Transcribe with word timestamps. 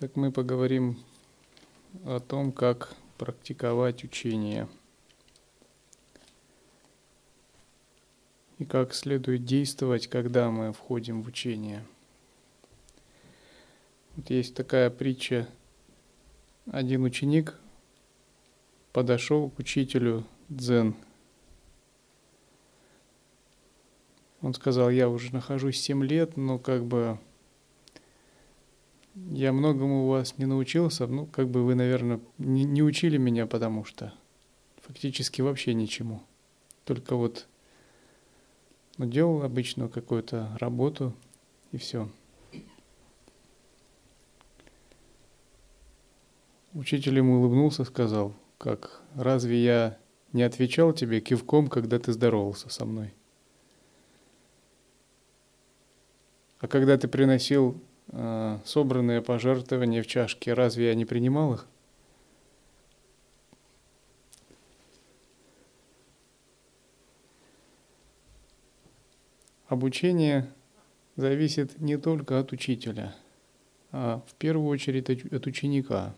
Так 0.00 0.16
мы 0.16 0.32
поговорим 0.32 0.98
о 2.06 2.20
том, 2.20 2.52
как 2.52 2.94
практиковать 3.18 4.02
учение 4.02 4.66
и 8.56 8.64
как 8.64 8.94
следует 8.94 9.44
действовать, 9.44 10.06
когда 10.06 10.50
мы 10.50 10.72
входим 10.72 11.20
в 11.20 11.26
учение. 11.26 11.84
Вот 14.16 14.30
есть 14.30 14.54
такая 14.54 14.88
притча. 14.88 15.46
Один 16.70 17.04
ученик 17.04 17.60
подошел 18.94 19.50
к 19.50 19.58
учителю 19.58 20.24
дзен. 20.48 20.96
Он 24.40 24.54
сказал, 24.54 24.88
я 24.88 25.10
уже 25.10 25.30
нахожусь 25.30 25.78
7 25.78 26.02
лет, 26.04 26.38
но 26.38 26.58
как 26.58 26.86
бы 26.86 27.18
я 29.40 29.54
многому 29.54 30.04
у 30.04 30.08
вас 30.10 30.36
не 30.36 30.44
научился, 30.44 31.06
ну, 31.06 31.24
как 31.24 31.48
бы 31.48 31.64
вы, 31.64 31.74
наверное, 31.74 32.20
не, 32.36 32.64
не 32.64 32.82
учили 32.82 33.16
меня, 33.16 33.46
потому 33.46 33.84
что 33.84 34.12
фактически 34.82 35.40
вообще 35.40 35.72
ничему. 35.72 36.22
Только 36.84 37.16
вот 37.16 37.48
ну, 38.98 39.06
делал 39.06 39.42
обычную 39.42 39.88
какую-то 39.88 40.54
работу 40.60 41.14
и 41.72 41.78
все. 41.78 42.10
Учитель 46.74 47.16
ему 47.16 47.38
улыбнулся, 47.38 47.84
сказал, 47.84 48.34
как, 48.58 49.00
разве 49.14 49.64
я 49.64 49.98
не 50.34 50.42
отвечал 50.42 50.92
тебе 50.92 51.22
кивком, 51.22 51.68
когда 51.68 51.98
ты 51.98 52.12
здоровался 52.12 52.68
со 52.68 52.84
мной? 52.84 53.14
А 56.58 56.68
когда 56.68 56.98
ты 56.98 57.08
приносил 57.08 57.82
собранные 58.64 59.22
пожертвования 59.22 60.02
в 60.02 60.06
чашке, 60.06 60.52
разве 60.52 60.88
я 60.88 60.94
не 60.94 61.04
принимал 61.04 61.54
их? 61.54 61.66
Обучение 69.68 70.52
зависит 71.14 71.78
не 71.78 71.96
только 71.96 72.40
от 72.40 72.50
учителя, 72.52 73.14
а 73.92 74.20
в 74.26 74.34
первую 74.34 74.66
очередь 74.66 75.08
от 75.32 75.46
ученика. 75.46 76.16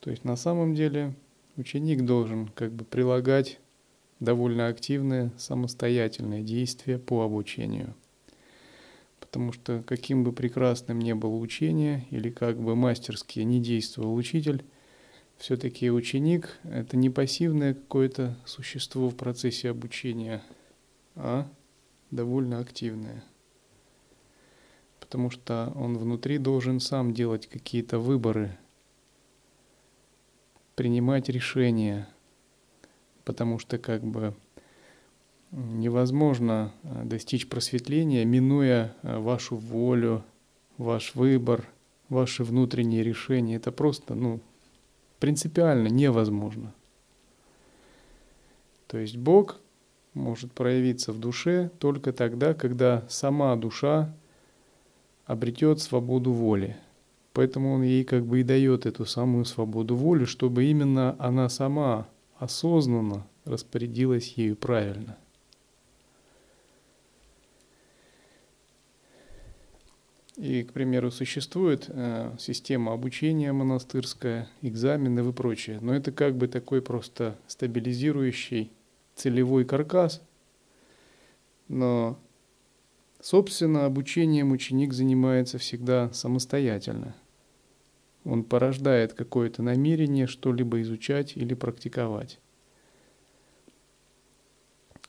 То 0.00 0.10
есть 0.10 0.24
на 0.24 0.36
самом 0.36 0.74
деле 0.74 1.14
ученик 1.56 2.04
должен 2.04 2.48
как 2.48 2.72
бы 2.72 2.84
прилагать 2.84 3.58
довольно 4.20 4.66
активные 4.66 5.32
самостоятельные 5.38 6.42
действия 6.42 6.98
по 6.98 7.22
обучению– 7.22 7.94
потому 9.26 9.52
что 9.52 9.82
каким 9.82 10.22
бы 10.22 10.32
прекрасным 10.32 11.00
ни 11.00 11.12
было 11.12 11.34
учение 11.34 12.06
или 12.10 12.30
как 12.30 12.60
бы 12.60 12.76
мастерски 12.76 13.40
не 13.40 13.60
действовал 13.60 14.14
учитель, 14.14 14.64
все-таки 15.36 15.90
ученик– 15.90 16.58
это 16.62 16.96
не 16.96 17.10
пассивное 17.10 17.74
какое-то 17.74 18.38
существо 18.46 19.08
в 19.08 19.16
процессе 19.16 19.70
обучения, 19.70 20.42
а 21.16 21.50
довольно 22.10 22.60
активное. 22.60 23.24
Потому 25.00 25.30
что 25.30 25.72
он 25.74 25.98
внутри 25.98 26.38
должен 26.38 26.78
сам 26.78 27.12
делать 27.12 27.48
какие-то 27.48 27.98
выборы, 27.98 28.56
принимать 30.76 31.28
решения, 31.28 32.08
потому 33.24 33.58
что 33.58 33.78
как 33.78 34.04
бы 34.04 34.34
невозможно 35.56 36.72
э, 36.82 37.04
достичь 37.04 37.48
просветления, 37.48 38.24
минуя 38.24 38.94
э, 39.02 39.18
вашу 39.18 39.56
волю, 39.56 40.22
ваш 40.76 41.14
выбор, 41.14 41.66
ваши 42.08 42.44
внутренние 42.44 43.02
решения. 43.02 43.56
Это 43.56 43.72
просто, 43.72 44.14
ну, 44.14 44.40
принципиально 45.18 45.88
невозможно. 45.88 46.74
То 48.86 48.98
есть 48.98 49.16
Бог 49.16 49.60
может 50.14 50.52
проявиться 50.52 51.12
в 51.12 51.18
душе 51.18 51.70
только 51.78 52.12
тогда, 52.12 52.54
когда 52.54 53.04
сама 53.08 53.56
душа 53.56 54.14
обретет 55.24 55.80
свободу 55.80 56.32
воли. 56.32 56.76
Поэтому 57.32 57.74
он 57.74 57.82
ей 57.82 58.04
как 58.04 58.24
бы 58.24 58.40
и 58.40 58.44
дает 58.44 58.86
эту 58.86 59.04
самую 59.04 59.44
свободу 59.44 59.96
воли, 59.96 60.24
чтобы 60.24 60.64
именно 60.64 61.16
она 61.18 61.48
сама 61.48 62.08
осознанно 62.38 63.26
распорядилась 63.44 64.34
ею 64.34 64.56
правильно. 64.56 65.16
И, 70.36 70.64
к 70.64 70.72
примеру, 70.72 71.10
существует 71.10 71.86
э, 71.88 72.34
система 72.38 72.92
обучения 72.92 73.52
монастырская, 73.52 74.48
экзамены 74.60 75.26
и 75.26 75.32
прочее, 75.32 75.78
но 75.80 75.94
это 75.94 76.12
как 76.12 76.36
бы 76.36 76.46
такой 76.46 76.82
просто 76.82 77.38
стабилизирующий 77.46 78.70
целевой 79.14 79.64
каркас. 79.64 80.22
Но, 81.68 82.18
собственно, 83.20 83.86
обучением 83.86 84.52
ученик 84.52 84.92
занимается 84.92 85.56
всегда 85.56 86.12
самостоятельно. 86.12 87.16
Он 88.24 88.44
порождает 88.44 89.14
какое-то 89.14 89.62
намерение 89.62 90.26
что-либо 90.26 90.82
изучать 90.82 91.34
или 91.36 91.54
практиковать. 91.54 92.38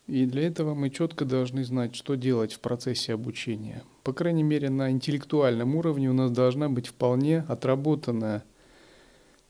И 0.08 0.26
для 0.26 0.48
этого 0.48 0.74
мы 0.74 0.90
четко 0.90 1.26
должны 1.26 1.66
знать, 1.66 1.94
что 1.94 2.16
делать 2.16 2.54
в 2.54 2.62
процессе 2.62 3.14
обучения. 3.14 3.84
По 4.04 4.14
крайней 4.14 4.44
мере, 4.44 4.70
на 4.70 4.90
интеллектуальном 4.90 5.76
уровне 5.76 6.10
у 6.10 6.14
нас 6.14 6.32
должна 6.32 6.70
быть 6.70 6.88
вполне 6.88 7.40
отработанная 7.40 8.46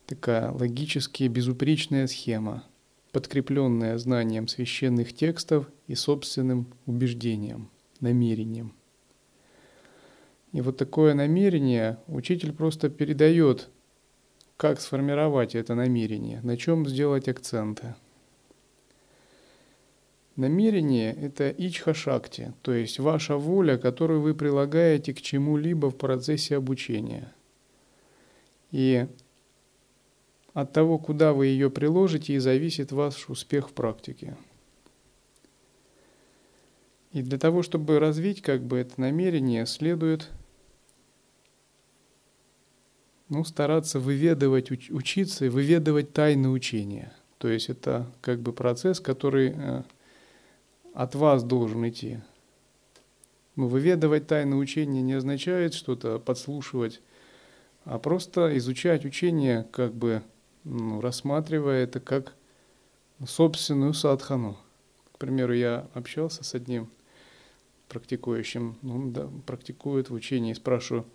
такая 0.07 0.51
логически 0.51 1.25
безупречная 1.25 2.07
схема, 2.07 2.63
подкрепленная 3.11 3.99
знанием 3.99 4.47
священных 4.47 5.13
текстов 5.13 5.69
и 5.85 5.93
собственным 5.93 6.65
убеждением, 6.87 7.69
намерением. 7.99 8.73
И 10.53 10.61
вот 10.61 10.77
такое 10.77 11.13
намерение 11.13 11.99
учитель 12.07 12.51
просто 12.51 12.89
передает, 12.89 13.69
как 14.55 14.81
сформировать 14.81 15.53
это 15.53 15.75
намерение, 15.75 16.41
на 16.41 16.57
чем 16.57 16.87
сделать 16.87 17.27
акценты– 17.27 17.93
Намерение– 20.37 21.13
это 21.21 21.49
ичха-шакти, 21.49 22.53
то 22.61 22.71
есть 22.71 22.99
ваша 22.99 23.37
воля, 23.37 23.79
которую 23.79 24.21
вы 24.21 24.35
прилагаете 24.35 25.11
к 25.15 25.19
чему-либо 25.19 25.89
в 25.89 25.97
процессе 25.97 26.55
обучения. 26.55 27.33
И 28.71 29.07
от 30.53 30.73
того, 30.73 30.99
куда 30.99 31.33
вы 31.33 31.47
ее 31.47 31.71
приложите, 31.71 32.33
и 32.33 32.37
зависит 32.37 32.91
ваш 32.91 33.29
успех 33.29 33.69
в 33.69 33.73
практике. 33.73 34.37
И 37.13 37.23
для 37.23 37.39
того, 37.39 37.63
чтобы 37.63 37.97
развить 37.97 38.43
как 38.43 38.61
бы 38.61 38.77
это 38.77 39.01
намерение, 39.01 39.65
следует 39.65 40.29
ну, 43.29 43.43
стараться 43.43 43.99
выведывать, 43.99 44.69
учиться 44.69 45.45
и 45.45 45.49
выведывать 45.49 46.13
тайны 46.13 46.49
учения. 46.49 47.11
То 47.39 47.47
есть 47.47 47.69
это 47.69 48.05
как 48.21 48.39
бы 48.39 48.53
процесс, 48.53 48.99
который 48.99 49.53
э, 49.55 49.83
от 50.97 51.13
вас 51.13 51.43
должен 51.43 51.87
идти. 51.87 52.17
Ну, 53.55 53.67
выведывать 53.67 54.25
тайны 54.25 54.55
учения 54.55 55.03
не 55.03 55.13
означает 55.13 55.75
что-то 55.75 56.17
подслушивать, 56.17 57.01
а 57.85 57.99
просто 57.99 58.57
изучать 58.57 59.05
учение, 59.05 59.67
как 59.71 59.93
бы 59.93 60.23
ну, 60.63 60.99
рассматривая 60.99 61.83
это 61.83 61.99
как 61.99 62.33
собственную 63.23 63.93
садхану. 63.93 64.57
К 65.11 65.19
примеру, 65.19 65.53
я 65.53 65.87
общался 65.93 66.43
с 66.43 66.55
одним 66.55 66.89
практикующим, 67.89 68.75
он 68.81 69.13
да, 69.13 69.29
практикует 69.45 70.09
в 70.09 70.15
учении, 70.15 70.53
спрашиваю, 70.53 71.05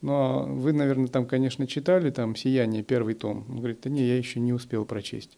ну 0.00 0.12
а 0.14 0.42
вы, 0.44 0.72
наверное, 0.72 1.08
там, 1.08 1.26
конечно, 1.26 1.66
читали 1.66 2.10
там 2.10 2.34
«Сияние», 2.34 2.82
первый 2.82 3.12
том. 3.12 3.44
Он 3.50 3.58
говорит, 3.58 3.80
да 3.82 3.90
не, 3.90 4.06
я 4.06 4.16
еще 4.16 4.40
не 4.40 4.54
успел 4.54 4.86
прочесть. 4.86 5.36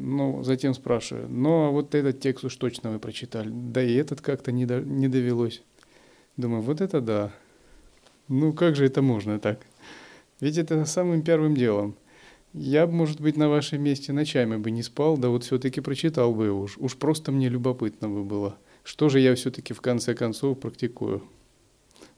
Ну, 0.00 0.42
затем 0.44 0.74
спрашиваю, 0.74 1.28
ну 1.28 1.66
а 1.66 1.70
вот 1.70 1.94
этот 1.94 2.20
текст 2.20 2.44
уж 2.44 2.54
точно 2.56 2.92
вы 2.92 2.98
прочитали. 3.00 3.50
Да 3.50 3.82
и 3.82 3.94
этот 3.94 4.20
как-то 4.20 4.52
не, 4.52 4.64
до, 4.64 4.80
не 4.80 5.08
довелось. 5.08 5.62
Думаю, 6.36 6.62
вот 6.62 6.80
это 6.80 7.00
да. 7.00 7.32
Ну 8.28 8.52
как 8.52 8.76
же 8.76 8.86
это 8.86 9.02
можно 9.02 9.40
так? 9.40 9.60
Ведь 10.40 10.56
это 10.56 10.84
самым 10.84 11.22
первым 11.22 11.56
делом. 11.56 11.96
Я, 12.54 12.86
может 12.86 13.20
быть, 13.20 13.36
на 13.36 13.48
вашем 13.48 13.82
месте 13.82 14.12
ночами 14.12 14.56
бы 14.56 14.70
не 14.70 14.82
спал, 14.82 15.18
да 15.18 15.28
вот 15.28 15.44
все-таки 15.44 15.80
прочитал 15.80 16.32
бы 16.32 16.50
уж. 16.50 16.78
Уж 16.78 16.96
просто 16.96 17.32
мне 17.32 17.48
любопытно 17.48 18.08
бы 18.08 18.24
было. 18.24 18.56
Что 18.84 19.08
же 19.08 19.20
я 19.20 19.34
все-таки 19.34 19.74
в 19.74 19.80
конце 19.80 20.14
концов 20.14 20.60
практикую? 20.60 21.22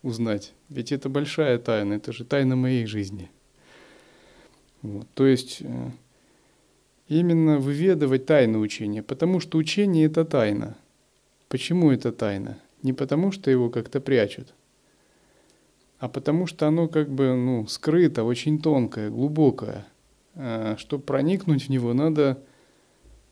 Узнать. 0.02 0.52
Ведь 0.68 0.92
это 0.92 1.08
большая 1.08 1.58
тайна, 1.58 1.94
это 1.94 2.12
же 2.12 2.24
тайна 2.24 2.56
моей 2.56 2.86
жизни. 2.86 3.30
Вот. 4.82 5.06
То 5.14 5.26
есть 5.26 5.58
э, 5.60 5.90
именно 7.18 7.58
выведывать 7.58 8.26
тайну 8.26 8.60
учения, 8.60 9.02
потому 9.02 9.40
что 9.40 9.58
учение– 9.58 10.06
это 10.06 10.24
тайна. 10.24 10.76
Почему 11.48 11.90
это 11.90 12.12
тайна? 12.12 12.58
Не 12.82 12.92
потому, 12.92 13.32
что 13.32 13.50
его 13.50 13.68
как-то 13.68 14.00
прячут, 14.00 14.54
а 15.98 16.08
потому 16.08 16.46
что 16.46 16.68
оно 16.68 16.88
как 16.88 17.10
бы 17.10 17.34
ну, 17.34 17.66
скрыто, 17.66 18.24
очень 18.24 18.62
тонкое, 18.62 19.10
глубокое. 19.10 19.86
А, 20.36 20.76
Чтобы 20.78 21.02
проникнуть 21.02 21.66
в 21.66 21.68
него, 21.68 21.92
надо 21.92 22.42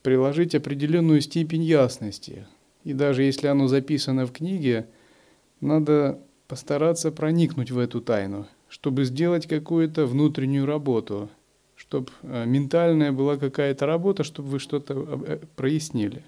приложить 0.02 0.54
определенную 0.54 1.20
степень 1.20 1.62
ясности. 1.62 2.46
И 2.82 2.92
даже 2.92 3.22
если 3.22 3.46
оно 3.46 3.68
записано 3.68 4.26
в 4.26 4.32
книге, 4.32 4.88
надо 5.60 6.20
постараться 6.48 7.12
проникнуть 7.12 7.70
в 7.70 7.78
эту 7.78 8.00
тайну, 8.00 8.46
чтобы 8.68 9.04
сделать 9.04 9.46
какую-то 9.46 10.06
внутреннюю 10.06 10.66
работу, 10.66 11.30
чтобы 11.78 12.10
а, 12.24 12.44
ментальная 12.44 13.12
была 13.12 13.36
какая-то 13.36 13.86
работа, 13.86 14.24
чтобы 14.24 14.48
вы 14.48 14.58
что-то 14.58 14.94
э, 15.26 15.38
прояснили. 15.54 16.24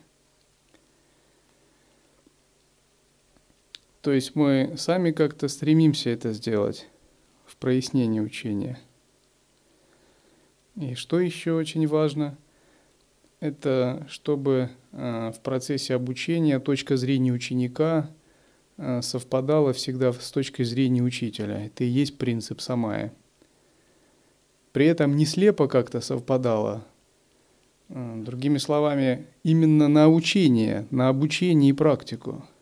То 4.01 4.13
есть 4.13 4.37
мы 4.37 4.75
сами 4.79 5.11
как-то 5.11 5.49
стремимся 5.49 6.09
это 6.11 6.33
сделать 6.33 6.89
в 7.47 7.57
прояснении 7.57 8.21
учения. 8.21 8.79
И 10.77 10.95
что 10.95 11.19
еще 11.19 11.53
очень 11.53 11.87
важно, 11.89 12.39
это 13.41 14.07
чтобы 14.09 14.71
э, 14.93 15.33
в 15.35 15.41
процессе 15.41 15.97
обучения 15.97 16.61
точка 16.61 16.97
зрения 16.97 17.33
ученика 17.33 18.09
э, 18.77 19.03
совпадала 19.03 19.73
всегда 19.73 20.13
с 20.13 20.31
точкой 20.31 20.63
зрения 20.63 21.03
учителя. 21.03 21.67
Это 21.67 21.83
и 21.83 21.89
есть 21.89 22.19
принцип 22.19 22.61
самая. 22.61 23.13
При 24.73 24.87
этом 24.87 25.17
не 25.17 25.27
слепо 25.27 25.69
как-то 25.69 26.01
совпадало. 26.01 26.85
Э, 27.89 28.23
другими 28.25 28.59
словами, 28.59 29.27
именно 29.43 29.89
на 29.89 30.05
обучение, 30.05 30.87
на 30.91 31.09
обучение 31.09 31.71
и 31.71 31.75
практику– 31.75 32.45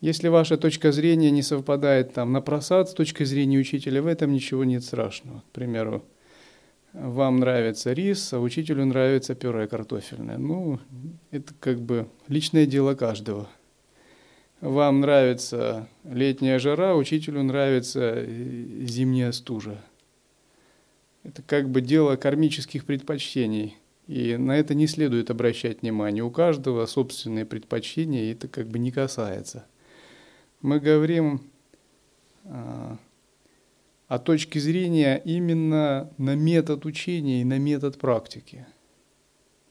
если 0.00 0.28
ваша 0.28 0.56
точка 0.56 0.92
зрения 0.92 1.30
не 1.30 1.42
совпадает 1.42 2.14
там 2.14 2.32
на 2.32 2.40
просад 2.40 2.88
с 2.88 2.94
точкой 2.94 3.24
зрения 3.24 3.58
учителя, 3.58 4.00
в 4.00 4.06
этом 4.06 4.32
ничего 4.32 4.64
нет 4.64 4.82
страшного. 4.82 5.40
К 5.40 5.52
примеру, 5.52 6.02
вам 6.94 7.36
нравится 7.36 7.92
рис, 7.92 8.32
а 8.32 8.40
учителю 8.40 8.86
нравится 8.86 9.34
пюре 9.34 9.66
картофельное. 9.66 10.38
Ну, 10.38 10.80
это 11.30 11.52
как 11.60 11.82
бы 11.82 12.08
личное 12.28 12.64
дело 12.64 12.94
каждого. 12.94 13.46
Вам 14.62 15.00
нравится 15.00 15.86
летняя 16.04 16.58
жара, 16.58 16.94
учителю 16.94 17.42
нравится 17.42 18.24
зимняя 18.26 19.32
стужа. 19.32 19.82
Это 21.22 21.42
как 21.42 21.68
бы 21.68 21.80
дело 21.80 22.16
кармических 22.16 22.84
предпочтений. 22.84 23.76
И 24.06 24.36
на 24.36 24.56
это 24.56 24.74
не 24.74 24.86
следует 24.86 25.30
обращать 25.30 25.82
внимание. 25.82 26.24
У 26.24 26.30
каждого 26.30 26.86
собственные 26.86 27.46
предпочтения, 27.46 28.24
и 28.24 28.32
это 28.32 28.48
как 28.48 28.68
бы 28.68 28.78
не 28.78 28.90
касается 28.90 29.66
мы 30.62 30.78
говорим 30.78 31.40
а, 32.44 32.98
о 34.08 34.18
точке 34.18 34.60
зрения 34.60 35.20
именно 35.24 36.10
на 36.18 36.34
метод 36.34 36.84
учения 36.84 37.40
и 37.40 37.44
на 37.44 37.58
метод 37.58 37.98
практики. 37.98 38.66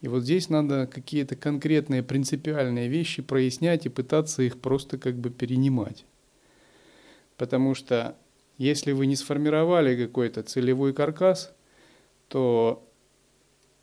И 0.02 0.08
вот 0.08 0.24
здесь 0.24 0.50
надо 0.50 0.88
какие-то 0.88 1.36
конкретные 1.36 2.04
принципиальные 2.04 2.88
вещи 2.88 3.22
прояснять 3.22 3.86
и 3.86 3.90
пытаться 3.90 4.42
их 4.44 4.60
просто 4.60 4.98
как 4.98 5.16
бы 5.16 5.30
перенимать. 5.30 6.06
Потому 7.38 7.76
что 7.76 8.16
если 8.60 8.92
вы 8.92 9.08
не 9.08 9.16
сформировали 9.16 10.06
какой-то 10.06 10.44
целевой 10.44 10.94
каркас, 10.94 11.52
то 12.28 12.88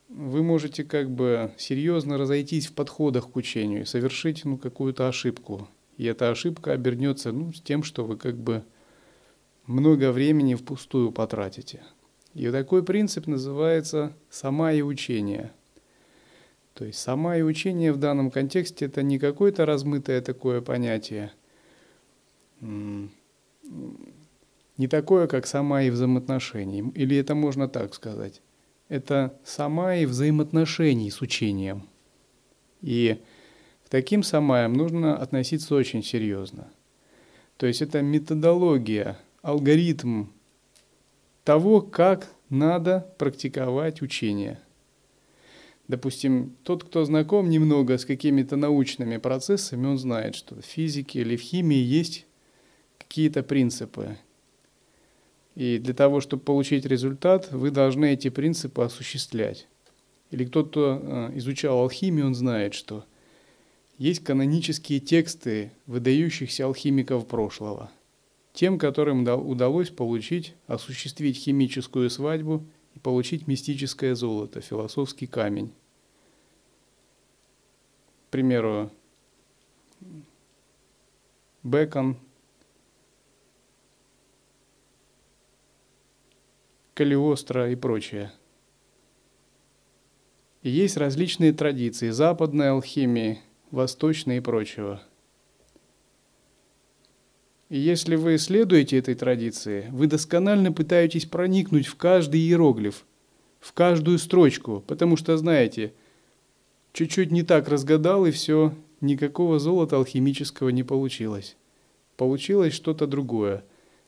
вы 0.08 0.44
можете 0.44 0.84
как 0.84 1.10
бы 1.10 1.52
серьезно 1.58 2.16
разойтись 2.16 2.68
в 2.68 2.74
подходах 2.74 3.32
к 3.32 3.36
учению 3.36 3.82
и 3.82 3.86
совершить 3.86 4.44
ну, 4.44 4.56
какую-то 4.56 5.08
ошибку 5.08 5.68
и 5.96 6.04
эта 6.04 6.30
ошибка 6.30 6.72
обернется 6.72 7.32
ну, 7.32 7.52
с 7.52 7.60
тем, 7.60 7.82
что 7.82 8.04
вы 8.04 8.16
как 8.16 8.36
бы 8.36 8.64
много 9.66 10.12
времени 10.12 10.54
впустую 10.54 11.10
потратите. 11.10 11.82
И 12.34 12.50
такой 12.50 12.84
принцип 12.84 13.26
называется 13.26 14.14
«сама 14.28 14.72
и 14.72 14.82
учение». 14.82 15.52
То 16.74 16.84
есть 16.84 16.98
«сама 16.98 17.38
и 17.38 17.42
учение» 17.42 17.92
в 17.92 17.96
данном 17.96 18.30
контексте 18.30 18.84
это 18.84 19.02
не 19.02 19.18
какое-то 19.18 19.64
размытое 19.64 20.20
такое 20.20 20.60
понятие, 20.60 21.32
не 24.76 24.88
такое, 24.88 25.26
как 25.26 25.46
«сама 25.46 25.82
и 25.82 25.90
взаимоотношений», 25.90 26.84
или 26.94 27.16
это 27.16 27.34
можно 27.34 27.68
так 27.68 27.94
сказать. 27.94 28.42
Это 28.88 29.38
«сама 29.44 29.96
и 29.96 30.06
взаимоотношений 30.06 31.10
с 31.10 31.20
учением». 31.20 31.88
И 32.82 33.18
к 33.84 33.88
таким 33.88 34.22
самаям 34.22 34.74
нужно 34.74 35.16
относиться 35.16 35.74
очень 35.74 36.02
серьезно. 36.02 36.68
То 37.56 37.66
есть 37.66 37.82
это 37.82 38.02
методология, 38.02 39.18
алгоритм 39.42 40.26
того, 41.44 41.80
как 41.80 42.28
надо 42.50 43.14
практиковать 43.18 44.02
учение. 44.02 44.60
Допустим, 45.88 46.56
тот, 46.64 46.84
кто 46.84 47.04
знаком 47.04 47.48
немного 47.48 47.96
с 47.96 48.04
какими-то 48.04 48.56
научными 48.56 49.18
процессами, 49.18 49.86
он 49.86 49.98
знает, 49.98 50.34
что 50.34 50.56
в 50.56 50.64
физике 50.64 51.20
или 51.20 51.36
в 51.36 51.40
химии 51.40 51.78
есть 51.78 52.26
какие-то 52.98 53.42
принципы. 53.44 54.16
И 55.56 55.78
для 55.78 55.94
того, 55.94 56.20
чтобы 56.20 56.44
получить 56.44 56.86
результат, 56.86 57.50
вы 57.50 57.72
должны 57.72 58.12
эти 58.12 58.28
принципы 58.28 58.82
осуществлять. 58.82 59.66
Или 60.30 60.44
кто-то 60.44 61.02
э, 61.02 61.38
изучал 61.38 61.80
алхимию, 61.80 62.26
он 62.26 62.34
знает, 62.36 62.74
что– 62.74 63.04
есть 63.98 64.22
канонические 64.22 65.00
тексты 65.00 65.72
выдающихся 65.86 66.66
алхимиков 66.66 67.26
прошлого, 67.26 67.90
тем, 68.52 68.78
которым 68.78 69.26
удалось 69.26 69.88
получить, 69.88 70.54
осуществить 70.66 71.38
химическую 71.38 72.10
свадьбу 72.10 72.64
и 72.94 72.98
получить 72.98 73.46
мистическое 73.46 74.14
золото, 74.14 74.60
философский 74.60 75.26
камень. 75.26 75.72
К 78.28 78.32
примеру, 78.32 78.90
Бекон, 81.62 82.18
Калиостро 86.96 87.70
и 87.70 87.74
прочее. 87.76 88.32
И 90.62 90.70
есть 90.70 90.96
различные 90.96 91.52
традиции 91.52 92.08
западной 92.08 92.70
алхимии– 92.70 93.40
восточной 93.70 94.38
и 94.38 94.40
прочего. 94.40 95.02
И 97.68 97.76
если 97.76 98.16
вы 98.16 98.38
следуете 98.38 98.96
этой 98.96 99.14
традиции, 99.14 99.90
вы 99.90 100.06
досконально 100.06 100.72
пытаетесь 100.72 101.26
проникнуть 101.26 101.86
в 101.86 101.96
каждый 101.96 102.40
иероглиф, 102.40 103.04
в 103.60 103.74
каждую 103.74 104.18
строчку, 104.18 104.82
потому 104.86 105.18
что, 105.18 105.36
знаете, 105.36 105.92
чуть-чуть 106.94 107.30
не 107.30 107.42
так 107.42 107.68
разгадал, 107.68 108.24
и 108.24 108.30
все, 108.30 108.72
никакого 109.02 109.58
золота 109.58 109.96
алхимического 109.96 110.70
не 110.70 110.82
получилось. 110.82 111.58
Получилось 112.16 112.72
что-то 112.72 113.06
другое. 113.06 113.64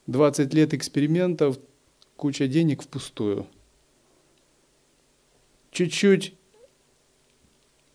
20 0.07 0.55
лет 0.55 0.73
экспериментов, 0.73 1.59
куча 2.19 2.49
денег 2.49 2.83
впустую. 2.83 3.47
Чуть-чуть 5.71 6.35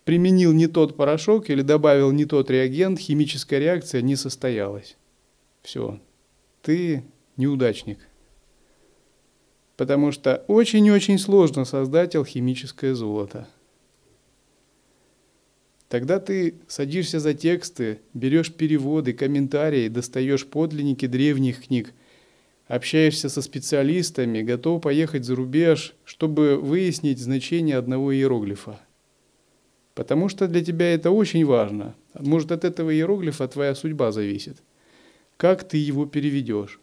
применил 0.05 0.53
не 0.53 0.67
тот 0.67 0.95
порошок 0.95 1.49
или 1.49 1.61
добавил 1.61 2.11
не 2.11 2.25
тот 2.25 2.49
реагент, 2.49 2.99
химическая 2.99 3.59
реакция 3.59 4.01
не 4.01 4.15
состоялась. 4.15 4.95
Все, 5.61 5.99
ты 6.61 7.03
неудачник. 7.35 7.99
Потому 9.75 10.13
что 10.13 10.45
очень-очень 10.47 11.19
сложно 11.19 11.65
создать 11.65 12.15
алхимическое 12.15 12.93
золото. 12.93 13.49
Тогда 15.89 16.19
ты 16.19 16.55
садишься 16.67 17.19
за 17.19 17.33
тексты, 17.33 17.99
берешь 18.13 18.53
переводы, 18.53 19.11
комментарии, 19.11 19.89
достаешь 19.89 20.47
подлинники 20.47 21.07
древних 21.07 21.65
книг, 21.65 21.93
общаешься 22.67 23.29
со 23.29 23.41
специалистами, 23.41 24.41
готов 24.41 24.81
поехать 24.81 25.25
за 25.25 25.35
рубеж, 25.35 25.95
чтобы 26.05 26.57
выяснить 26.57 27.19
значение 27.19 27.77
одного 27.77 28.13
иероглифа– 28.13 28.79
Потому 29.95 30.27
что 30.27 30.47
для 30.47 30.63
тебя 30.63 30.93
это 30.93 31.11
очень 31.11 31.45
важно. 31.45 31.95
Может, 32.17 32.51
от 32.51 32.65
этого 32.65 32.93
иероглифа 32.93 33.47
твоя 33.47 33.75
судьба 33.75 34.11
зависит. 34.11 34.57
Как 35.37 35.63
ты 35.63 35.77
его 35.77 36.05
переведешь? 36.05 36.79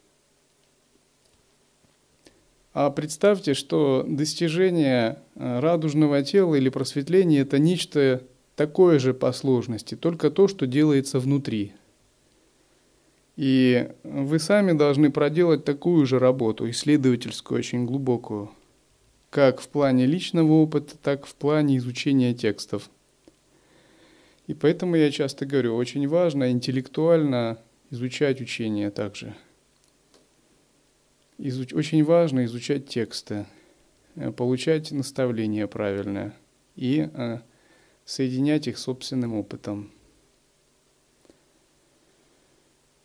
А 2.73 2.89
представьте, 2.89 3.53
что 3.53 4.05
достижение 4.07 5.19
э, 5.35 5.59
радужного 5.59 6.23
тела 6.23 6.55
или 6.55 6.69
просветление– 6.69 7.41
это 7.41 7.59
нечто 7.59 8.23
такое 8.55 8.97
же 8.97 9.13
по 9.13 9.33
сложности, 9.33 9.95
только 9.95 10.31
то, 10.31 10.47
что 10.47 10.67
делается 10.67 11.19
внутри. 11.19 11.73
И 13.41 13.89
вы 14.03 14.37
сами 14.37 14.73
должны 14.73 15.09
проделать 15.09 15.65
такую 15.65 16.05
же 16.05 16.19
работу, 16.19 16.69
исследовательскую, 16.69 17.57
очень 17.57 17.85
глубокую, 17.85 18.51
как 19.31 19.61
в 19.61 19.67
плане 19.67 20.05
личного 20.05 20.51
опыта, 20.53 20.95
так 21.01 21.23
и 21.23 21.27
в 21.27 21.33
плане 21.35 21.77
изучения 21.77 22.33
текстов– 22.33 22.89
и 24.51 24.53
поэтому 24.53 24.97
я 24.97 25.11
часто 25.11 25.45
говорю, 25.45 25.77
очень 25.77 26.05
важно 26.09 26.51
интеллектуально 26.51 27.57
изучать 27.89 28.41
учение 28.41 28.89
также. 28.91 29.33
изуч... 31.37 31.73
очень 31.73 32.03
важно 32.03 32.43
изучать 32.43 32.85
тексты, 32.87 33.45
э, 34.15 34.29
получать 34.31 34.91
наставления 34.91 35.67
правильное 35.67 36.33
и 36.75 37.09
э, 37.13 37.39
соединять 38.03 38.67
их 38.67 38.77
с 38.77 38.83
собственным 38.83 39.35
опытом. 39.35 39.89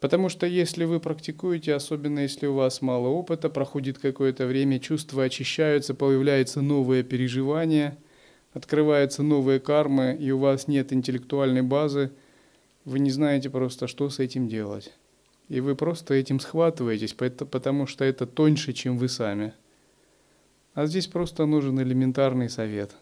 Потому 0.07 0.29
что 0.29 0.47
если 0.47 0.85
вы 0.85 1.01
практикуете, 1.01 1.75
особенно 1.75 2.21
если 2.21 2.47
у 2.47 2.55
вас 2.55 2.81
мало 2.81 3.09
опыта, 3.09 3.51
проходит 3.51 3.99
какое-то 3.99 4.47
время, 4.47 4.79
чувства 4.79 5.25
очищаются, 5.25 5.95
появляется 5.95 6.63
новое 6.63 7.03
переживание, 7.03 7.99
открываются 8.53 9.25
новые 9.25 9.59
кармы, 9.59 10.17
и 10.17 10.31
у 10.31 10.39
вас 10.39 10.69
нет 10.69 10.93
интеллектуальной 10.93 11.63
базы, 11.63 12.13
вы 12.85 13.01
не 13.01 13.11
знаете 13.11 13.51
просто, 13.51 13.89
что 13.89 14.09
с 14.09 14.21
этим 14.21 14.47
делать. 14.47 14.93
И 15.49 15.59
вы 15.59 15.75
просто 15.75 16.15
этим 16.15 16.39
схватываетесь, 16.39 17.13
потому 17.13 17.89
что 17.89 18.05
это 18.05 18.27
тоньше, 18.27 18.75
чем 18.75 18.99
вы 18.99 19.09
сами. 19.09 19.55
А 20.75 20.87
здесь 20.87 21.09
просто 21.09 21.47
нужен 21.47 21.81
элементарный 21.81 22.49
совет. 22.49 22.93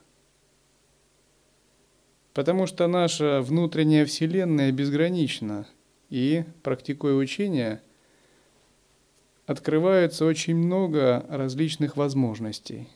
Потому 2.32 2.66
что 2.66 2.86
наша 2.86 3.42
внутренняя 3.42 4.06
Вселенная 4.06 4.72
безгранична, 4.72 5.66
и, 6.10 6.44
практикуя 6.62 7.14
учение, 7.14 7.80
открывается 9.46 10.24
очень 10.24 10.56
много 10.56 11.24
различных 11.28 11.96
возможностей. 11.96 12.88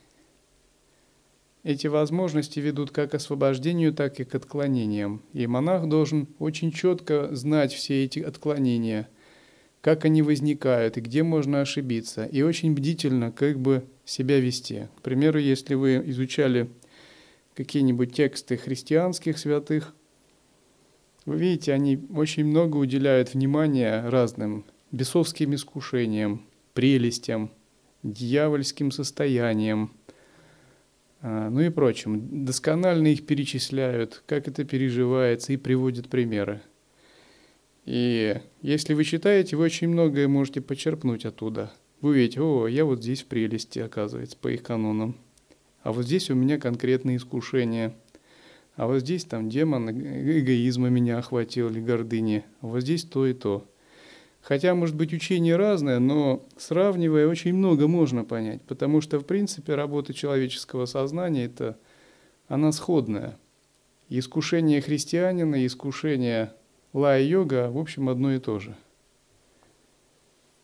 Эти 1.65 1.87
возможности 1.87 2.61
ведут 2.61 2.91
как 2.91 3.11
к 3.11 3.15
освобождению, 3.15 3.93
так 3.93 4.21
и 4.21 4.25
к 4.25 4.35
отклонениям. 4.35 5.23
И 5.33 5.47
монах 5.47 5.89
должен 5.89 6.29
очень 6.39 6.73
четко 6.73 7.35
знать 7.35 7.73
все 7.73 8.05
эти 8.05 8.21
отклонения– 8.21 9.09
как 9.81 10.05
они 10.05 10.23
возникают 10.23 10.97
и 10.97 11.01
где 11.01 11.23
можно 11.23 11.61
ошибиться, 11.61 12.25
и 12.25 12.43
очень 12.43 12.75
бдительно 12.75 13.31
как 13.33 13.59
бы 13.59 13.85
себя 14.05 14.41
вести. 14.41 14.89
К 14.99 15.03
примеру, 15.03 15.39
если 15.39 15.75
вы 15.75 16.03
изучали 16.07 16.69
какие-нибудь 17.55 18.15
тексты 18.15 18.57
христианских 18.57 19.39
святых, 19.39 19.95
вы 21.29 21.37
видите, 21.37 21.75
они 21.75 22.01
очень 22.15 22.47
много 22.47 22.79
уделяют 22.79 23.35
внимания 23.35 24.09
разным 24.09 24.65
бесовским 24.93 25.55
искушениям, 25.55 26.47
прелестям, 26.73 27.51
дьявольским 28.03 28.91
состояниям, 28.91 29.93
а, 31.21 31.51
ну 31.51 31.61
и 31.61 31.69
прочим. 31.69 32.45
Досконально 32.47 33.09
их 33.09 33.27
перечисляют, 33.27 34.23
как 34.25 34.49
это 34.49 34.65
переживается, 34.65 35.53
и 35.53 35.59
приводят 35.59 36.09
примеры. 36.09 36.63
И 37.85 38.41
если 38.63 38.95
вы 38.95 39.05
читаете, 39.05 39.57
вы 39.57 39.65
очень 39.65 39.89
многое 39.89 40.29
можете 40.29 40.63
почерпнуть 40.63 41.27
оттуда. 41.27 41.73
Вы 42.01 42.11
увидите, 42.11 42.41
о, 42.41 42.67
я 42.69 42.87
вот 42.87 43.03
здесь 43.03 43.23
в 43.23 43.27
прелести, 43.27 43.81
оказывается, 43.81 44.37
по 44.41 44.49
их 44.49 44.63
канонам. 44.63 45.15
А 45.83 45.93
вот 45.93 46.07
здесь 46.07 46.31
у 46.31 46.35
меня 46.35 46.59
конкретные 46.59 47.19
искушения. 47.19 47.95
А 48.79 48.87
вот 48.87 49.01
здесь 49.01 49.25
там 49.25 49.49
демон 49.49 49.91
эгоизма 49.91 50.89
меня 50.89 51.19
охватил 51.19 51.69
или 51.69 51.81
гордыни. 51.81 52.45
А 52.61 52.69
вот 52.69 52.83
здесь 52.83 53.03
то 53.03 53.27
и 53.27 53.35
то. 53.35 53.69
Хотя, 54.41 54.73
может 54.77 54.95
быть, 54.95 55.13
учение 55.13 55.57
разное, 55.57 55.99
но 55.99 56.47
сравнивая, 56.57 57.27
очень 57.27 57.55
много 57.55 57.89
можно 57.89 58.25
понять. 58.25 58.63
Потому 58.63 59.01
что, 59.01 59.19
в 59.19 59.25
принципе, 59.25 59.75
работа 59.75 60.15
человеческого 60.15 60.87
сознания– 60.87 61.45
это 61.47 61.77
она 62.47 62.71
сходная. 62.71 63.37
искушение 64.09 64.81
христианина, 64.81 65.67
искушение 65.67 66.53
лая-йога, 66.93 67.73
в 67.73 67.79
общем, 67.79 68.09
одно 68.09 68.33
и 68.33 68.39
то 68.39 68.61
же. 68.61 68.77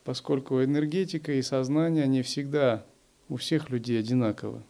Поскольку 0.04 0.62
энергетика 0.62 1.32
и 1.32 1.42
сознание, 1.42 2.04
они 2.04 2.22
всегда 2.22 2.86
у 3.28 3.38
всех 3.38 3.70
людей 3.70 3.98
одинаковы. 3.98 4.62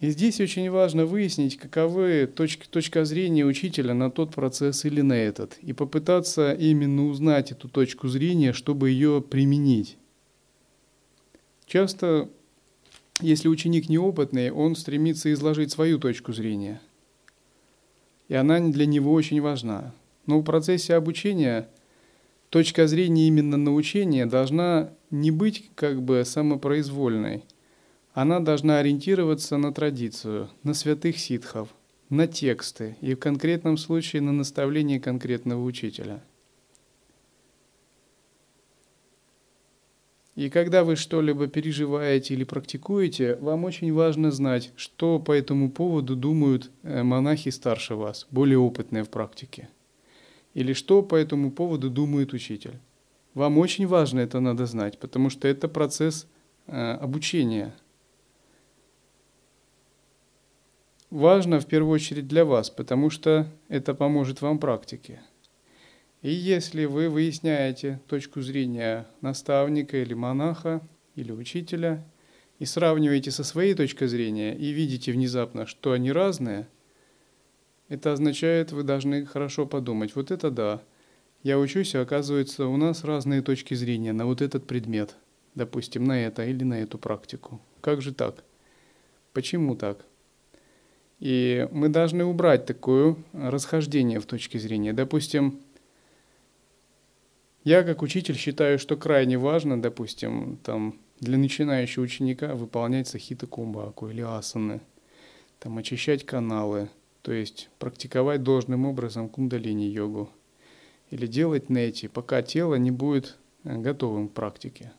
И 0.00 0.10
здесь 0.10 0.40
очень 0.40 0.70
важно 0.70 1.04
выяснить, 1.04 1.56
каковы 1.56 2.26
точки, 2.26 2.66
точка 2.66 3.04
зрения 3.04 3.44
учителя 3.44 3.94
на 3.94 4.10
тот 4.10 4.34
процесс 4.34 4.84
или 4.84 5.02
на 5.02 5.12
этот, 5.12 5.58
и 5.60 5.72
попытаться 5.72 6.52
именно 6.52 7.06
узнать 7.06 7.52
эту 7.52 7.68
точку 7.68 8.08
зрения, 8.08 8.52
чтобы 8.52 8.90
ее 8.90 9.22
применить. 9.22 9.98
Часто, 11.66 12.28
если 13.20 13.48
ученик 13.48 13.88
неопытный, 13.88 14.50
он 14.50 14.74
стремится 14.74 15.32
изложить 15.32 15.70
свою 15.70 15.98
точку 15.98 16.32
зрения– 16.32 16.80
и 18.30 18.34
она 18.34 18.60
для 18.60 18.86
него 18.86 19.12
очень 19.12 19.40
важна. 19.40 19.92
Но 20.26 20.38
в 20.38 20.44
процессе 20.44 20.94
обучения 20.94 21.68
точка 22.48 22.86
зрения 22.86 23.26
именно 23.26 23.56
научения 23.56 24.24
должна 24.24 24.92
не 25.10 25.32
быть 25.32 25.68
как 25.74 26.00
бы 26.00 26.22
самопроизвольной. 26.24 27.42
Она 28.12 28.40
должна 28.40 28.78
ориентироваться 28.78 29.56
на 29.56 29.72
традицию, 29.72 30.50
на 30.62 30.74
святых 30.74 31.18
ситхов, 31.18 31.68
на 32.08 32.26
тексты 32.26 32.96
и 33.00 33.14
в 33.14 33.18
конкретном 33.18 33.76
случае 33.76 34.22
на 34.22 34.32
наставление 34.32 35.00
конкретного 35.00 35.62
учителя– 35.64 36.22
И 40.40 40.48
когда 40.48 40.84
вы 40.84 40.96
что-либо 40.96 41.48
переживаете 41.48 42.32
или 42.32 42.44
практикуете, 42.44 43.36
вам 43.42 43.64
очень 43.64 43.92
важно 43.92 44.30
знать, 44.30 44.72
что 44.74 45.18
по 45.18 45.32
этому 45.32 45.70
поводу 45.70 46.16
думают 46.16 46.70
э, 46.82 47.02
монахи 47.02 47.50
старше 47.50 47.94
вас, 47.94 48.26
более 48.30 48.56
опытные 48.56 49.04
в 49.04 49.10
практике. 49.10 49.68
Или 50.54 50.72
что 50.72 51.02
по 51.02 51.14
этому 51.14 51.50
поводу 51.50 51.90
думает 51.90 52.32
учитель. 52.32 52.78
Вам 53.34 53.58
очень 53.58 53.86
важно 53.86 54.20
это 54.20 54.40
надо 54.40 54.64
знать, 54.64 54.98
потому 54.98 55.28
что 55.28 55.46
это 55.46 55.68
процесс 55.68 56.26
э, 56.66 56.92
обучения. 56.92 57.74
Важно 61.10 61.58
в 61.58 61.66
первую 61.66 61.92
очередь 61.92 62.28
для 62.28 62.44
вас, 62.44 62.70
потому 62.70 63.10
что 63.10 63.48
это 63.68 63.94
поможет 63.94 64.42
вам 64.42 64.58
в 64.58 64.60
практике. 64.60 65.20
И 66.22 66.30
если 66.30 66.84
вы 66.84 67.08
выясняете 67.08 68.00
точку 68.06 68.42
зрения 68.42 69.08
наставника 69.20 69.96
или 69.96 70.14
монаха 70.14 70.80
или 71.16 71.32
учителя 71.32 72.04
и 72.60 72.64
сравниваете 72.64 73.32
со 73.32 73.42
своей 73.42 73.74
точкой 73.74 74.06
зрения 74.06 74.56
и 74.56 74.70
видите 74.70 75.10
внезапно, 75.10 75.66
что 75.66 75.92
они 75.92 76.12
разные, 76.12 76.68
это 77.88 78.12
означает, 78.12 78.70
вы 78.70 78.84
должны 78.84 79.26
хорошо 79.26 79.66
подумать, 79.66 80.14
вот 80.14 80.30
это 80.30 80.48
да, 80.52 80.80
я 81.42 81.58
учусь, 81.58 81.96
а 81.96 82.02
оказывается, 82.02 82.66
у 82.66 82.76
нас 82.76 83.02
разные 83.02 83.42
точки 83.42 83.74
зрения 83.74 84.12
на 84.12 84.26
вот 84.26 84.42
этот 84.42 84.64
предмет, 84.68 85.16
допустим, 85.56 86.04
на 86.04 86.24
это 86.24 86.46
или 86.46 86.62
на 86.62 86.82
эту 86.82 86.98
практику. 86.98 87.60
Как 87.80 88.00
же 88.00 88.14
так? 88.14 88.44
Почему 89.32 89.74
так? 89.74 90.04
И 91.20 91.68
мы 91.70 91.90
должны 91.90 92.24
убрать 92.24 92.64
такое 92.64 93.14
расхождение 93.32 94.20
в 94.20 94.26
точке 94.26 94.58
зрения. 94.58 94.94
Допустим, 94.94 95.60
я 97.62 97.82
как 97.82 98.00
учитель 98.00 98.36
считаю, 98.36 98.78
что 98.78 98.96
крайне 98.96 99.36
важно, 99.36 99.80
допустим, 99.80 100.58
там, 100.64 100.98
для 101.20 101.36
начинающего 101.36 102.04
ученика 102.04 102.54
выполнять 102.54 103.06
сахита 103.06 103.46
кумбаку 103.46 104.08
или 104.08 104.22
асаны, 104.22 104.80
там, 105.58 105.76
очищать 105.76 106.24
каналы, 106.24 106.88
то 107.20 107.32
есть 107.32 107.68
практиковать 107.78 108.42
должным 108.42 108.86
образом 108.86 109.28
кундалини-йогу 109.28 110.30
или 111.10 111.26
делать 111.26 111.68
нети, 111.68 112.08
пока 112.08 112.40
тело 112.40 112.76
не 112.76 112.90
будет 112.90 113.36
э, 113.64 113.76
готовым 113.76 114.28
к 114.28 114.32
практике. 114.32 114.92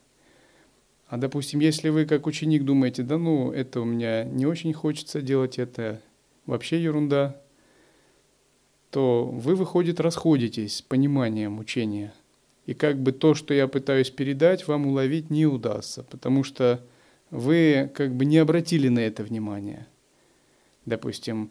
А 1.08 1.16
допустим, 1.16 1.58
если 1.58 1.88
вы 1.88 2.06
как 2.06 2.26
ученик 2.28 2.62
думаете, 2.62 3.02
да 3.02 3.18
ну, 3.18 3.50
это 3.50 3.80
у 3.80 3.84
меня 3.84 4.22
не 4.22 4.46
очень 4.46 4.72
хочется 4.72 5.20
делать, 5.20 5.58
это 5.58 6.00
вообще 6.46 6.82
ерунда, 6.82 7.40
то 8.90 9.24
вы, 9.24 9.54
выходит, 9.54 10.00
расходитесь 10.00 10.76
с 10.76 10.82
пониманием 10.82 11.58
учения– 11.58 12.14
и 12.66 12.74
как 12.74 13.00
бы 13.00 13.12
то, 13.12 13.34
что 13.34 13.54
я 13.54 13.66
пытаюсь 13.66 14.10
передать, 14.10 14.68
вам 14.68 14.86
уловить 14.86 15.30
не 15.30 15.46
удастся, 15.46 16.04
потому 16.04 16.44
что 16.44 16.84
вы 17.30 17.90
как 17.94 18.14
бы 18.14 18.24
не 18.24 18.38
обратили 18.38 18.88
на 18.88 19.00
это 19.00 19.24
внимание. 19.24 19.88
Допустим, 20.86 21.50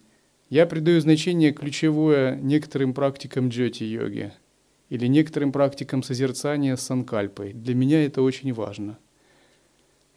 я 0.50 0.65
придаю 0.65 1.01
значение 1.01 1.51
ключевое 1.51 2.36
некоторым 2.36 2.93
практикам 2.93 3.50
джоти-йоги 3.50 4.33
или 4.89 5.07
некоторым 5.07 5.51
практикам 5.51 6.03
созерцания 6.03 6.75
с 6.75 6.81
санкальпой. 6.81 7.53
Для 7.53 7.75
меня 7.75 8.05
это 8.05 8.21
очень 8.21 8.53
важно. 8.53 8.98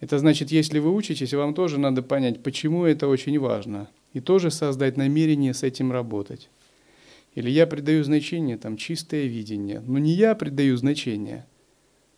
Это 0.00 0.18
значит, 0.18 0.50
если 0.50 0.78
вы 0.78 0.94
учитесь, 0.94 1.32
вам 1.34 1.54
тоже 1.54 1.78
надо 1.78 2.02
понять, 2.02 2.42
почему 2.42 2.84
это 2.84 3.08
очень 3.08 3.38
важно, 3.38 3.88
и 4.12 4.20
тоже 4.20 4.50
создать 4.50 4.96
намерение 4.96 5.54
с 5.54 5.62
этим 5.62 5.92
работать. 5.92 6.50
Или 7.34 7.50
я 7.50 7.66
придаю 7.66 8.04
значение, 8.04 8.56
там, 8.56 8.76
чистое 8.76 9.26
видение. 9.26 9.82
Но 9.86 9.98
не 9.98 10.12
я 10.12 10.34
придаю 10.34 10.76
значение, 10.76 11.46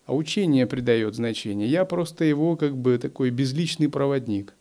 а 0.05 0.15
учение 0.15 0.67
придает 0.67 1.15
значение. 1.15 1.69
Я 1.69 1.85
просто 1.85 2.25
его 2.25 2.57
как 2.57 2.77
бы 2.77 2.99
такой 2.99 3.31
безличный 3.31 3.89
проводник. 3.89 4.55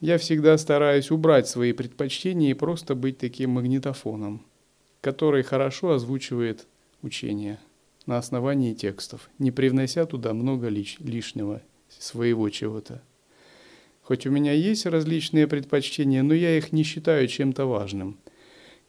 Я 0.00 0.18
всегда 0.18 0.58
стараюсь 0.58 1.12
убрать 1.12 1.46
свои 1.46 1.72
предпочтения 1.72 2.50
и 2.50 2.54
просто 2.54 2.96
быть 2.96 3.18
таким 3.18 3.50
магнитофоном, 3.50 4.44
который 5.00 5.42
хорошо 5.42 5.92
озвучивает 5.92 6.66
учение. 7.02 7.58
на 8.04 8.18
основании 8.18 8.74
текстов, 8.74 9.30
не 9.38 9.52
привнося 9.52 10.06
туда 10.06 10.34
много 10.34 10.66
лиш, 10.66 10.96
лишнего, 10.98 11.62
своего 12.02 12.48
чего-то. 12.50 13.02
Хоть 14.02 14.26
у 14.26 14.30
меня 14.30 14.52
есть 14.52 14.86
различные 14.86 15.46
предпочтения, 15.46 16.22
но 16.22 16.34
я 16.34 16.58
их 16.58 16.72
не 16.72 16.82
считаю 16.82 17.28
чем-то 17.28 17.66
важным. 17.66 18.18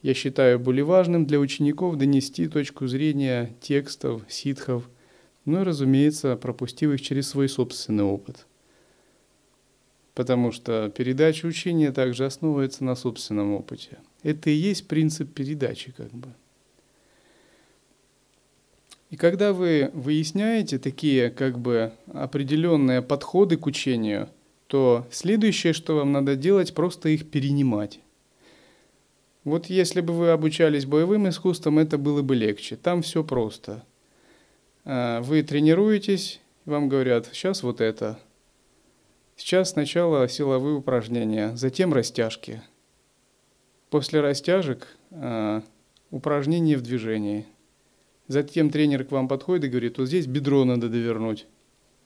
Я 0.02 0.12
считаю 0.12 0.58
более 0.58 0.84
важным 0.84 1.24
для 1.24 1.38
учеников 1.38 1.96
донести 1.96 2.48
точку 2.48 2.86
зрения 2.88 3.54
текстов, 3.60 4.22
ситхов, 4.28 4.90
ну 5.44 5.60
и, 5.60 5.64
разумеется, 5.64 6.36
пропустив 6.36 6.90
их 6.90 7.00
через 7.00 7.28
свой 7.28 7.48
собственный 7.48 8.04
опыт. 8.04 8.46
Потому 10.14 10.52
что 10.52 10.92
передача 10.94 11.46
учения 11.46 11.92
также 11.92 12.26
основывается 12.26 12.84
на 12.84 12.94
собственном 12.96 13.52
опыте. 13.52 13.98
Это 14.22 14.50
и 14.50 14.54
есть 14.54 14.88
принцип 14.88 15.32
передачи, 15.32 15.92
как 15.92 16.12
бы. 16.12 16.28
И 19.14 19.16
когда 19.16 19.52
вы 19.52 19.92
выясняете 19.94 20.76
такие 20.76 21.30
как 21.30 21.56
бы 21.56 21.92
определенные 22.12 23.00
подходы 23.00 23.56
к 23.56 23.64
учению, 23.64 24.28
то 24.66 25.06
следующее, 25.12 25.72
что 25.72 25.94
вам 25.94 26.10
надо 26.10 26.34
делать, 26.34 26.74
просто 26.74 27.10
их 27.10 27.30
перенимать. 27.30 28.00
Вот 29.44 29.66
если 29.66 30.00
бы 30.00 30.12
вы 30.12 30.30
обучались 30.30 30.84
боевым 30.84 31.28
искусствам, 31.28 31.78
это 31.78 31.96
было 31.96 32.22
бы 32.22 32.34
легче. 32.34 32.74
Там 32.74 33.02
все 33.02 33.22
просто. 33.22 33.84
А, 34.84 35.20
вы 35.20 35.44
тренируетесь, 35.44 36.40
вам 36.64 36.88
говорят, 36.88 37.28
сейчас 37.32 37.62
вот 37.62 37.80
это. 37.80 38.18
Сейчас 39.36 39.70
сначала 39.70 40.28
силовые 40.28 40.74
упражнения, 40.74 41.54
затем 41.54 41.94
растяжки. 41.94 42.62
После 43.90 44.20
растяжек 44.20 44.88
а, 45.12 45.62
упражнения 46.10 46.76
в 46.76 46.82
движении– 46.82 47.46
Затем 48.26 48.70
тренер 48.70 49.04
к 49.04 49.12
вам 49.12 49.28
подходит 49.28 49.64
и 49.64 49.68
говорит, 49.68 49.98
вот 49.98 50.06
здесь 50.06 50.26
бедро 50.26 50.64
надо 50.64 50.88
довернуть. 50.88 51.46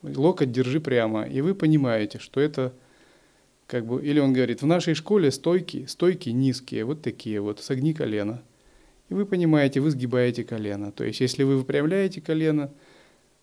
Локоть 0.03 0.51
держи 0.51 0.79
прямо. 0.81 1.23
И 1.23 1.41
вы 1.41 1.55
понимаете, 1.55 2.19
что 2.19 2.41
это 2.41 2.73
как 3.67 3.85
бы... 3.85 4.03
Или 4.03 4.19
он 4.19 4.33
говорит, 4.33 4.61
в 4.61 4.65
нашей 4.65 4.95
школе 4.95 5.31
стойки, 5.31 5.85
стойки 5.85 6.29
низкие, 6.29 6.83
вот 6.83 7.01
такие 7.01 7.39
вот, 7.39 7.61
согни 7.61 7.93
колено. 7.93 8.41
И 9.07 9.13
вы 9.13 9.25
понимаете, 9.25 9.79
вы 9.79 9.91
сгибаете 9.91 10.43
колено. 10.43 10.91
То 10.91 11.03
есть, 11.03 11.21
если 11.21 11.43
вы 11.43 11.57
выпрямляете 11.57 12.21
колено, 12.21 12.71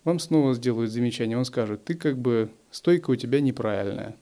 вам 0.03 0.19
снова 0.19 0.53
сделают 0.53 0.91
замечание. 0.91 1.37
Он 1.37 1.45
скажет, 1.45 1.83
ты 1.83 1.95
как 1.95 2.17
бы, 2.17 2.49
стойка 2.69 3.09
у 3.09 3.15
тебя 3.15 3.41
неправильная. 3.41 4.15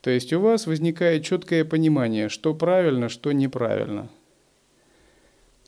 То 0.00 0.10
есть 0.10 0.32
у 0.32 0.40
вас 0.40 0.66
возникает 0.66 1.24
четкое 1.24 1.64
понимание, 1.64 2.28
что 2.28 2.54
правильно, 2.54 3.08
что 3.08 3.32
неправильно– 3.32 4.08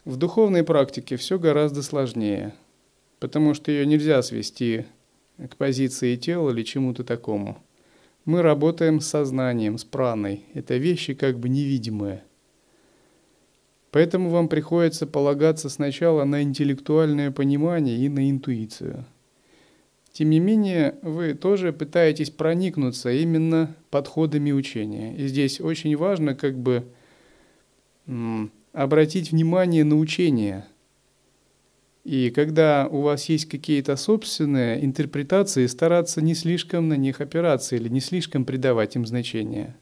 в 0.05 0.17
духовной 0.17 0.65
практике 0.65 1.17
все 1.17 1.39
гораздо 1.39 1.83
сложнее, 1.83 2.55
потому 3.21 3.55
что 3.55 3.71
ее 3.71 3.87
нельзя 3.87 4.23
свести 4.23 4.85
к 5.39 5.57
позиции 5.57 6.17
тела 6.17 6.51
или 6.51 6.63
чему-то 6.63 7.05
такому. 7.05 7.59
Мы 8.25 8.43
работаем 8.43 9.01
с 9.01 9.07
сознанием, 9.07 9.77
с 9.77 9.85
праной. 9.85 10.45
Это 10.55 10.77
вещи 10.77 11.15
как 11.15 11.39
бы 11.39 11.49
невидимые. 11.49 12.23
Поэтому 13.91 14.31
вам 14.31 14.49
приходится 14.49 15.07
полагаться 15.07 15.69
сначала 15.69 16.25
на 16.25 16.43
интеллектуальное 16.43 17.31
понимание 17.31 17.97
и 17.97 18.09
на 18.09 18.31
интуицию. 18.31 19.05
Тем 20.13 20.31
не 20.31 20.41
менее, 20.41 20.97
вы 21.03 21.35
тоже 21.35 21.73
пытаетесь 21.73 22.31
проникнуться 22.31 23.11
именно 23.11 23.75
подходами 23.91 24.53
учения. 24.53 25.15
И 25.17 25.27
здесь 25.27 25.61
очень 25.61 25.97
важно 25.97 26.35
как 26.35 26.57
бы 26.57 26.85
обратить 28.75 29.31
внимание 29.31 29.85
на 29.85 29.97
учение. 29.97 30.67
И 32.03 32.31
когда 32.31 32.87
у 32.91 33.01
вас 33.01 33.31
есть 33.31 33.47
какие-то 33.47 33.97
собственные 33.97 34.85
интерпретации, 34.85 35.67
стараться 35.67 36.21
не 36.21 36.35
слишком 36.35 36.89
на 36.89 36.97
них 36.99 37.23
опираться 37.23 37.77
или 37.77 37.89
не 37.89 38.01
слишком 38.01 38.45
придавать 38.45 38.97
им 38.97 39.07
значение. 39.07 39.75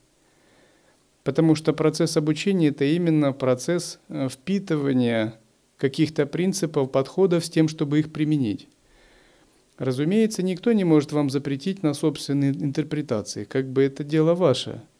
Потому 1.24 1.56
что 1.56 1.72
процесс 1.72 2.16
обучения– 2.16 2.68
это 2.68 2.84
именно 2.84 3.32
процесс 3.32 3.98
э, 4.08 4.28
впитывания 4.28 5.34
каких-то 5.78 6.26
принципов, 6.26 6.92
подходов 6.92 7.44
с 7.44 7.50
тем, 7.50 7.68
чтобы 7.68 7.98
их 7.98 8.12
применить. 8.12 8.68
Разумеется, 9.78 10.42
никто 10.42 10.72
не 10.72 10.84
может 10.84 11.12
вам 11.12 11.30
запретить 11.30 11.82
на 11.82 11.94
собственные 11.94 12.52
интерпретации, 12.52 13.44
как 13.44 13.68
бы 13.68 13.82
это 13.82 14.04
дело 14.04 14.34
ваше– 14.34 14.82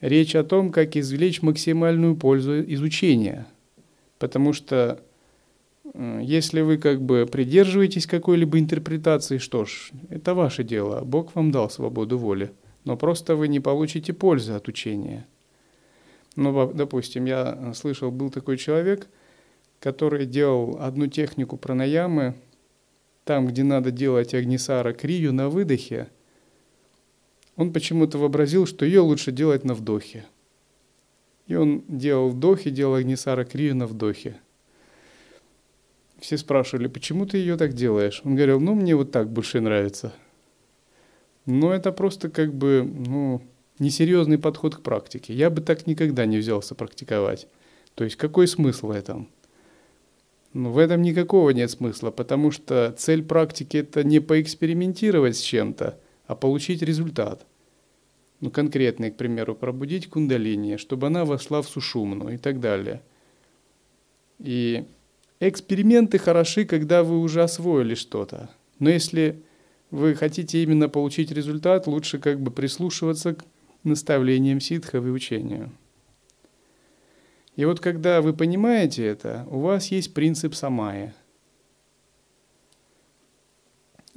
речь 0.00 0.34
о 0.34 0.44
том, 0.44 0.70
как 0.70 0.96
извлечь 0.96 1.42
максимальную 1.42 2.16
пользу 2.16 2.62
из 2.62 2.80
учения. 2.82 3.46
Потому 4.18 4.52
что 4.52 5.00
э, 5.92 6.20
если 6.22 6.60
вы 6.60 6.78
как 6.78 7.00
бы 7.02 7.28
придерживаетесь 7.30 8.06
какой-либо 8.06 8.58
интерпретации, 8.58 9.38
что 9.38 9.64
ж, 9.64 9.90
это 10.08 10.34
ваше 10.34 10.64
дело, 10.64 11.02
Бог 11.04 11.34
вам 11.34 11.50
дал 11.50 11.70
свободу 11.70 12.18
воли, 12.18 12.52
но 12.84 12.96
просто 12.96 13.36
вы 13.36 13.48
не 13.48 13.60
получите 13.60 14.12
пользы 14.12 14.52
от 14.52 14.68
учения. 14.68 15.26
Ну, 16.36 16.72
допустим, 16.72 17.24
я 17.24 17.72
слышал, 17.74 18.10
был 18.10 18.30
такой 18.30 18.56
человек, 18.56 19.08
который 19.80 20.26
делал 20.26 20.78
одну 20.80 21.06
технику 21.06 21.56
пранаямы, 21.56 22.34
там, 23.24 23.46
где 23.46 23.62
надо 23.62 23.90
делать 23.90 24.34
агнисара 24.34 24.92
крию 24.92 25.32
на 25.32 25.48
выдохе– 25.48 26.08
он 27.56 27.72
почему-то 27.72 28.18
вообразил, 28.18 28.66
что 28.66 28.84
ее 28.84 29.00
лучше 29.00 29.32
делать 29.32 29.64
на 29.64 29.74
вдохе. 29.74 30.24
И 31.46 31.54
он 31.54 31.82
делал 31.88 32.28
вдохи, 32.28 32.70
делал 32.70 32.94
Агнисара 32.94 33.44
Крию 33.44 33.76
на 33.76 33.86
вдохе. 33.86 34.36
Все 36.20 36.36
спрашивали, 36.36 36.86
почему 36.86 37.26
ты 37.26 37.38
ее 37.38 37.56
так 37.56 37.72
делаешь? 37.72 38.20
Он 38.24 38.34
говорил, 38.36 38.60
ну 38.60 38.74
мне 38.74 38.94
вот 38.94 39.10
так 39.10 39.30
больше 39.30 39.60
нравится. 39.60 40.12
Но 41.46 41.72
это 41.72 41.92
просто 41.92 42.28
как 42.28 42.54
бы, 42.54 42.82
ну, 42.84 43.42
несерьезный 43.78 44.38
подход 44.38 44.76
к 44.76 44.82
практике. 44.82 45.34
Я 45.34 45.50
бы 45.50 45.60
так 45.62 45.86
никогда 45.86 46.26
не 46.26 46.38
взялся 46.38 46.74
практиковать. 46.74 47.48
То 47.94 48.04
есть 48.04 48.16
какой 48.16 48.46
смысл 48.46 48.88
в 48.88 48.90
этом? 48.90 49.28
Ну, 50.52 50.70
в 50.70 50.78
этом 50.78 51.02
никакого 51.02 51.50
нет 51.50 51.70
смысла, 51.70 52.10
потому 52.10 52.50
что 52.50 52.94
цель 52.96 53.24
практики 53.24 53.78
это 53.78 54.02
не 54.04 54.20
поэкспериментировать 54.20 55.36
с 55.36 55.40
чем-то, 55.40 55.98
а 56.30 56.36
получить 56.36 56.80
результат 56.80 57.44
ну, 58.38 58.52
конкретные, 58.52 59.10
к 59.10 59.16
примеру, 59.16 59.56
пробудить 59.56 60.08
кундалини, 60.08 60.76
чтобы 60.76 61.08
она 61.08 61.24
вошла 61.24 61.60
в 61.60 61.68
сушумну 61.68 62.28
и 62.28 62.36
так 62.36 62.60
далее. 62.60 63.02
И 64.38 64.84
эксперименты 65.40 66.18
хороши, 66.18 66.66
когда 66.66 67.02
вы 67.02 67.18
уже 67.18 67.42
освоили 67.42 67.96
что-то. 67.96 68.48
Но 68.78 68.90
если 68.90 69.42
вы 69.90 70.14
хотите 70.14 70.62
именно 70.62 70.88
получить 70.88 71.32
результат, 71.32 71.88
лучше 71.88 72.20
как 72.20 72.40
бы 72.40 72.52
прислушиваться 72.52 73.34
к 73.34 73.44
наставлениям 73.82 74.60
ситхов 74.60 75.04
и 75.04 75.10
учению. 75.10 75.72
И 77.56 77.64
вот 77.64 77.80
когда 77.80 78.22
вы 78.22 78.34
понимаете 78.34 79.04
это, 79.04 79.48
у 79.50 79.58
вас 79.58 79.88
есть 79.88 80.14
принцип 80.14 80.54
самая– 80.54 81.12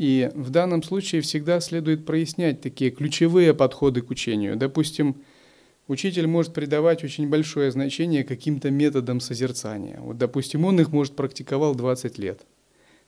и 0.04 0.30
в 0.36 0.50
данном 0.50 0.84
случае 0.84 1.22
всегда 1.22 1.62
следует 1.62 2.06
прояснять 2.06 2.60
такие 2.60 2.92
ключевые 2.92 3.54
подходы 3.54 4.02
к 4.02 4.10
учению. 4.10 4.58
Допустим, 4.58 5.16
учитель 5.88 6.28
может 6.28 6.54
придавать 6.54 7.06
очень 7.06 7.30
большое 7.30 7.72
значение 7.72 8.26
каким-то 8.26 8.70
методам 8.70 9.22
созерцания. 9.22 10.02
Вот, 10.02 10.18
допустим, 10.18 10.66
он 10.66 10.82
их, 10.82 10.92
может, 10.92 11.16
практиковал 11.16 11.74
20 11.74 12.18
лет. 12.18 12.42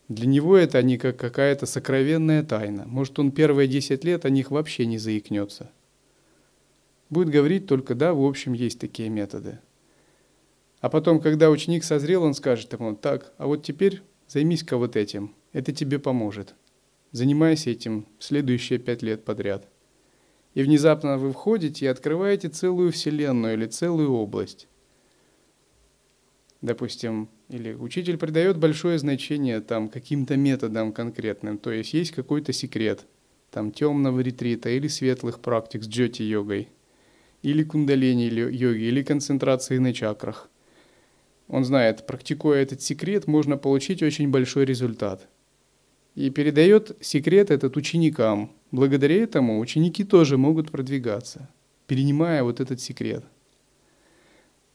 Для 0.08 0.26
него 0.26 0.56
это 0.56 0.82
не 0.84 0.98
как 0.98 1.18
какая-то 1.18 1.66
сокровенная 1.66 2.44
тайна. 2.44 2.86
Может, 2.88 3.20
он 3.20 3.34
первые 3.34 3.68
10 3.68 4.06
лет 4.06 4.24
о 4.24 4.30
них 4.30 4.50
вообще 4.50 4.86
не 4.86 4.98
заикнется. 4.98 5.70
Будет 7.10 7.28
говорить 7.28 7.68
только, 7.68 7.94
да, 7.94 8.14
в 8.14 8.24
общем, 8.24 8.54
есть 8.54 8.80
такие 8.80 9.10
методы. 9.10 9.60
А 10.80 10.88
потом, 10.90 11.20
когда 11.20 11.50
ученик 11.50 11.84
созрел, 11.84 12.24
он 12.24 12.34
скажет 12.36 12.72
ему, 12.72 12.96
так, 12.96 13.34
а 13.38 13.48
вот 13.48 13.64
теперь 13.64 14.02
займись-ка 14.30 14.78
вот 14.78 14.96
этим, 14.96 15.36
это 15.52 15.74
тебе 15.74 16.00
поможет 16.00 16.56
занимаясь 17.16 17.66
этим 17.66 18.06
следующие 18.20 18.78
пять 18.78 19.02
лет 19.02 19.24
подряд. 19.24 19.70
И 20.54 20.64
внезапно 20.64 21.18
вы 21.18 21.32
входите 21.32 21.86
и 21.86 21.88
открываете 21.88 22.50
целую 22.50 22.92
вселенную 22.92 23.54
или 23.54 23.68
целую 23.68 24.12
область. 24.12 24.68
Допустим, 26.62 27.30
или 27.48 27.74
учитель 27.74 28.18
придает 28.18 28.58
большое 28.58 29.00
значение 29.00 29.62
там 29.62 29.88
каким-то 29.88 30.36
методам 30.36 30.92
конкретным, 30.92 31.58
то 31.58 31.72
есть 31.72 31.94
есть 31.94 32.12
какой-то 32.12 32.52
секрет 32.52 33.06
там 33.50 33.72
темного 33.72 34.20
ретрита 34.20 34.70
или 34.70 34.90
светлых 34.90 35.40
практик 35.40 35.84
с 35.84 35.88
джоти-йогой, 35.88 36.68
или 37.44 37.64
кундалини 37.64 38.24
йоги, 38.24 38.84
или 38.84 39.04
концентрации 39.04 39.78
на 39.78 39.94
чакрах. 39.94 40.50
Он 41.48 41.64
знает, 41.64 42.06
практикуя 42.06 42.62
этот 42.62 42.82
секрет, 42.82 43.28
можно 43.28 43.56
получить 43.56 44.04
очень 44.04 44.30
большой 44.30 44.66
результат– 44.66 45.30
и 46.16 46.30
передает 46.30 46.96
секрет 47.02 47.52
этот 47.52 47.78
ученикам. 47.78 48.52
Благодаря 48.72 49.22
этому 49.22 49.60
ученики 49.60 50.04
тоже 50.04 50.38
могут 50.38 50.72
продвигаться, 50.72 51.50
перенимая 51.88 52.44
вот 52.44 52.60
этот 52.60 52.82
секрет. 52.82 53.24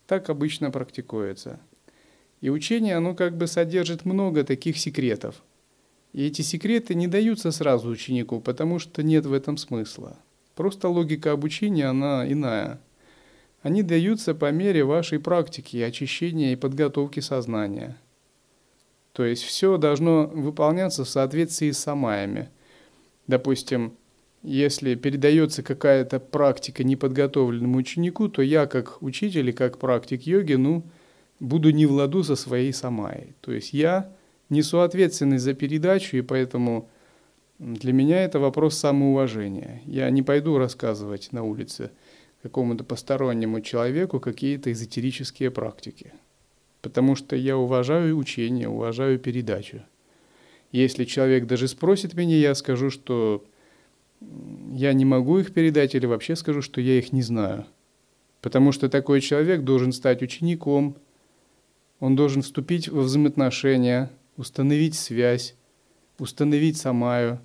Так 0.07 0.29
обычно 0.29 0.71
практикуется. 0.71 1.61
И 2.41 2.51
учение, 2.51 2.97
оно 2.97 3.15
как 3.15 3.37
бы 3.37 3.47
содержит 3.47 4.05
много 4.05 4.45
таких 4.45 4.79
секретов. 4.79 5.43
И 6.13 6.27
эти 6.27 6.43
секреты 6.43 6.95
не 6.95 7.07
даются 7.07 7.53
сразу 7.53 7.89
ученику, 7.89 8.41
потому 8.41 8.79
что 8.79 9.03
нет 9.03 9.27
в 9.27 9.33
этом 9.33 9.57
смысла. 9.57 10.19
Просто 10.57 10.89
логика 10.89 11.33
обучения, 11.33 11.87
она 11.87 12.31
иная. 12.31 12.81
Они 13.63 13.83
даются 13.83 14.35
по 14.35 14.51
мере 14.51 14.85
вашей 14.85 15.21
практики, 15.21 15.77
очищения 15.77 16.53
и 16.53 16.57
подготовки 16.57 17.21
сознания. 17.21 17.97
То 19.13 19.25
есть 19.25 19.43
все 19.43 19.77
должно 19.77 20.27
выполняться 20.27 21.05
в 21.05 21.09
соответствии 21.09 21.71
с 21.71 21.79
самаями. 21.79 22.49
Допустим, 23.27 23.95
если 24.43 24.95
передается 24.95 25.63
какая-то 25.63 26.21
практика 26.21 26.85
неподготовленному 26.85 27.79
ученику, 27.79 28.29
то 28.29 28.43
я 28.43 28.67
как 28.67 29.03
учитель 29.03 29.51
и 29.51 29.53
как 29.53 29.79
практик 29.79 30.23
йоги, 30.23 30.55
ну, 30.55 30.85
буду 31.41 31.71
не 31.71 31.87
в 31.87 31.93
ладу 31.93 32.23
со 32.23 32.37
своей 32.37 32.73
самайей. 32.73 33.35
То 33.41 33.53
есть 33.53 33.73
я 33.73 34.13
несу 34.49 34.81
ответственность 34.81 35.45
за 35.45 35.55
передачу, 35.55 36.17
и 36.17 36.23
поэтому 36.23 36.89
для 37.59 37.93
меня 37.93 38.25
это 38.25 38.39
вопрос 38.39 38.79
самоуважения. 38.79 39.83
Я 39.85 40.09
не 40.11 40.23
пойду 40.23 40.57
рассказывать 40.57 41.33
на 41.33 41.43
улице 41.43 41.91
какому-то 42.43 42.85
постороннему 42.85 43.61
человеку 43.61 44.21
какие-то 44.21 44.73
эзотерические 44.73 45.51
практики. 45.51 46.15
Потому 46.83 47.15
что 47.15 47.37
я 47.37 47.57
уважаю 47.57 48.17
учение, 48.17 48.69
уважаю 48.69 49.19
передачу. 49.19 49.83
Если 50.73 51.05
человек 51.05 51.47
даже 51.47 51.69
спросит 51.69 52.15
меня, 52.15 52.37
я 52.37 52.55
скажу, 52.55 52.91
что 52.91 53.45
я 54.73 54.93
не 54.93 55.05
могу 55.05 55.39
их 55.39 55.53
передать, 55.53 55.95
или 55.95 56.07
вообще 56.07 56.37
скажу, 56.37 56.63
что 56.63 56.81
я 56.81 56.99
их 56.99 57.13
не 57.13 57.23
знаю. 57.23 57.67
Потому 58.41 58.73
что 58.73 58.89
такой 58.89 59.21
человек 59.21 59.63
должен 59.63 59.93
стать 59.93 60.23
учеником, 60.23 60.97
он 61.99 62.17
должен 62.17 62.43
вступить 62.43 62.89
во 62.89 63.03
взаимоотношения, 63.03 64.11
установить 64.37 64.95
связь, 64.95 65.55
установить 66.19 66.79
самаю, 66.79 67.41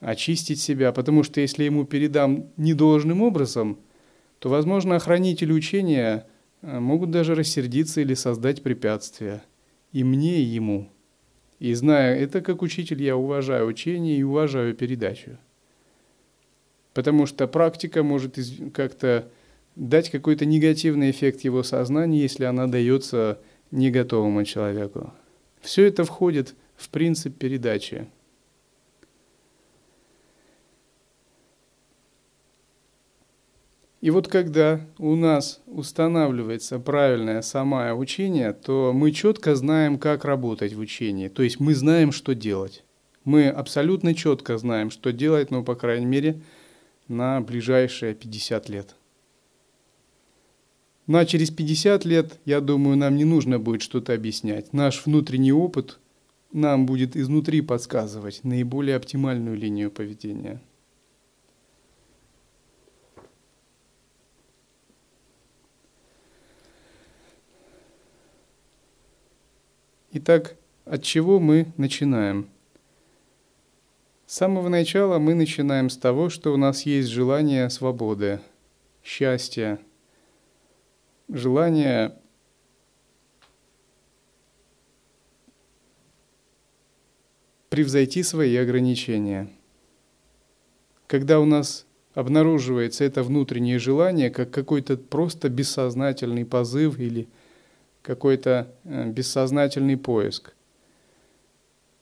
очистить 0.00 0.60
себя, 0.60 0.92
потому 0.92 1.22
что 1.22 1.40
если 1.40 1.64
ему 1.64 1.84
передам 1.84 2.50
недолжным 2.56 3.22
образом, 3.22 3.78
то, 4.38 4.48
возможно, 4.48 4.96
охранители 4.96 5.52
учения 5.52 6.26
могут 6.62 7.10
даже 7.10 7.34
рассердиться 7.34 8.00
или 8.00 8.14
создать 8.14 8.62
препятствия. 8.62 9.42
И 9.92 10.04
мне, 10.04 10.38
и 10.40 10.44
ему. 10.44 10.90
И 11.58 11.74
зная 11.74 12.16
это, 12.16 12.40
как 12.40 12.62
учитель, 12.62 13.02
я 13.02 13.16
уважаю 13.16 13.66
учение 13.66 14.16
и 14.16 14.22
уважаю 14.22 14.74
передачу. 14.74 15.38
Потому 16.94 17.26
что 17.26 17.46
практика 17.46 18.02
может 18.02 18.38
как-то 18.74 19.28
дать 19.76 20.10
какой-то 20.10 20.44
негативный 20.44 21.10
эффект 21.10 21.40
его 21.42 21.62
сознанию, 21.62 22.20
если 22.20 22.44
она 22.44 22.66
дается 22.66 23.38
не 23.70 23.90
готовому 23.90 24.44
человеку. 24.44 25.12
Все 25.60 25.84
это 25.84 26.04
входит 26.04 26.54
в 26.76 26.88
принцип 26.90 27.36
передачи. 27.36 28.08
И 34.00 34.10
вот 34.10 34.28
когда 34.28 34.80
у 34.98 35.16
нас 35.16 35.60
устанавливается 35.66 36.78
правильное 36.78 37.42
самое 37.42 37.94
учение, 37.94 38.52
то 38.52 38.92
мы 38.94 39.10
четко 39.10 39.56
знаем, 39.56 39.98
как 39.98 40.24
работать 40.24 40.72
в 40.72 40.78
учении. 40.78 41.28
То 41.28 41.42
есть 41.42 41.58
мы 41.58 41.74
знаем, 41.74 42.12
что 42.12 42.34
делать. 42.34 42.84
Мы 43.24 43.48
абсолютно 43.48 44.14
четко 44.14 44.56
знаем, 44.56 44.90
что 44.90 45.12
делать, 45.12 45.50
ну, 45.50 45.64
по 45.64 45.74
крайней 45.74 46.06
мере, 46.06 46.40
на 47.08 47.40
ближайшие 47.40 48.14
50 48.14 48.68
лет. 48.68 48.94
Ну 51.08 51.18
а 51.18 51.24
через 51.24 51.50
50 51.50 52.04
лет, 52.04 52.38
я 52.44 52.60
думаю, 52.60 52.96
нам 52.96 53.16
не 53.16 53.24
нужно 53.24 53.58
будет 53.58 53.82
что-то 53.82 54.12
объяснять. 54.12 54.72
Наш 54.72 55.06
внутренний 55.06 55.52
опыт 55.52 55.98
нам 56.52 56.86
будет 56.86 57.16
изнутри 57.16 57.62
подсказывать 57.62 58.44
наиболее 58.44 58.94
оптимальную 58.94 59.56
линию 59.56 59.90
поведения. 59.90 60.60
Итак, 70.20 70.56
от 70.84 71.04
чего 71.04 71.38
мы 71.38 71.72
начинаем? 71.76 72.48
С 74.26 74.34
самого 74.34 74.68
начала 74.68 75.20
мы 75.20 75.34
начинаем 75.34 75.90
с 75.90 75.96
того, 75.96 76.28
что 76.28 76.52
у 76.52 76.56
нас 76.56 76.82
есть 76.82 77.06
желание 77.06 77.70
свободы, 77.70 78.40
счастья, 79.04 79.78
желание 81.28 82.18
превзойти 87.68 88.24
свои 88.24 88.56
ограничения. 88.56 89.48
Когда 91.06 91.38
у 91.38 91.44
нас 91.44 91.86
обнаруживается 92.14 93.04
это 93.04 93.22
внутреннее 93.22 93.78
желание, 93.78 94.30
как 94.30 94.50
какой-то 94.50 94.96
просто 94.96 95.48
бессознательный 95.48 96.44
позыв 96.44 96.98
или 96.98 97.28
какой-то 98.08 98.74
э, 98.84 99.10
бессознательный 99.10 99.96
поиск, 99.96 100.54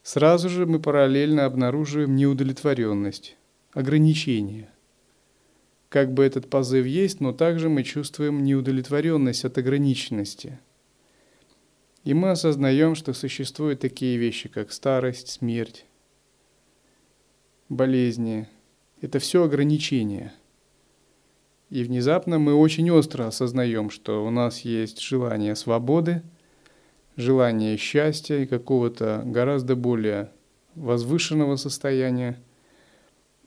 сразу 0.03 0.49
же 0.49 0.65
мы 0.65 0.79
параллельно 0.81 1.45
обнаруживаем 1.45 2.17
неудовлетворенность, 2.17 3.37
ограничение 3.73 4.71
как 5.89 6.13
бы 6.13 6.25
этот 6.25 6.51
позыв 6.51 6.85
есть, 6.85 7.21
но 7.21 7.33
также 7.33 7.71
мы 7.71 7.83
чувствуем 7.83 8.45
неудовлетворенность 8.45 9.47
от 9.47 9.57
ограниченности. 9.57 10.59
И 12.05 12.13
мы 12.13 12.33
осознаем, 12.33 12.95
что 12.95 13.15
существуют 13.15 13.81
такие 13.81 14.19
вещи, 14.19 14.51
как 14.51 14.73
старость, 14.73 15.29
смерть, 15.29 15.87
болезни. 17.71 18.47
Это 19.01 19.19
все 19.21 19.43
ограничения. 19.43 20.35
И 21.71 21.83
внезапно 21.83 22.39
мы 22.39 22.55
очень 22.55 22.91
остро 22.91 23.27
осознаем, 23.27 23.91
что 23.91 24.25
у 24.25 24.31
нас 24.31 24.61
есть 24.61 25.01
желание 25.01 25.57
свободы, 25.57 26.23
желание 27.17 27.77
счастья 27.77 28.39
и 28.39 28.47
какого-то 28.47 29.23
гораздо 29.25 29.77
более 29.77 30.31
возвышенного 30.75 31.57
состояния– 31.57 32.39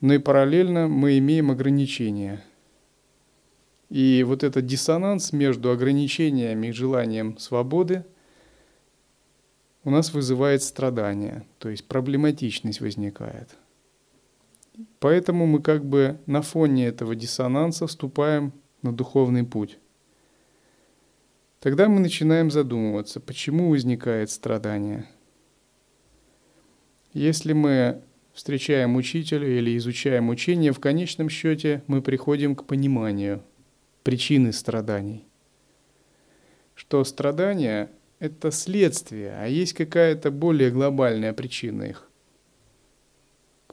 но 0.02 0.14
и 0.14 0.18
параллельно 0.18 0.88
мы 0.88 1.18
имеем 1.18 1.52
ограничения. 1.52 2.44
И 3.90 4.24
вот 4.24 4.44
этот 4.44 4.66
диссонанс 4.66 5.34
между 5.34 5.72
ограничениями 5.72 6.68
и 6.68 6.72
желанием 6.72 7.38
свободы 7.38 8.06
у 9.84 9.90
нас 9.90 10.14
вызывает 10.14 10.62
страдания, 10.62 11.46
то 11.58 11.70
есть 11.70 11.88
проблематичность 11.88 12.82
возникает. 12.82 13.58
Поэтому 15.00 15.46
мы 15.46 15.62
как 15.62 15.86
бы 15.86 16.20
на 16.26 16.42
фоне 16.42 16.88
этого 16.88 17.16
диссонанса 17.16 17.88
вступаем 17.88 18.54
на 18.82 18.94
духовный 18.94 19.44
путь. 19.44 19.78
Тогда 21.60 21.90
мы 21.90 22.00
начинаем 22.00 22.50
задумываться, 22.50 23.20
почему 23.20 23.70
возникает 23.70 24.30
страдание. 24.30 25.06
Если 27.14 27.54
мы 27.54 28.02
встречаем 28.34 28.96
учителя 28.96 29.48
или 29.48 29.76
изучаем 29.78 30.30
учение, 30.30 30.72
в 30.72 30.80
конечном 30.80 31.28
счете 31.28 31.84
мы 31.88 32.02
приходим 32.02 32.56
к 32.56 32.66
пониманию 32.66 33.44
причины 34.04 34.54
страданий. 34.54 35.26
Что 36.76 37.04
страдания– 37.04 37.92
это 38.20 38.52
следствие, 38.52 39.34
а 39.38 39.48
есть 39.48 39.74
какая-то 39.74 40.32
более 40.32 40.72
глобальная 40.72 41.34
причина 41.34 41.84
их. 41.84 42.09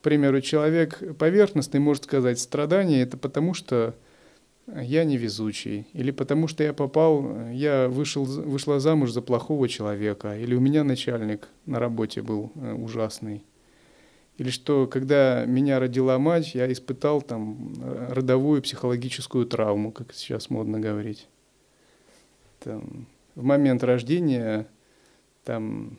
Примеру, 0.07 0.41
человек 0.41 1.03
поверхностный 1.19 1.81
может 1.81 2.05
сказать, 2.05 2.39
страдание– 2.39 3.03
это 3.03 3.17
потому, 3.17 3.55
что 3.55 3.93
я 4.69 5.03
невезучий, 5.03 5.89
или 5.95 6.13
потому 6.13 6.47
что 6.47 6.63
я 6.63 6.73
попал, 6.73 7.51
я 7.51 7.89
вышел, 7.89 8.23
вышла 8.25 8.79
замуж 8.79 9.11
за 9.11 9.21
плохого 9.21 9.69
человека, 9.69 10.39
или 10.39 10.55
у 10.55 10.61
меня 10.61 10.85
начальник 10.85 11.49
на 11.67 11.81
работе 11.81 12.23
был 12.23 12.53
э, 12.55 12.73
ужасный– 12.73 13.43
или 14.39 14.51
что, 14.51 14.87
когда 14.87 15.45
меня 15.45 15.81
родила 15.81 16.21
мать, 16.21 16.55
я 16.55 16.71
испытал 16.71 17.21
там 17.21 17.75
родовую 18.09 18.63
психологическую 18.63 19.45
травму, 19.47 19.91
как 19.91 20.13
сейчас 20.13 20.51
модно 20.51 20.79
говорить. 20.79 21.27
Там, 22.61 23.09
в 23.35 23.43
момент 23.43 23.83
рождения 23.83 24.69
там, 25.43 25.99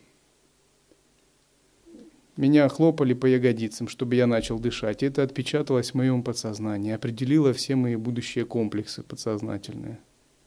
меня 2.38 2.70
хлопали 2.70 3.14
по 3.14 3.26
ягодицам, 3.26 3.88
чтобы 3.88 4.16
я 4.16 4.28
начал 4.28 4.60
дышать. 4.60 5.04
Это 5.04 5.24
отпечаталось 5.24 5.92
в 5.92 5.96
моем 5.96 6.24
подсознании, 6.24 6.94
определило 6.94 7.52
все 7.52 7.76
мои 7.76 7.96
будущие 7.96 8.46
комплексы 8.46 9.04
подсознательные. 9.04 10.00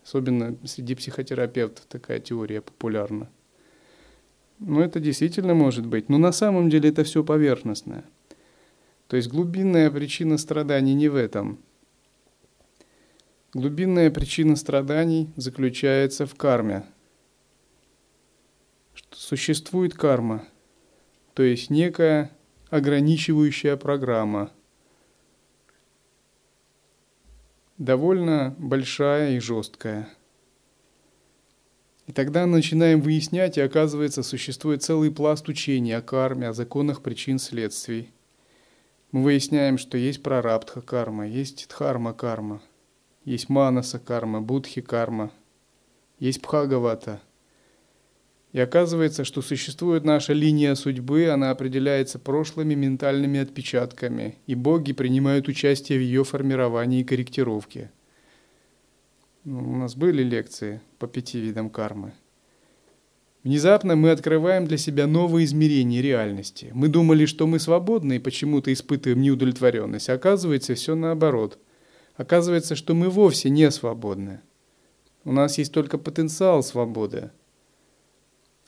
Особенно 0.05 0.57
среди 0.65 0.95
психотерапевтов 0.95 1.85
такая 1.87 2.21
теория 2.21 2.61
популярна. 2.61 3.29
Ну, 4.61 4.81
это 4.81 5.01
действительно 5.01 5.55
может 5.55 5.87
быть. 5.87 6.09
Но 6.09 6.19
на 6.19 6.33
самом 6.33 6.71
деле 6.71 6.91
это 6.91 7.03
все 7.05 7.25
поверхностное. 7.25 8.05
То 9.09 9.17
есть 9.17 9.29
глубинная 9.29 9.91
причина 9.91 10.39
страданий 10.39 10.95
не 10.95 11.09
в 11.09 11.17
этом. 11.17 11.59
Глубинная 13.53 14.11
причина 14.11 14.55
страданий 14.55 15.29
заключается 15.35 16.25
в 16.27 16.35
карме. 16.37 16.85
существует 19.11 19.95
карма, 19.95 20.45
то 21.35 21.43
есть 21.43 21.71
некая 21.71 22.31
ограничивающая 22.71 23.77
программа, 23.77 24.51
довольно 27.79 28.55
большая 28.59 29.37
и 29.37 29.41
жесткая. 29.41 30.09
И 32.07 32.13
тогда 32.13 32.47
начинаем 32.47 33.01
выяснять, 33.01 33.57
и 33.57 33.61
оказывается, 33.61 34.23
существует 34.23 34.83
целый 34.83 35.13
пласт 35.13 35.49
учений 35.49 35.93
о 35.93 36.03
карме, 36.03 36.49
о 36.49 36.53
законах 36.53 37.03
причин 37.03 37.39
следствий. 37.39 38.11
Мы 39.13 39.23
выясняем, 39.23 39.79
что 39.79 39.97
есть 39.97 40.23
прарабдха 40.23 40.81
карма, 40.81 41.27
есть 41.27 41.69
дхарма 41.69 42.13
карма, 42.13 42.63
есть 43.25 43.49
манаса 43.49 43.99
карма, 43.99 44.41
будхи 44.41 44.81
карма, 44.81 45.31
есть 46.19 46.43
бхагавата– 46.43 47.21
и 48.53 48.59
оказывается, 48.59 49.25
что 49.25 49.43
существует 49.43 50.05
наша 50.05 50.33
линия 50.33 50.75
судьбы, 50.75 51.29
она 51.29 51.51
определяется 51.51 52.19
прошлыми 52.19 52.75
ментальными 52.75 53.39
отпечатками, 53.39 54.39
и 54.47 54.57
боги 54.57 54.93
принимают 54.93 55.47
участие 55.47 55.99
в 55.99 56.03
ее 56.03 56.25
формировании 56.25 57.01
и 57.01 57.05
корректировке. 57.05 57.93
Ну, 59.45 59.59
у 59.61 59.77
нас 59.77 59.95
были 59.95 60.25
лекции 60.25 60.81
по 60.99 61.07
пяти 61.07 61.41
видам 61.41 61.71
кармы. 61.71 62.13
Внезапно 63.45 63.97
мы 63.97 64.11
открываем 64.11 64.67
для 64.67 64.77
себя 64.77 65.07
новые 65.07 65.47
измерения 65.47 66.03
реальности. 66.03 66.71
Мы 66.75 66.89
думали, 66.89 67.25
что 67.25 67.47
мы 67.47 67.59
свободны 67.59 68.17
и 68.17 68.19
почему-то 68.19 68.71
испытываем 68.71 69.23
неудовлетворенность. 69.23 70.11
Оказывается, 70.11 70.75
все 70.75 70.95
наоборот. 70.95 71.59
Оказывается, 72.17 72.75
что 72.75 72.95
мы 72.95 73.09
вовсе 73.09 73.49
не 73.49 73.71
свободны. 73.71 74.41
У 75.25 75.33
нас 75.33 75.57
есть 75.57 75.73
только 75.73 75.97
потенциал 75.97 76.63
свободы– 76.63 77.31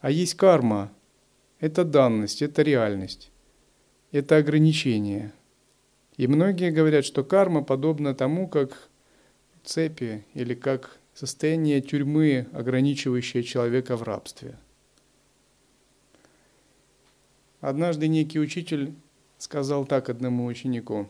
а 0.03 0.11
есть 0.11 0.35
карма. 0.35 0.93
Это 1.61 1.85
данность, 1.85 2.43
это 2.43 2.63
реальность. 2.63 3.31
Это 4.11 4.37
ограничение. 4.37 5.33
И 6.17 6.27
многие 6.27 6.71
говорят, 6.71 7.05
что 7.07 7.25
карма 7.25 7.63
подобна 7.63 8.15
тому, 8.15 8.49
как 8.49 8.89
цепи 9.65 10.27
или 10.35 10.55
как 10.55 10.99
состояние 11.15 11.81
тюрьмы, 11.81 12.49
ограничивающее 12.53 13.45
человека 13.45 13.97
в 13.97 14.03
рабстве. 14.03 14.59
Однажды 17.61 18.09
некий 18.09 18.41
учитель 18.41 18.93
сказал 19.39 19.87
так 19.87 20.09
одному 20.09 20.47
ученику. 20.47 21.09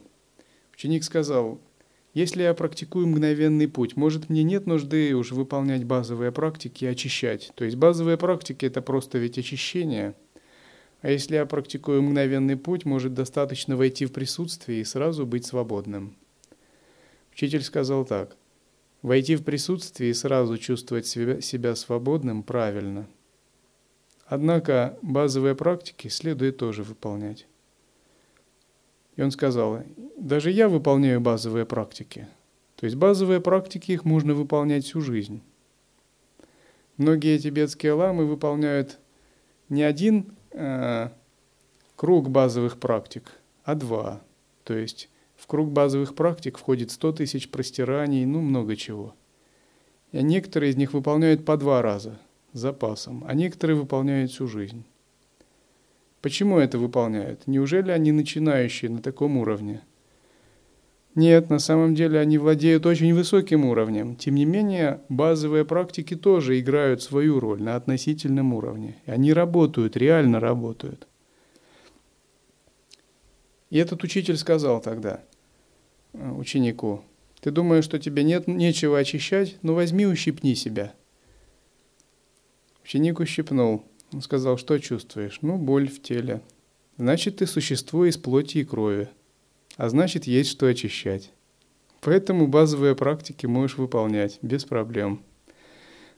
Ученик 0.74 1.02
сказал, 1.02 1.58
если 2.14 2.42
я 2.42 2.52
практикую 2.52 3.06
мгновенный 3.06 3.68
путь, 3.68 3.96
может 3.96 4.28
мне 4.28 4.42
нет 4.42 4.66
нужды 4.66 5.14
уже 5.14 5.34
выполнять 5.34 5.84
базовые 5.84 6.30
практики 6.30 6.84
и 6.84 6.88
очищать. 6.88 7.52
То 7.54 7.64
есть 7.64 7.76
базовые 7.76 8.18
практики 8.18 8.66
это 8.66 8.82
просто 8.82 9.16
ведь 9.18 9.38
очищение. 9.38 10.14
А 11.00 11.10
если 11.10 11.36
я 11.36 11.46
практикую 11.46 12.02
мгновенный 12.02 12.56
путь, 12.56 12.84
может 12.84 13.14
достаточно 13.14 13.76
войти 13.76 14.04
в 14.04 14.12
присутствие 14.12 14.82
и 14.82 14.84
сразу 14.84 15.26
быть 15.26 15.46
свободным. 15.46 16.14
Учитель 17.32 17.62
сказал 17.62 18.04
так. 18.04 18.36
Войти 19.00 19.34
в 19.34 19.42
присутствие 19.42 20.10
и 20.10 20.14
сразу 20.14 20.58
чувствовать 20.58 21.06
себя, 21.06 21.40
себя 21.40 21.74
свободным 21.74 22.42
правильно. 22.42 23.08
Однако 24.26 24.98
базовые 25.02 25.56
практики 25.56 26.08
следует 26.08 26.58
тоже 26.58 26.82
выполнять. 26.82 27.46
И 29.16 29.22
он 29.22 29.30
сказал, 29.30 29.82
даже 30.16 30.50
я 30.50 30.68
выполняю 30.68 31.20
базовые 31.20 31.66
практики. 31.66 32.28
То 32.76 32.86
есть 32.86 32.96
базовые 32.96 33.40
практики, 33.40 33.92
их 33.92 34.04
можно 34.04 34.34
выполнять 34.34 34.84
всю 34.84 35.00
жизнь. 35.00 35.42
Многие 36.96 37.38
тибетские 37.38 37.92
ламы 37.92 38.26
выполняют 38.26 38.98
не 39.68 39.82
один 39.82 40.34
э, 40.50 41.08
круг 41.96 42.28
базовых 42.30 42.78
практик, 42.78 43.30
а 43.64 43.74
два. 43.74 44.20
То 44.64 44.74
есть 44.74 45.08
в 45.36 45.46
круг 45.46 45.70
базовых 45.70 46.14
практик 46.14 46.58
входит 46.58 46.90
100 46.90 47.12
тысяч 47.12 47.50
простираний, 47.50 48.24
ну 48.24 48.40
много 48.40 48.76
чего. 48.76 49.14
И 50.12 50.22
некоторые 50.22 50.70
из 50.70 50.76
них 50.76 50.92
выполняют 50.92 51.44
по 51.44 51.56
два 51.56 51.82
раза 51.82 52.18
с 52.52 52.58
запасом, 52.58 53.24
а 53.26 53.34
некоторые 53.34 53.76
выполняют 53.76 54.30
всю 54.30 54.46
жизнь. 54.46 54.84
Почему 56.22 56.58
это 56.58 56.78
выполняют? 56.78 57.48
Неужели 57.48 57.90
они 57.90 58.12
начинающие 58.12 58.88
на 58.90 59.02
таком 59.02 59.36
уровне? 59.36 59.82
Нет, 61.16 61.50
на 61.50 61.58
самом 61.58 61.94
деле 61.94 62.20
они 62.20 62.38
владеют 62.38 62.86
очень 62.86 63.12
высоким 63.12 63.66
уровнем. 63.66 64.16
Тем 64.16 64.36
не 64.36 64.46
менее, 64.46 65.00
базовые 65.08 65.64
практики 65.64 66.14
тоже 66.14 66.58
играют 66.58 67.02
свою 67.02 67.40
роль 67.40 67.60
на 67.60 67.74
относительном 67.74 68.54
уровне. 68.54 68.96
И 69.04 69.10
они 69.10 69.32
работают, 69.32 69.96
реально 69.96 70.40
работают. 70.40 71.06
И 73.68 73.78
этот 73.78 74.04
учитель 74.04 74.36
сказал 74.36 74.80
тогда 74.80 75.22
э, 76.12 76.30
ученику, 76.30 77.02
ты 77.40 77.50
думаешь, 77.50 77.84
что 77.84 77.98
тебе 77.98 78.22
нет 78.22 78.46
нечего 78.46 78.98
очищать? 78.98 79.58
Ну 79.62 79.74
возьми, 79.74 80.06
ущипни 80.06 80.54
себя. 80.54 80.94
Ученик 82.84 83.18
ущипнул. 83.18 83.84
Он 84.12 84.20
сказал, 84.20 84.58
что 84.58 84.78
чувствуешь? 84.78 85.38
Ну, 85.40 85.56
боль 85.56 85.88
в 85.88 86.02
теле. 86.02 86.42
Значит, 86.98 87.38
ты 87.38 87.46
существо 87.46 88.04
из 88.04 88.18
плоти 88.18 88.58
и 88.58 88.64
крови. 88.64 89.08
А 89.76 89.88
значит, 89.88 90.24
есть 90.24 90.50
что 90.50 90.66
очищать. 90.66 91.32
Поэтому 92.00 92.46
базовые 92.46 92.94
практики 92.94 93.46
можешь 93.46 93.78
выполнять 93.78 94.38
без 94.42 94.64
проблем. 94.64 95.22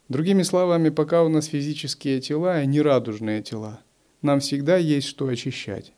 Другими 0.08 0.42
словами, 0.42 0.88
пока 0.88 1.22
у 1.22 1.28
нас 1.28 1.46
физические 1.46 2.20
тела 2.20 2.62
и 2.62 2.66
нерадужные 2.66 3.42
тела, 3.42 3.80
нам 4.22 4.40
всегда 4.40 4.76
есть 4.76 5.06
что 5.06 5.28
очищать. 5.28 5.92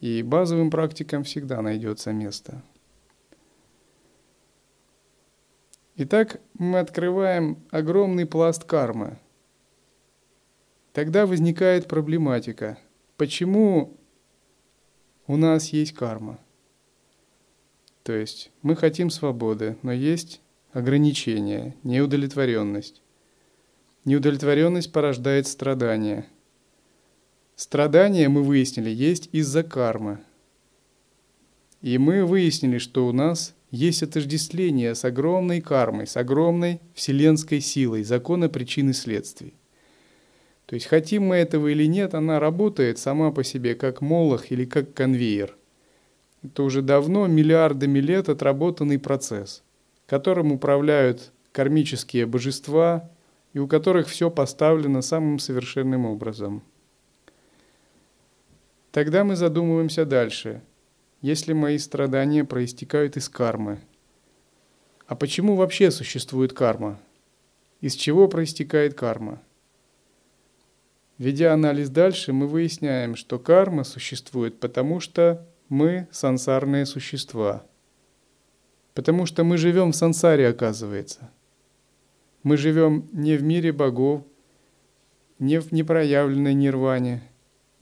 И 0.00 0.22
базовым 0.22 0.70
практикам 0.70 1.24
всегда 1.24 1.62
найдется 1.62 2.12
место. 2.12 2.62
Итак, 5.96 6.40
мы 6.58 6.78
открываем 6.78 7.58
огромный 7.70 8.26
пласт 8.26 8.64
кармы– 8.64 9.18
Тогда 10.96 11.26
возникает 11.26 11.88
проблематика. 11.88 12.78
Почему 13.18 13.98
у 15.26 15.36
нас 15.36 15.68
есть 15.68 15.92
карма? 15.92 16.40
То 18.02 18.14
есть 18.14 18.50
мы 18.62 18.76
хотим 18.76 19.10
свободы, 19.10 19.76
но 19.82 19.92
есть 19.92 20.40
ограничения, 20.72 21.76
неудовлетворенность. 21.82 23.02
Неудовлетворенность 24.06 24.90
порождает 24.90 25.46
страдания. 25.46 26.24
Страдания, 27.56 28.30
мы 28.30 28.42
выяснили, 28.42 28.88
есть 28.88 29.28
из-за 29.32 29.64
кармы. 29.64 30.20
И 31.82 31.98
мы 31.98 32.24
выяснили, 32.24 32.78
что 32.78 33.06
у 33.06 33.12
нас 33.12 33.54
есть 33.70 34.02
отождествление 34.02 34.94
с 34.94 35.04
огромной 35.04 35.60
кармой, 35.60 36.06
с 36.06 36.16
огромной 36.16 36.80
вселенской 36.94 37.60
силой, 37.60 38.02
закона 38.02 38.48
причин 38.48 38.88
и 38.88 38.92
следствий. 38.94 39.52
То 40.66 40.74
есть 40.74 40.86
хотим 40.86 41.28
мы 41.28 41.36
этого 41.36 41.68
или 41.68 41.86
нет, 41.86 42.14
она 42.14 42.40
работает 42.40 42.98
сама 42.98 43.30
по 43.30 43.44
себе 43.44 43.74
как 43.76 44.00
молох 44.00 44.50
или 44.50 44.64
как 44.64 44.92
конвейер. 44.94 45.56
Это 46.42 46.64
уже 46.64 46.82
давно, 46.82 47.26
миллиардами 47.26 48.00
лет 48.00 48.28
отработанный 48.28 48.98
процесс, 48.98 49.62
которым 50.06 50.52
управляют 50.52 51.32
кармические 51.52 52.26
божества 52.26 53.08
и 53.52 53.58
у 53.58 53.68
которых 53.68 54.08
все 54.08 54.30
поставлено 54.30 55.02
самым 55.02 55.38
совершенным 55.38 56.04
образом. 56.04 56.62
Тогда 58.90 59.24
мы 59.24 59.36
задумываемся 59.36 60.04
дальше. 60.04 60.62
Если 61.22 61.52
мои 61.52 61.78
страдания 61.78 62.44
проистекают 62.44 63.16
из 63.16 63.28
кармы, 63.28 63.78
а 65.06 65.14
почему 65.14 65.54
вообще 65.54 65.90
существует 65.90 66.52
карма? 66.52 66.98
Из 67.80 67.94
чего 67.94 68.28
проистекает 68.28 68.94
карма? 68.94 69.40
Ведя 71.18 71.54
анализ 71.54 71.88
дальше, 71.88 72.32
мы 72.32 72.46
выясняем, 72.46 73.16
что 73.16 73.38
карма 73.38 73.84
существует 73.84 74.60
потому, 74.60 75.00
что 75.00 75.46
мы 75.68 76.08
сансарные 76.10 76.84
существа. 76.84 77.64
Потому 78.92 79.24
что 79.24 79.42
мы 79.42 79.56
живем 79.56 79.92
в 79.92 79.96
сансаре, 79.96 80.48
оказывается. 80.48 81.30
Мы 82.42 82.56
живем 82.56 83.08
не 83.12 83.36
в 83.36 83.42
мире 83.42 83.72
богов, 83.72 84.24
не 85.38 85.60
в 85.60 85.72
непроявленной 85.72 86.54
нирване, 86.54 87.22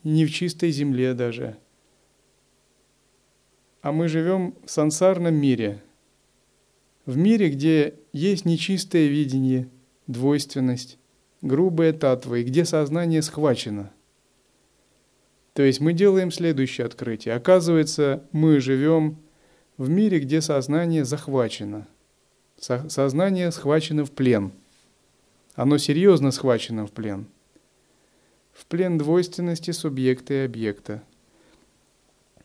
не 0.05 0.27
в 0.27 0.33
чистой 0.33 0.71
земле 0.71 1.15
даже. 1.15 1.57
А 3.83 3.93
мы 3.93 4.09
живем 4.09 4.55
в 4.65 4.71
сансарном 4.71 5.35
мире, 5.35 5.83
в 7.05 7.17
мире, 7.17 7.51
где 7.51 7.95
есть 8.13 8.45
нечистое 8.45 9.09
видение, 9.09 9.69
двойственность, 10.07 10.99
грубые 11.45 11.93
татвы, 11.93 12.43
где 12.43 12.65
сознание 12.65 13.23
схвачено. 13.23 13.93
То 15.53 15.63
есть 15.63 15.79
мы 15.79 15.93
делаем 15.93 16.33
следующее 16.33 16.87
открытие. 16.87 17.35
Оказывается, 17.35 18.25
мы 18.33 18.59
живем 18.61 19.19
в 19.77 19.89
мире, 19.89 20.19
где 20.19 20.41
сознание 20.41 21.05
захвачено. 21.05 21.87
Сознание 22.57 23.53
схвачено 23.53 24.05
в 24.05 24.11
плен. 24.11 24.53
Оно 25.55 25.79
серьезно 25.79 26.33
схвачено 26.33 26.87
в 26.87 26.93
плен. 26.93 27.27
в 28.55 28.67
плен 28.67 28.97
двойственности 28.99 29.73
субъекта 29.73 30.35
и 30.35 30.45
объекта. 30.45 31.03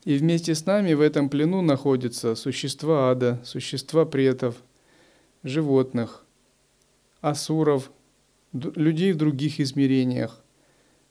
И 0.03 0.17
вместе 0.17 0.55
с 0.55 0.65
нами 0.65 0.93
в 0.93 1.01
этом 1.01 1.29
плену 1.29 1.61
находятся 1.61 2.35
существа 2.35 3.11
ада, 3.11 3.39
существа 3.43 4.05
претов, 4.05 4.55
животных, 5.43 6.25
асуров, 7.21 7.91
людей 8.53 9.11
в 9.13 9.17
других 9.17 9.59
измерениях, 9.59 10.43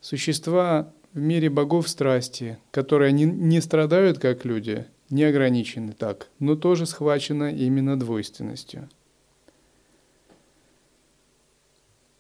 существа 0.01 0.93
в 1.13 1.19
мире 1.19 1.51
богов 1.51 1.89
страсти, 1.89 2.59
которые 2.71 3.13
не, 3.13 3.25
не 3.25 3.61
страдают 3.61 4.19
как 4.19 4.45
люди, 4.45 4.87
не 5.11 5.25
ограничены 5.25 5.93
так, 5.93 6.29
но 6.39 6.57
тоже 6.57 6.87
схвачены 6.87 7.55
именно 7.55 7.99
двойственностью. 7.99 8.89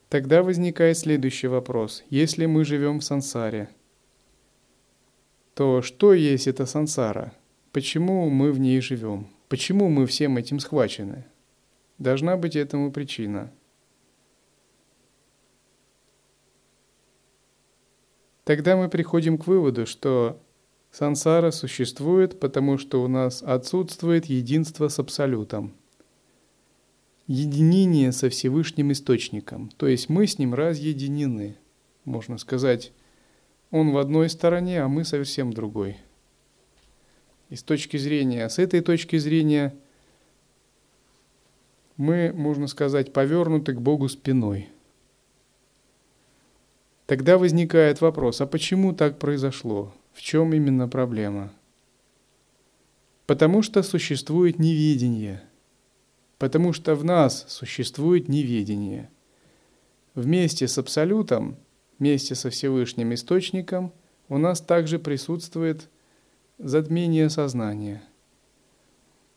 Тогда 0.08 0.42
возникает 0.42 0.96
следующий 0.96 1.48
вопрос. 1.48 2.02
Если 2.08 2.46
мы 2.46 2.64
живем 2.64 3.00
в 3.00 3.04
сансаре, 3.04 3.68
то 5.54 5.82
что 5.82 6.14
есть 6.14 6.46
эта 6.46 6.64
сансара? 6.64 7.34
Почему 7.72 8.30
мы 8.30 8.52
в 8.52 8.58
ней 8.58 8.80
живем? 8.80 9.26
Почему 9.48 9.88
мы 9.88 10.06
всем 10.06 10.38
этим 10.38 10.60
схвачены? 10.60 11.26
Должна 11.98 12.36
быть 12.36 12.56
этому 12.56 12.90
причина. 12.90 13.52
Тогда 18.48 18.78
мы 18.78 18.88
приходим 18.88 19.36
к 19.36 19.46
выводу, 19.46 19.84
что 19.84 20.40
сансара 20.90 21.50
существует, 21.50 22.40
потому 22.40 22.78
что 22.78 23.02
у 23.02 23.06
нас 23.06 23.42
отсутствует 23.42 24.24
единство 24.24 24.88
с 24.88 24.98
Абсолютом– 24.98 25.74
единение 27.26 28.10
со 28.10 28.30
Всевышним 28.30 28.90
Источником. 28.92 29.70
То 29.76 29.86
есть 29.86 30.08
мы 30.08 30.26
с 30.26 30.38
Ним 30.38 30.54
разъединены. 30.54 31.58
Можно 32.06 32.38
сказать, 32.38 32.92
Он 33.70 33.90
в 33.90 33.98
одной 33.98 34.30
стороне, 34.30 34.80
а 34.80 34.88
мы 34.88 35.04
совсем 35.04 35.52
другой. 35.52 35.98
И 37.50 37.54
с 37.54 37.62
точки 37.62 37.98
зрения, 37.98 38.48
с 38.48 38.58
этой 38.58 38.80
точки 38.80 39.18
зрения, 39.18 39.76
мы, 41.98 42.32
можно 42.34 42.66
сказать, 42.66 43.12
повернуты 43.12 43.74
к 43.74 43.80
Богу 43.82 44.08
спиной. 44.08 44.70
Тогда 47.08 47.38
возникает 47.38 48.00
вопрос, 48.00 48.40
а 48.40 48.46
почему 48.46 48.92
так 48.92 49.18
произошло? 49.18 49.92
В 50.12 50.22
чем 50.22 50.52
именно 50.52 50.86
проблема? 50.88 51.52
Потому 53.26 53.62
что 53.62 53.82
существует 53.82 54.60
неведение– 54.60 55.42
потому 56.38 56.72
что 56.72 56.94
в 56.94 57.04
нас 57.04 57.44
существует 57.48 58.28
неведение. 58.28 59.10
Вместе 60.14 60.66
с 60.66 60.78
Абсолютом, 60.78 61.58
вместе 61.98 62.34
со 62.34 62.50
Всевышним 62.50 63.12
Источником 63.12 63.92
у 64.28 64.38
нас 64.38 64.60
также 64.60 64.98
присутствует 64.98 65.88
затмение 66.58 67.28
сознания. 67.28 68.02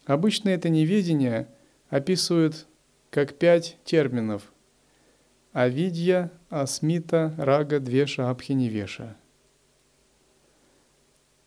Обычно 0.06 0.50
это 0.50 0.70
неведение 0.70 1.48
описывают 1.90 2.68
как 3.10 3.34
пять 3.34 3.78
терминов– 3.84 4.54
авидья, 5.54 6.32
асмита, 6.50 7.34
рага, 7.38 7.80
двеша, 7.80 8.30
абхиневеша. 8.30 9.16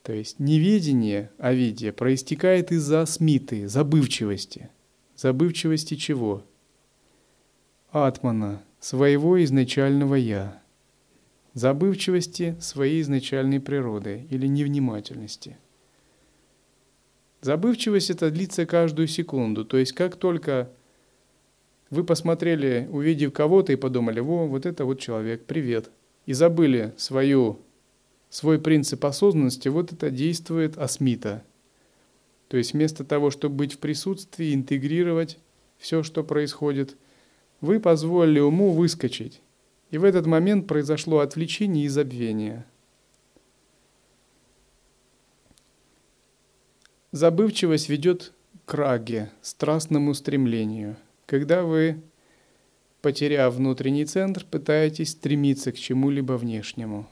То 0.03 0.13
есть 0.13 0.39
неведение, 0.39 1.31
авидья, 1.39 1.93
проистекает 1.93 2.73
из-за 2.73 3.03
асмиты, 3.03 3.69
забывчивости– 3.69 4.71
Забывчивости 5.17 5.95
чего? 5.95 6.45
Атмана, 7.91 8.65
своего 8.81 9.43
изначального 9.45 10.17
«я». 10.17 10.61
Забывчивости 11.55 12.57
своей 12.61 13.01
изначальной 13.01 13.61
природы 13.61 14.27
или 14.29 14.49
невнимательности. 14.49 15.57
Забывчивость 17.43 18.11
это 18.11 18.33
длится 18.33 18.67
каждую 18.67 19.07
секунду, 19.07 19.65
то 19.65 19.77
есть 19.77 19.93
как 19.93 20.17
только 20.17 20.73
вы 21.95 22.05
посмотрели, 22.05 22.89
увидев 22.91 23.33
кого-то 23.33 23.73
и 23.73 23.77
подумали, 23.77 24.21
во, 24.21 24.47
вот 24.47 24.67
это 24.67 24.85
вот 24.85 25.01
человек, 25.01 25.45
привет, 25.47 25.91
и 26.27 26.33
забыли 26.33 26.93
свою, 26.97 27.61
свой 28.29 28.59
принцип 28.59 29.05
осознанности, 29.05 29.69
вот 29.69 29.93
это 29.93 30.11
действует 30.11 30.77
асмита– 30.77 31.43
то 32.55 32.59
есть 32.59 32.73
вместо 32.73 33.05
того, 33.05 33.31
чтобы 33.31 33.57
быть 33.57 33.73
в 33.75 33.79
присутствии, 33.79 34.55
интегрировать 34.55 35.39
все, 35.79 36.03
что 36.03 36.23
происходит, 36.23 36.97
вы 37.61 37.81
позволили 37.81 38.41
уму 38.41 38.73
выскочить. 38.73 39.41
И 39.91 39.99
в 39.99 40.05
этот 40.05 40.27
момент 40.27 40.67
произошло 40.67 41.19
отвлечение 41.19 41.87
и 41.87 41.89
забвение. 41.89 42.65
Забывчивость 47.13 47.89
ведет 47.89 48.33
к 48.67 48.75
раге, 48.75 49.31
страстному 49.41 50.15
стремлению. 50.15 50.97
Когда 51.27 51.63
вы, 51.63 52.03
потеряв 53.03 53.55
внутренний 53.55 54.05
центр, 54.05 54.45
пытаетесь 54.45 55.13
стремиться 55.13 55.73
к 55.73 55.77
чему-либо 55.77 56.35
внешнему. 56.35 57.07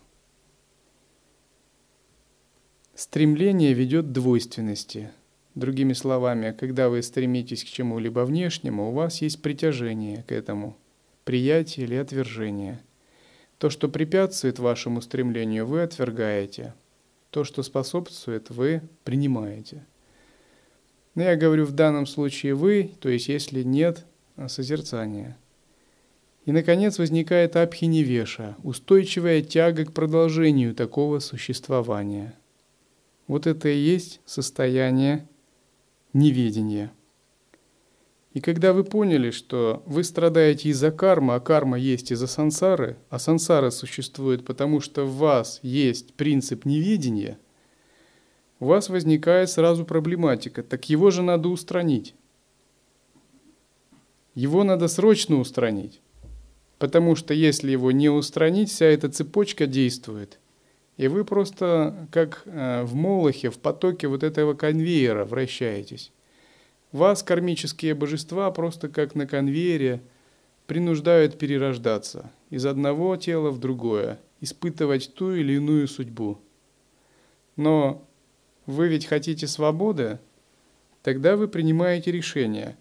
Стремление 2.95 3.73
ведет 3.73 4.07
к 4.07 4.13
двойственности– 4.13 5.11
Другими 5.55 5.93
словами, 5.93 6.57
когда 6.59 6.89
вы 6.89 7.03
стремитесь 7.03 7.63
к 7.63 7.67
чему-либо 7.67 8.21
внешнему, 8.21 8.89
у 8.89 8.93
вас 8.93 9.21
есть 9.21 9.43
притяжение 9.43 10.23
к 10.23 10.33
этому, 10.33 10.79
приятие 11.25 11.85
или 11.85 11.95
отвержение. 11.95 12.81
То, 13.59 13.69
что 13.69 13.91
препятствует 13.91 14.59
вашему 14.59 15.03
стремлению, 15.03 15.67
вы 15.67 15.83
отвергаете. 15.83 16.75
То, 17.31 17.45
что 17.45 17.63
способствует, 17.63 18.49
вы 18.49 18.83
принимаете. 19.05 19.85
Но 21.15 21.23
я 21.23 21.37
говорю 21.37 21.67
в 21.67 21.73
данном 21.73 22.07
случае 22.07 22.55
вы, 22.55 22.93
то 23.01 23.09
есть 23.09 23.29
если 23.29 23.63
нет 23.63 24.07
а 24.37 24.49
созерцания. 24.49 25.37
И, 26.45 26.53
наконец, 26.53 26.99
возникает 26.99 27.55
абхиневеша, 27.55 28.57
устойчивая 28.63 29.43
тяга 29.43 29.85
к 29.85 29.93
продолжению 29.93 30.75
такого 30.75 31.21
существования. 31.21 32.35
Вот 33.29 33.47
это 33.47 33.69
и 33.69 33.79
есть 33.79 34.21
состояние 34.25 35.29
неведение. 36.13 36.91
И 38.33 38.41
когда 38.41 38.73
вы 38.73 38.83
поняли, 38.83 39.31
что 39.31 39.83
вы 39.87 40.03
страдаете 40.03 40.71
из-за 40.71 40.91
кармы, 40.91 41.35
а 41.35 41.41
карма 41.41 41.79
есть 41.79 42.11
из-за 42.11 42.27
сансары, 42.27 42.97
а 43.11 43.19
сансара 43.19 43.71
существует 43.71 44.45
потому, 44.45 44.81
что 44.81 45.05
в 45.05 45.17
вас 45.17 45.61
есть 45.63 46.15
принцип 46.15 46.65
неведения, 46.65 47.39
у 48.63 48.67
вас 48.67 48.89
возникает 48.89 49.51
сразу 49.51 49.85
проблематика. 49.85 50.63
Так 50.63 50.89
его 50.89 51.11
же 51.11 51.23
надо 51.23 51.49
устранить. 51.49 52.15
Его 54.37 54.63
надо 54.63 54.87
срочно 54.87 55.41
устранить. 55.41 56.01
Потому 56.79 57.17
что 57.17 57.35
если 57.35 57.73
его 57.73 57.91
не 57.91 58.09
устранить, 58.09 58.71
вся 58.71 58.87
эта 58.87 59.09
цепочка 59.09 59.67
действует. 59.67 60.39
И 60.97 61.09
вы 61.09 61.25
просто 61.25 62.07
как 62.13 62.43
э, 62.45 62.85
в 62.85 62.95
молохе, 62.95 63.51
в 63.51 63.59
потоке 63.59 64.07
вот 64.07 64.23
этого 64.23 64.55
конвейера 64.55 65.25
вращаетесь. 65.25 66.13
Вас 66.93 67.25
кармические 67.25 67.95
божества 67.95 68.49
просто 68.53 68.89
как 68.89 69.17
на 69.17 69.27
конвейере 69.27 70.03
принуждают 70.69 71.37
перерождаться 71.37 72.31
из 72.49 72.65
одного 72.65 73.17
тела 73.17 73.51
в 73.51 73.59
другое, 73.59 74.21
испытывать 74.41 75.13
ту 75.15 75.35
или 75.35 75.55
иную 75.55 75.89
судьбу. 75.89 76.39
Но 77.57 78.07
вы 78.67 78.89
ведь 78.89 79.07
хотите 79.07 79.47
свободы, 79.47 80.19
тогда 81.03 81.37
вы 81.37 81.49
принимаете 81.49 82.13
решение. 82.13 82.77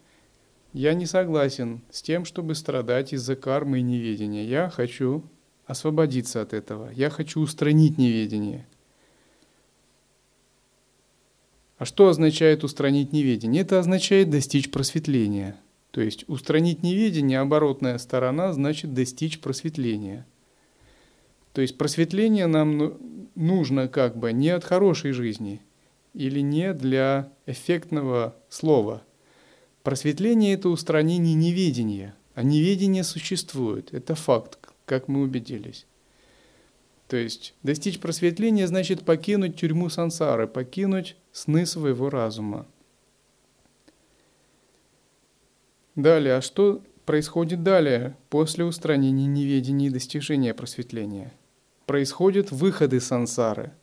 Я 0.73 0.93
не 0.93 1.05
согласен 1.05 1.81
с 1.89 2.01
тем, 2.01 2.23
чтобы 2.23 2.55
страдать 2.55 3.13
из-за 3.13 3.35
кармы 3.35 3.79
и 3.79 3.83
неведения. 3.83 4.45
Я 4.45 4.69
хочу 4.69 5.23
освободиться 5.65 6.41
от 6.41 6.53
этого. 6.53 6.91
Я 6.91 7.09
хочу 7.09 7.41
устранить 7.41 7.97
неведение. 7.97 8.67
А 11.77 11.85
что 11.85 12.09
означает 12.09 12.63
устранить 12.63 13.11
неведение? 13.11 13.63
Это 13.63 13.79
означает 13.79 14.29
достичь 14.29 14.69
просветления. 14.69 15.59
То 15.89 15.99
есть 15.99 16.23
устранить 16.29 16.83
неведение, 16.83 17.39
оборотная 17.39 17.97
сторона, 17.97 18.53
значит 18.53 18.93
достичь 18.93 19.39
просветления. 19.39 20.25
То 21.53 21.61
есть 21.61 21.77
просветление 21.77 22.47
нам 22.47 22.77
ну, 22.77 22.97
нужно 23.35 23.87
как 23.87 24.15
бы 24.15 24.31
не 24.31 24.49
от 24.49 24.63
хорошей 24.63 25.11
жизни 25.11 25.61
или 26.13 26.39
не 26.39 26.73
для 26.73 27.31
эффектного 27.45 28.35
слова. 28.49 29.03
Просветление– 29.83 30.53
это 30.55 30.69
устранение 30.69 31.33
неведения, 31.33 32.15
а 32.35 32.43
неведение 32.43 33.03
существует, 33.03 33.93
это 33.93 34.15
факт, 34.15 34.59
как 34.85 35.07
мы 35.07 35.21
убедились. 35.21 35.85
То 37.07 37.17
есть 37.17 37.55
достичь 37.63 37.99
просветления 37.99 38.67
значит 38.67 39.03
покинуть 39.03 39.57
тюрьму 39.57 39.89
сансары, 39.89 40.47
покинуть 40.47 41.17
сны 41.31 41.65
своего 41.65 42.09
разума. 42.09 42.67
Далее, 45.95 46.35
а 46.35 46.41
что 46.41 46.81
происходит 47.05 47.63
далее, 47.63 48.15
после 48.29 48.63
устранения 48.63 49.25
неведения 49.25 49.87
и 49.87 49.91
достижения 49.91 50.53
просветления? 50.53 51.33
происходит 51.91 52.51
выход 52.51 52.93
из 52.93 53.05
сансары. 53.05 53.73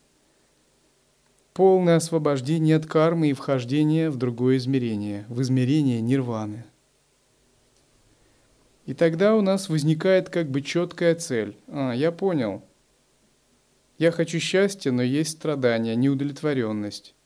Полное 1.59 1.97
освобождение 1.97 2.77
от 2.77 2.87
кармы 2.87 3.31
и 3.31 3.33
вхождение 3.33 4.11
в 4.11 4.17
другое 4.17 4.59
измерение, 4.59 5.25
в 5.29 5.43
измерение 5.43 6.01
нирваны. 6.01 6.65
И 8.87 8.95
тогда 8.95 9.35
у 9.35 9.41
нас 9.41 9.69
возникает 9.69 10.29
как 10.29 10.49
бы 10.49 10.63
четкая 10.63 11.17
цель. 11.17 11.57
А, 11.67 11.91
я 11.91 12.13
понял. 12.13 12.63
Я 13.99 14.13
хочу 14.13 14.39
счастья, 14.39 14.93
но 14.93 15.03
есть 15.03 15.31
страдания, 15.31 15.97
неудовлетворенность. 15.97 17.17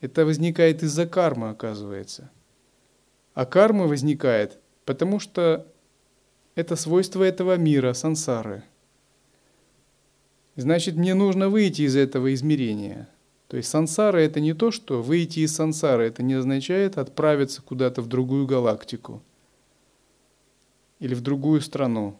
Это 0.00 0.24
возникает 0.24 0.82
из-за 0.82 1.06
кармы, 1.06 1.50
оказывается. 1.50 2.30
А 3.34 3.44
карма 3.44 3.86
возникает, 3.86 4.58
потому 4.86 5.20
что 5.20 5.70
это 6.54 6.76
свойство 6.76 7.22
этого 7.22 7.58
мира, 7.58 7.92
сансары. 7.92 8.62
Значит, 10.54 10.96
мне 10.96 11.12
нужно 11.12 11.50
выйти 11.50 11.82
из 11.82 11.94
этого 11.94 12.32
измерения. 12.32 13.10
То 13.48 13.56
есть 13.56 13.68
сансара 13.68 14.18
это 14.18 14.40
не 14.40 14.54
то, 14.54 14.70
что 14.70 15.02
выйти 15.02 15.40
из 15.40 15.54
сансары, 15.54 16.06
это 16.06 16.22
не 16.22 16.34
означает 16.34 16.98
отправиться 16.98 17.62
куда-то 17.62 18.02
в 18.02 18.08
другую 18.08 18.46
галактику 18.46 19.22
или 20.98 21.14
в 21.14 21.20
другую 21.20 21.60
страну. 21.60 22.18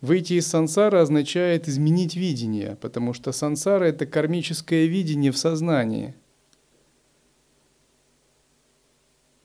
Выйти 0.00 0.34
из 0.34 0.46
сансары 0.46 0.98
означает 0.98 1.66
изменить 1.66 2.14
видение, 2.14 2.76
потому 2.80 3.14
что 3.14 3.32
сансара 3.32 3.84
это 3.84 4.04
кармическое 4.04 4.86
видение 4.86 5.32
в 5.32 5.38
сознании. 5.38 6.14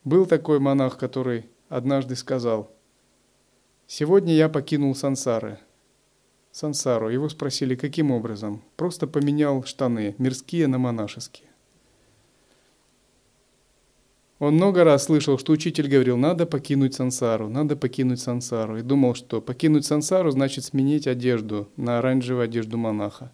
Был 0.03 0.25
такой 0.25 0.59
монах, 0.59 0.97
который 0.97 1.45
однажды 1.69 2.15
сказал– 2.15 2.71
Сегодня 3.91 4.35
я 4.35 4.49
покинул 4.49 4.93
сансары. 4.93 5.57
Сансару. 6.51 7.09
Его 7.09 7.29
спросили, 7.29 7.75
каким 7.75 8.11
образом? 8.11 8.63
Просто 8.75 9.07
поменял 9.07 9.63
штаны, 9.63 10.15
мирские 10.17 10.67
на 10.67 10.77
монашеские. 10.77 11.49
Он 14.39 14.55
много 14.55 14.85
раз 14.85 15.05
слышал, 15.05 15.37
что 15.37 15.51
учитель 15.51 15.89
говорил, 15.89 16.15
надо 16.15 16.45
покинуть 16.45 16.95
сансару, 16.95 17.49
надо 17.49 17.75
покинуть 17.75 18.21
сансару. 18.21 18.77
И 18.77 18.81
думал, 18.81 19.13
что 19.13 19.41
покинуть 19.41 19.85
сансару 19.85 20.31
значит 20.31 20.63
сменить 20.63 21.07
одежду 21.07 21.67
на 21.75 21.99
оранжевую 21.99 22.45
одежду 22.45 22.77
монаха. 22.77 23.33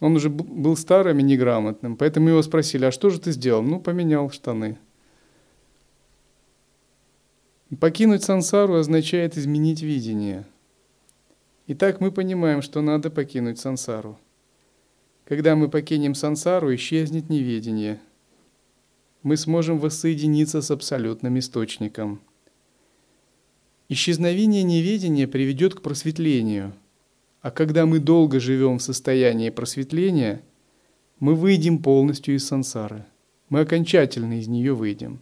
Он 0.00 0.16
уже 0.16 0.30
был 0.30 0.76
старым 0.76 1.18
и 1.20 1.22
неграмотным, 1.22 1.96
поэтому 1.96 2.30
его 2.30 2.42
спросили, 2.42 2.86
а 2.86 2.90
что 2.90 3.10
же 3.10 3.20
ты 3.20 3.32
сделал? 3.32 3.62
Ну, 3.62 3.80
поменял 3.80 4.30
штаны. 4.30 4.78
Покинуть 7.80 8.22
сансару 8.22 8.74
означает 8.74 9.36
изменить 9.36 9.82
видение. 9.82 10.46
Итак, 11.66 11.98
мы 11.98 12.12
понимаем, 12.12 12.60
что 12.60 12.82
надо 12.82 13.08
покинуть 13.08 13.58
сансару. 13.58 14.18
Когда 15.24 15.56
мы 15.56 15.70
покинем 15.70 16.14
сансару, 16.14 16.74
исчезнет 16.74 17.30
неведение. 17.30 18.00
Мы 19.22 19.38
сможем 19.38 19.78
воссоединиться 19.78 20.60
с 20.60 20.70
абсолютным 20.70 21.38
источником. 21.38 22.20
Исчезновение 23.88 24.62
неведения 24.62 25.26
приведет 25.26 25.74
к 25.74 25.80
просветлению. 25.80 26.74
А 27.40 27.50
когда 27.50 27.86
мы 27.86 27.98
долго 27.98 28.40
живем 28.40 28.78
в 28.78 28.82
состоянии 28.82 29.48
просветления, 29.48 30.42
мы 31.18 31.34
выйдем 31.34 31.78
полностью 31.82 32.34
из 32.34 32.46
сансары. 32.46 33.06
Мы 33.48 33.60
окончательно 33.60 34.38
из 34.38 34.48
нее 34.48 34.74
выйдем. 34.74 35.18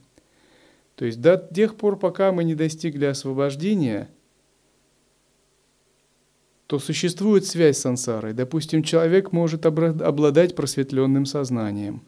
То 0.96 1.04
есть 1.04 1.20
до 1.20 1.36
тех 1.36 1.76
пор, 1.76 1.96
пока 1.96 2.32
мы 2.32 2.42
не 2.42 2.56
достигли 2.56 3.04
освобождения, 3.04 4.08
то 6.72 6.78
существует 6.78 7.44
связь 7.44 7.76
с 7.76 7.82
сансарой. 7.82 8.32
Допустим, 8.32 8.82
человек 8.82 9.30
может 9.30 9.66
обладать 9.66 10.54
просветленным 10.54 11.26
сознанием, 11.26 12.02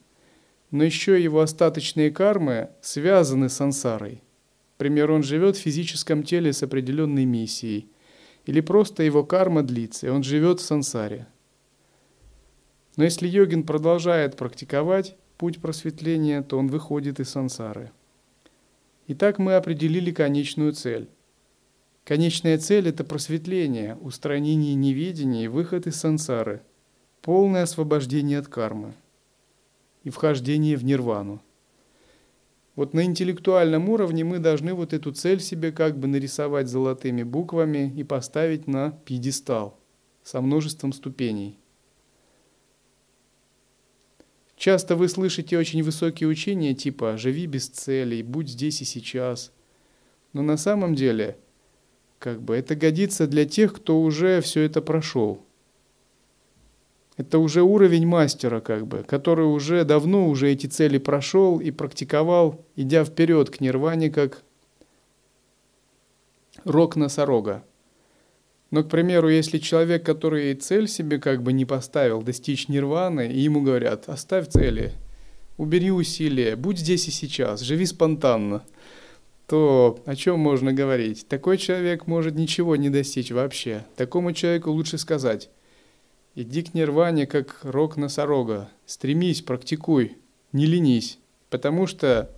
но 0.70 0.84
еще 0.84 1.22
его 1.22 1.42
остаточные 1.42 2.10
кармы 2.10 2.70
связаны 2.80 3.50
с 3.50 3.56
сансарой. 3.56 4.22
Например, 4.78 5.10
он 5.10 5.22
живет 5.22 5.58
в 5.58 5.60
физическом 5.60 6.22
теле 6.22 6.54
с 6.54 6.62
определенной 6.62 7.26
миссией, 7.26 7.90
или 8.46 8.62
просто 8.62 9.02
его 9.02 9.22
карма 9.22 9.62
длится, 9.62 10.06
и 10.06 10.08
он 10.08 10.22
живет 10.22 10.60
в 10.60 10.64
сансаре. 10.64 11.26
Но 12.96 13.04
если 13.04 13.28
йогин 13.28 13.64
продолжает 13.64 14.38
практиковать 14.38 15.14
путь 15.36 15.60
просветления, 15.60 16.40
то 16.40 16.56
он 16.56 16.68
выходит 16.68 17.20
из 17.20 17.28
сансары. 17.28 17.90
Итак, 19.08 19.38
мы 19.38 19.56
определили 19.56 20.10
конечную 20.10 20.72
цель. 20.72 21.10
Конечная 22.04 22.58
цель– 22.58 22.88
это 22.90 23.02
просветление, 23.02 23.96
устранение 23.96 24.74
неведения 24.74 25.44
и 25.44 25.48
выход 25.48 25.86
из 25.86 25.96
сансары, 25.96 26.62
полное 27.22 27.62
освобождение 27.62 28.38
от 28.38 28.48
кармы 28.48 28.94
и 30.02 30.10
вхождение 30.10 30.76
в 30.76 30.84
нирвану. 30.84 31.42
Вот 32.76 32.92
на 32.92 33.04
интеллектуальном 33.04 33.88
уровне 33.88 34.22
мы 34.24 34.38
должны 34.38 34.74
вот 34.74 34.92
эту 34.92 35.12
цель 35.12 35.40
себе 35.40 35.72
как 35.72 35.98
бы 35.98 36.06
нарисовать 36.06 36.68
золотыми 36.68 37.22
буквами 37.22 37.92
и 37.96 38.04
поставить 38.04 38.66
на 38.66 38.90
пьедестал 38.90 39.78
со 40.22 40.40
множеством 40.40 40.92
ступеней– 40.92 41.58
Часто 44.56 44.96
вы 44.96 45.08
слышите 45.08 45.58
очень 45.58 45.82
высокие 45.82 46.28
учения 46.28 46.74
типа 46.74 47.18
«живи 47.18 47.46
без 47.46 47.68
целей», 47.68 48.22
«будь 48.22 48.48
здесь 48.48 48.80
и 48.80 48.84
сейчас». 48.84 49.52
Но 50.32 50.42
на 50.42 50.56
самом 50.56 50.94
деле, 50.94 51.36
как 52.18 52.42
бы, 52.42 52.56
это 52.56 52.74
годится 52.74 53.26
для 53.26 53.44
тех, 53.44 53.74
кто 53.74 54.00
уже 54.00 54.40
все 54.40 54.62
это 54.62 54.80
прошел. 54.82 55.44
Это 57.16 57.38
уже 57.38 57.62
уровень 57.62 58.06
мастера, 58.06 58.60
как 58.60 58.86
бы, 58.86 59.04
который 59.04 59.46
уже 59.46 59.84
давно 59.84 60.28
уже 60.28 60.50
эти 60.50 60.66
цели 60.66 60.98
прошел 60.98 61.60
и 61.60 61.70
практиковал, 61.70 62.64
идя 62.74 63.04
вперед 63.04 63.50
к 63.50 63.60
нирване, 63.60 64.10
как 64.10 64.42
рог 66.64 66.96
носорога. 66.96 67.62
Но, 68.70 68.82
к 68.82 68.88
примеру, 68.88 69.28
если 69.28 69.58
человек, 69.58 70.04
который 70.04 70.54
цель 70.54 70.88
себе 70.88 71.18
как 71.18 71.44
бы 71.44 71.52
не 71.52 71.64
поставил, 71.64 72.22
достичь 72.22 72.68
нирваны, 72.68 73.30
и 73.30 73.38
ему 73.38 73.62
говорят, 73.62 74.08
оставь 74.08 74.48
цели, 74.48 74.92
убери 75.56 75.92
усилия, 75.92 76.56
будь 76.56 76.78
здесь 76.78 77.06
и 77.06 77.12
сейчас, 77.12 77.60
живи 77.60 77.86
спонтанно, 77.86 78.64
то 79.46 80.02
о 80.06 80.16
чем 80.16 80.40
можно 80.40 80.72
говорить? 80.72 81.26
Такой 81.28 81.58
человек 81.58 82.06
может 82.06 82.34
ничего 82.34 82.76
не 82.76 82.90
достичь 82.90 83.30
вообще. 83.30 83.84
Такому 83.96 84.32
человеку 84.32 84.70
лучше 84.70 84.98
сказать, 84.98 85.50
иди 86.34 86.62
к 86.62 86.74
нирване, 86.74 87.26
как 87.26 87.60
рог 87.62 87.96
носорога, 87.96 88.68
стремись, 88.86 89.42
практикуй, 89.42 90.16
не 90.52 90.66
ленись, 90.66 91.18
потому 91.50 91.86
что 91.86 92.30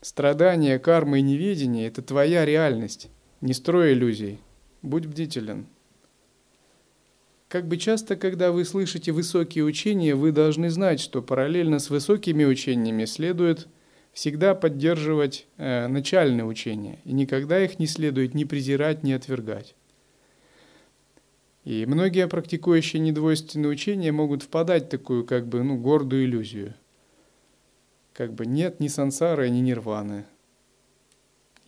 страдания, 0.00 0.78
карма 0.78 1.18
и 1.18 1.22
неведение– 1.22 1.86
это 1.88 2.02
твоя 2.02 2.44
реальность, 2.44 3.08
не 3.40 3.52
строй 3.52 3.92
иллюзий. 3.92 4.38
Будь 4.82 5.06
бдителен. 5.06 5.66
Как 7.48 7.66
бы 7.66 7.76
часто, 7.76 8.16
когда 8.16 8.52
вы 8.52 8.64
слышите 8.64 9.12
высокие 9.12 9.64
учения, 9.64 10.14
вы 10.14 10.30
должны 10.30 10.68
знать, 10.68 11.00
что 11.00 11.22
параллельно 11.22 11.78
с 11.78 11.90
высокими 11.90 12.44
учениями 12.44 13.04
следует 13.04 13.66
всегда 14.16 14.54
поддерживать 14.54 15.46
э, 15.58 15.86
начальные 15.88 16.46
учения, 16.46 16.98
и 17.04 17.12
никогда 17.12 17.62
их 17.62 17.78
не 17.78 17.86
следует 17.86 18.32
ни 18.32 18.44
презирать, 18.44 19.02
ни 19.02 19.12
отвергать. 19.12 19.74
И 21.64 21.84
многие 21.84 22.26
практикующие 22.26 23.00
недвойственные 23.00 23.70
учения 23.70 24.12
могут 24.12 24.42
впадать 24.42 24.86
в 24.86 24.88
такую 24.88 25.26
как 25.26 25.46
бы 25.46 25.62
ну, 25.62 25.76
гордую 25.76 26.24
иллюзию. 26.24 26.74
Как 28.14 28.32
бы 28.32 28.46
нет 28.46 28.80
ни 28.80 28.88
сансары, 28.88 29.50
ни 29.50 29.58
нирваны. 29.58 30.24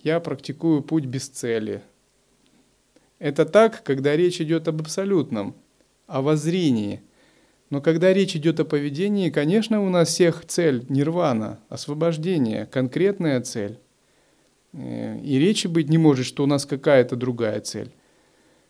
Я 0.02 0.20
практикую 0.20 0.82
путь 0.82 1.04
без 1.04 1.28
цели– 1.28 1.82
это 3.18 3.44
так, 3.44 3.82
когда 3.82 4.16
речь 4.16 4.40
идет 4.40 4.68
об 4.68 4.80
абсолютном, 4.80 5.56
о 6.06 6.22
воззрении. 6.22 7.02
Но 7.70 7.80
когда 7.80 8.12
речь 8.12 8.34
идет 8.34 8.60
о 8.60 8.64
поведении, 8.64 9.30
конечно, 9.30 9.84
у 9.84 9.90
нас 9.90 10.08
всех 10.08 10.44
цель 10.46 10.86
нирвана, 10.88 11.58
освобождение, 11.68 12.66
конкретная 12.66 13.40
цель. 13.40 13.78
Э, 14.72 15.18
и 15.20 15.38
речи 15.38 15.66
быть 15.66 15.88
не 15.88 15.98
может, 15.98 16.26
что 16.26 16.44
у 16.44 16.46
нас 16.46 16.64
какая-то 16.64 17.16
другая 17.16 17.60
цель. 17.60 17.92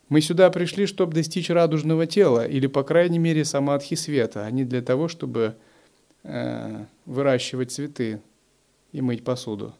Мы 0.08 0.20
сюда 0.20 0.50
пришли, 0.50 0.86
чтобы 0.86 1.12
достичь 1.12 1.50
радужного 1.50 2.06
тела, 2.06 2.46
или, 2.46 2.66
по 2.66 2.82
крайней 2.82 3.18
мере, 3.18 3.44
самадхи 3.44 3.94
света, 3.94 4.46
а 4.46 4.50
не 4.50 4.64
для 4.64 4.82
того, 4.82 5.06
чтобы 5.08 5.56
э, 6.24 6.84
выращивать 7.04 7.72
цветы 7.72 8.20
и 8.92 9.00
мыть 9.00 9.22
посуду 9.22 9.74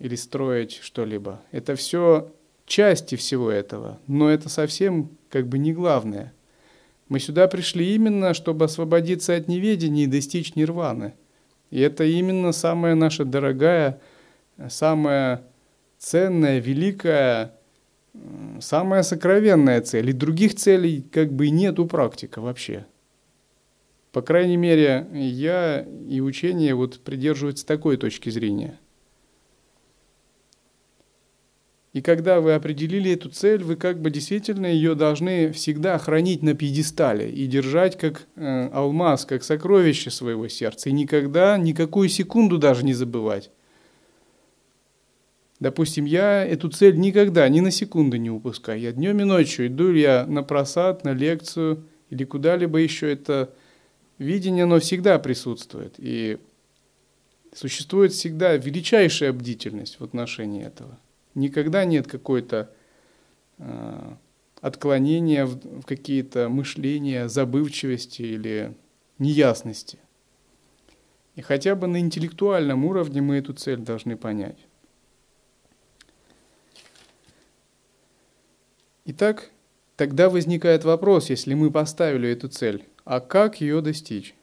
или 0.00 0.16
строить 0.16 0.80
что-либо. 0.82 1.40
Это 1.52 1.76
все 1.76 2.32
части 2.66 3.14
всего 3.14 3.50
этого, 3.50 4.00
но 4.06 4.28
это 4.28 4.48
совсем 4.48 5.10
как 5.28 5.46
бы 5.46 5.58
не 5.58 5.72
главное. 5.72 6.32
Мы 7.10 7.18
сюда 7.18 7.48
пришли 7.48 7.94
именно, 7.94 8.32
чтобы 8.34 8.64
освободиться 8.64 9.34
от 9.34 9.48
неведения 9.48 10.04
и 10.04 10.06
достичь 10.06 10.54
нирваны. 10.54 11.14
И 11.70 11.80
это 11.80 12.04
именно 12.04 12.52
самая 12.52 12.94
наша 12.94 13.24
дорогая, 13.24 14.00
самая 14.68 15.42
ценная, 15.98 16.60
великая 16.60 17.52
самая 18.60 19.02
сокровенная 19.02 19.80
цель, 19.80 20.10
и 20.10 20.12
других 20.12 20.54
целей 20.54 21.02
как 21.12 21.32
бы 21.32 21.50
нет 21.50 21.78
у 21.78 21.86
практика 21.86 22.40
вообще. 22.40 22.86
По 24.12 24.22
крайней 24.22 24.56
мере, 24.56 25.06
я 25.12 25.86
и 26.08 26.20
учение 26.20 26.74
вот 26.74 27.00
придерживаются 27.00 27.66
такой 27.66 27.96
точки 27.96 28.30
зрения. 28.30 28.78
И 31.92 32.02
когда 32.02 32.40
вы 32.40 32.52
определили 32.52 33.12
эту 33.12 33.30
цель, 33.30 33.64
вы 33.64 33.74
как 33.74 34.00
бы 34.00 34.10
действительно 34.10 34.66
ее 34.66 34.94
должны 34.94 35.50
всегда 35.50 35.98
хранить 35.98 36.40
на 36.40 36.54
пьедестале 36.54 37.28
и 37.30 37.46
держать 37.46 37.98
как 37.98 38.28
э, 38.36 38.68
алмаз, 38.72 39.24
как 39.24 39.42
сокровище 39.42 40.10
своего 40.10 40.46
сердца. 40.46 40.88
И 40.88 40.92
никогда, 40.92 41.58
никакую 41.58 42.08
секунду 42.08 42.58
даже 42.58 42.84
не 42.84 42.94
забывать. 42.94 43.50
Допустим, 45.58 46.04
я 46.04 46.44
эту 46.44 46.70
цель 46.70 46.96
никогда, 46.96 47.48
ни 47.48 47.58
на 47.58 47.72
секунду 47.72 48.16
не 48.16 48.30
упускаю. 48.30 48.80
Я 48.80 48.92
днем 48.92 49.20
и 49.20 49.24
ночью 49.24 49.66
иду 49.66 49.92
я 49.92 50.26
на 50.26 50.44
просад, 50.44 51.04
на 51.04 51.12
лекцию 51.12 51.84
или 52.08 52.24
куда-либо 52.24 52.78
еще. 52.78 53.12
Это 53.12 53.52
видение, 54.18 54.62
оно 54.62 54.78
всегда 54.78 55.18
присутствует. 55.18 55.96
И 55.98 56.38
существует 57.52 58.12
всегда 58.12 58.56
величайшая 58.56 59.32
бдительность 59.32 59.98
в 59.98 60.04
отношении 60.04 60.64
этого. 60.64 60.96
Никогда 61.34 61.84
нет 61.84 62.06
какой-то 62.06 62.70
э, 63.58 64.14
отклонения 64.60 65.46
в, 65.46 65.56
в 65.56 65.82
какие-то 65.84 66.48
мышления, 66.48 67.28
забывчивости 67.28 68.22
или 68.22 68.74
неясности. 69.18 69.98
И 71.36 71.42
хотя 71.42 71.74
бы 71.74 71.86
на 71.86 72.00
интеллектуальном 72.00 72.84
уровне 72.84 73.22
мы 73.22 73.36
эту 73.36 73.52
цель 73.52 73.78
должны 73.78 74.16
понять. 74.16 74.58
Итак, 79.06 79.50
тогда 79.96 80.28
возникает 80.28 80.84
вопрос, 80.84 81.30
если 81.30 81.54
мы 81.54 81.70
поставили 81.70 82.28
эту 82.28 82.48
цель, 82.48 82.84
а 83.04 83.20
как 83.20 83.60
ее 83.60 83.80
достичь? 83.80 84.34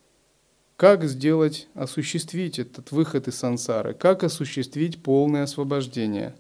Как 0.76 1.04
сделать, 1.06 1.68
осуществить 1.74 2.60
этот 2.60 2.92
выход 2.92 3.28
из 3.28 3.36
сансары? 3.36 3.94
Как 3.94 4.24
осуществить 4.24 5.02
полное 5.02 5.44
освобождение? 5.44 6.36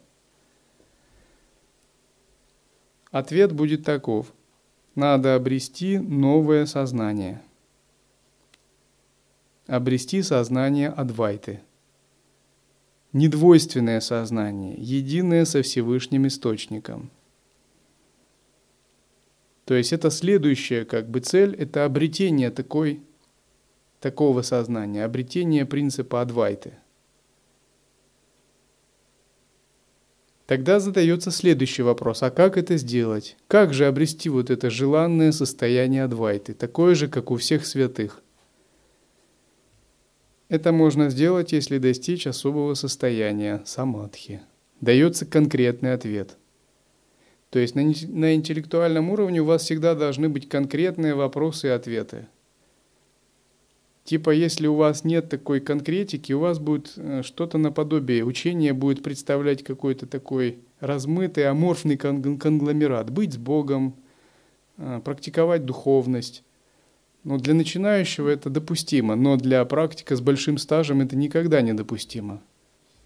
Ответ 3.17 3.51
будет 3.51 3.83
таков. 3.83 4.33
Надо 4.95 5.35
обрести 5.35 5.97
новое 5.97 6.65
сознание. 6.65 7.41
Обрести 9.65 10.21
сознание 10.21 10.89
Адвайты. 10.89 11.61
Недвойственное 13.13 14.01
сознание, 14.01 14.75
единое 14.77 15.45
со 15.45 15.61
Всевышним 15.61 16.27
Источником– 16.27 17.09
то 19.67 19.73
есть 19.73 19.91
это 19.91 20.09
следующая 20.11 20.85
как 20.85 21.09
бы 21.09 21.19
цель, 21.19 21.53
это 21.53 21.83
обретение 21.83 22.51
такой, 22.51 23.03
такого 23.99 24.41
сознания, 24.41 25.03
обретение 25.03 25.65
принципа 25.65 26.21
Адвайты. 26.21 26.75
Тогда 30.47 30.79
задается 30.79 31.29
следующий 31.29 31.83
вопрос, 31.83 32.23
а 32.23 32.31
как 32.31 32.57
это 32.57 32.77
сделать? 32.77 33.37
Как 33.47 33.73
же 33.73 33.85
обрести 33.85 34.29
вот 34.29 34.49
это 34.49 34.71
желанное 34.71 35.31
состояние 35.31 36.05
Адвайты, 36.05 36.55
такое 36.55 36.95
же, 36.95 37.07
как 37.07 37.29
у 37.29 37.37
всех 37.37 37.65
святых? 37.65 38.23
Это 40.49 40.71
можно 40.71 41.09
сделать, 41.09 41.51
если 41.51 41.77
достичь 41.77 42.25
особого 42.25 42.73
состояния 42.73 43.61
самадхи. 43.65 44.41
Дается 44.81 45.25
конкретный 45.25 45.93
ответ– 45.93 46.37
то 47.49 47.59
есть 47.59 47.75
на, 47.75 48.35
интеллектуальном 48.35 49.09
уровне 49.09 49.41
у 49.41 49.45
вас 49.45 49.63
всегда 49.63 49.95
должны 49.95 50.27
быть 50.27 50.49
конкретные 50.49 51.15
вопросы 51.15 51.67
и 51.67 51.71
ответы. 51.71 52.27
Типа, 54.07 54.29
если 54.29 54.67
у 54.67 54.75
вас 54.75 55.03
нет 55.03 55.27
такой 55.27 55.59
конкретики, 55.59 56.31
у 56.31 56.39
вас 56.39 56.59
будет 56.59 56.93
э, 56.95 57.23
что-то 57.23 57.57
наподобие. 57.57 58.23
Учение 58.23 58.71
будет 58.71 59.03
представлять 59.03 59.65
какой-то 59.65 60.05
такой 60.05 60.59
размытый, 60.79 61.45
аморфный 61.49 61.97
конгломерат. 61.97 63.09
Быть 63.09 63.33
с 63.33 63.37
Богом, 63.37 63.97
э, 64.77 65.01
практиковать 65.03 65.65
духовность. 65.65 66.45
Но 67.25 67.37
для 67.37 67.53
начинающего 67.53 68.29
это 68.29 68.49
допустимо, 68.49 69.17
но 69.17 69.35
для 69.35 69.65
практика 69.65 70.15
с 70.15 70.21
большим 70.21 70.57
стажем 70.57 71.01
это 71.01 71.17
никогда 71.17 71.61
не 71.61 71.73
допустимо 71.73 72.41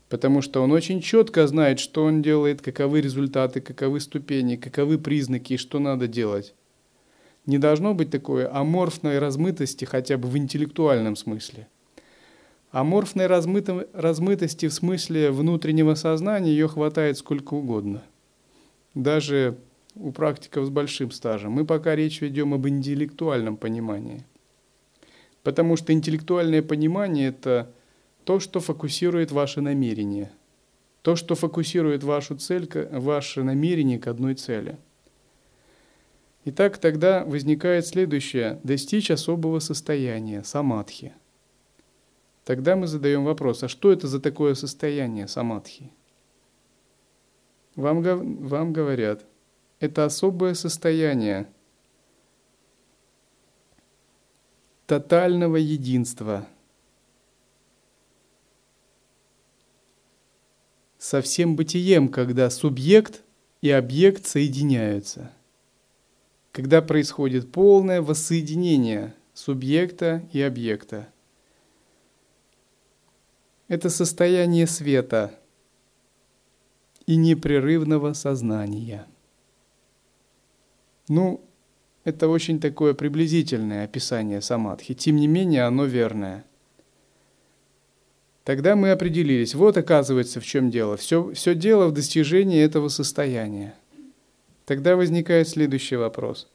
потому 0.07 0.41
что 0.41 0.61
он 0.61 0.73
очень 0.73 0.99
четко 0.99 1.47
знает, 1.47 1.79
что 1.79 2.03
он 2.03 2.21
делает, 2.21 2.61
каковы 2.61 2.99
результаты, 2.99 3.61
каковы 3.61 4.01
ступени, 4.01 4.57
каковы 4.57 4.97
признаки 4.97 5.53
и 5.53 5.57
что 5.57 5.79
надо 5.79 6.09
делать. 6.09 6.53
Не 7.45 7.57
должно 7.57 7.93
быть 7.93 8.11
такой 8.11 8.45
аморфной 8.45 9.19
размытости 9.19 9.85
хотя 9.85 10.17
бы 10.17 10.27
в 10.27 10.37
интеллектуальном 10.37 11.15
смысле. 11.15 11.67
Аморфной 12.71 13.27
размыто, 13.27 13.87
размытости 13.93 14.67
в 14.67 14.73
смысле 14.73 15.31
внутреннего 15.31 15.95
сознания 15.95 16.51
ее 16.51 16.67
хватает 16.67 17.17
сколько 17.17 17.55
угодно. 17.55 18.03
Даже 18.93 19.57
у 19.95 20.11
практиков 20.11 20.65
с 20.65 20.69
большим 20.69 21.11
стажем. 21.11 21.51
Мы 21.51 21.65
пока 21.65 21.95
речь 21.95 22.21
ведем 22.21 22.53
об 22.53 22.67
интеллектуальном 22.67 23.57
понимании. 23.57 24.23
Потому 25.43 25.75
что 25.75 25.91
интеллектуальное 25.91 26.61
понимание– 26.61 27.27
это 27.29 27.71
то, 28.23 28.39
что 28.39 28.59
фокусирует 28.59 29.31
ваше 29.31 29.61
намерение, 29.61 30.31
то, 31.01 31.15
что 31.15 31.35
фокусирует 31.35 32.03
вашу 32.03 32.37
цель, 32.37 32.69
ваше 32.91 33.43
намерение 33.43 33.99
к 33.99 34.07
одной 34.07 34.35
цели. 34.35 34.77
Итак, 36.45 36.77
тогда 36.77 37.23
возникает 37.23 37.85
следующее– 37.85 38.59
достичь 38.63 39.11
особого 39.11 39.59
состояния, 39.59 40.43
самадхи. 40.43 41.13
Тогда 42.43 42.75
мы 42.75 42.87
задаем 42.87 43.23
вопрос, 43.23 43.63
а 43.63 43.67
что 43.67 43.91
это 43.91 44.07
за 44.07 44.19
такое 44.19 44.55
состояние 44.55 45.27
самадхи? 45.27 45.91
Вам, 47.75 48.01
вам 48.01 48.73
говорят, 48.73 49.25
это 49.79 50.05
особое 50.05 50.55
состояние 50.55 51.47
тотального 54.87 55.57
единства– 55.57 56.47
со 61.01 61.23
всем 61.23 61.55
бытием, 61.55 62.09
когда 62.09 62.47
субъект 62.51 63.23
и 63.61 63.71
объект 63.71 64.27
соединяются. 64.27 65.33
Когда 66.51 66.81
происходит 66.81 67.51
полное 67.51 68.01
воссоединение 68.01 69.13
субъекта 69.33 70.27
и 70.33 70.41
объекта. 70.41 71.07
Это 73.67 73.89
состояние 73.89 74.67
света 74.67 75.39
и 77.05 77.15
непрерывного 77.15 78.13
сознания. 78.13 79.07
Ну, 81.07 81.41
это 82.03 82.27
очень 82.27 82.59
такое 82.59 82.93
приблизительное 82.93 83.85
описание 83.85 84.41
самадхи. 84.41 84.93
Тем 84.93 85.15
не 85.15 85.27
менее, 85.27 85.63
оно 85.63 85.85
верное– 85.85 86.45
Тогда 88.43 88.75
мы 88.75 88.91
определились, 88.91 89.53
вот 89.53 89.77
оказывается 89.77 90.41
в 90.41 90.45
чем 90.45 90.71
дело. 90.71 90.97
Все, 90.97 91.31
все 91.33 91.53
дело 91.53 91.87
в 91.87 91.93
достижении 91.93 92.59
этого 92.61 92.87
состояния. 92.87 93.75
Тогда 94.71 94.95
возникает 94.95 95.49
следующий 95.49 95.97
вопрос. 95.97 96.47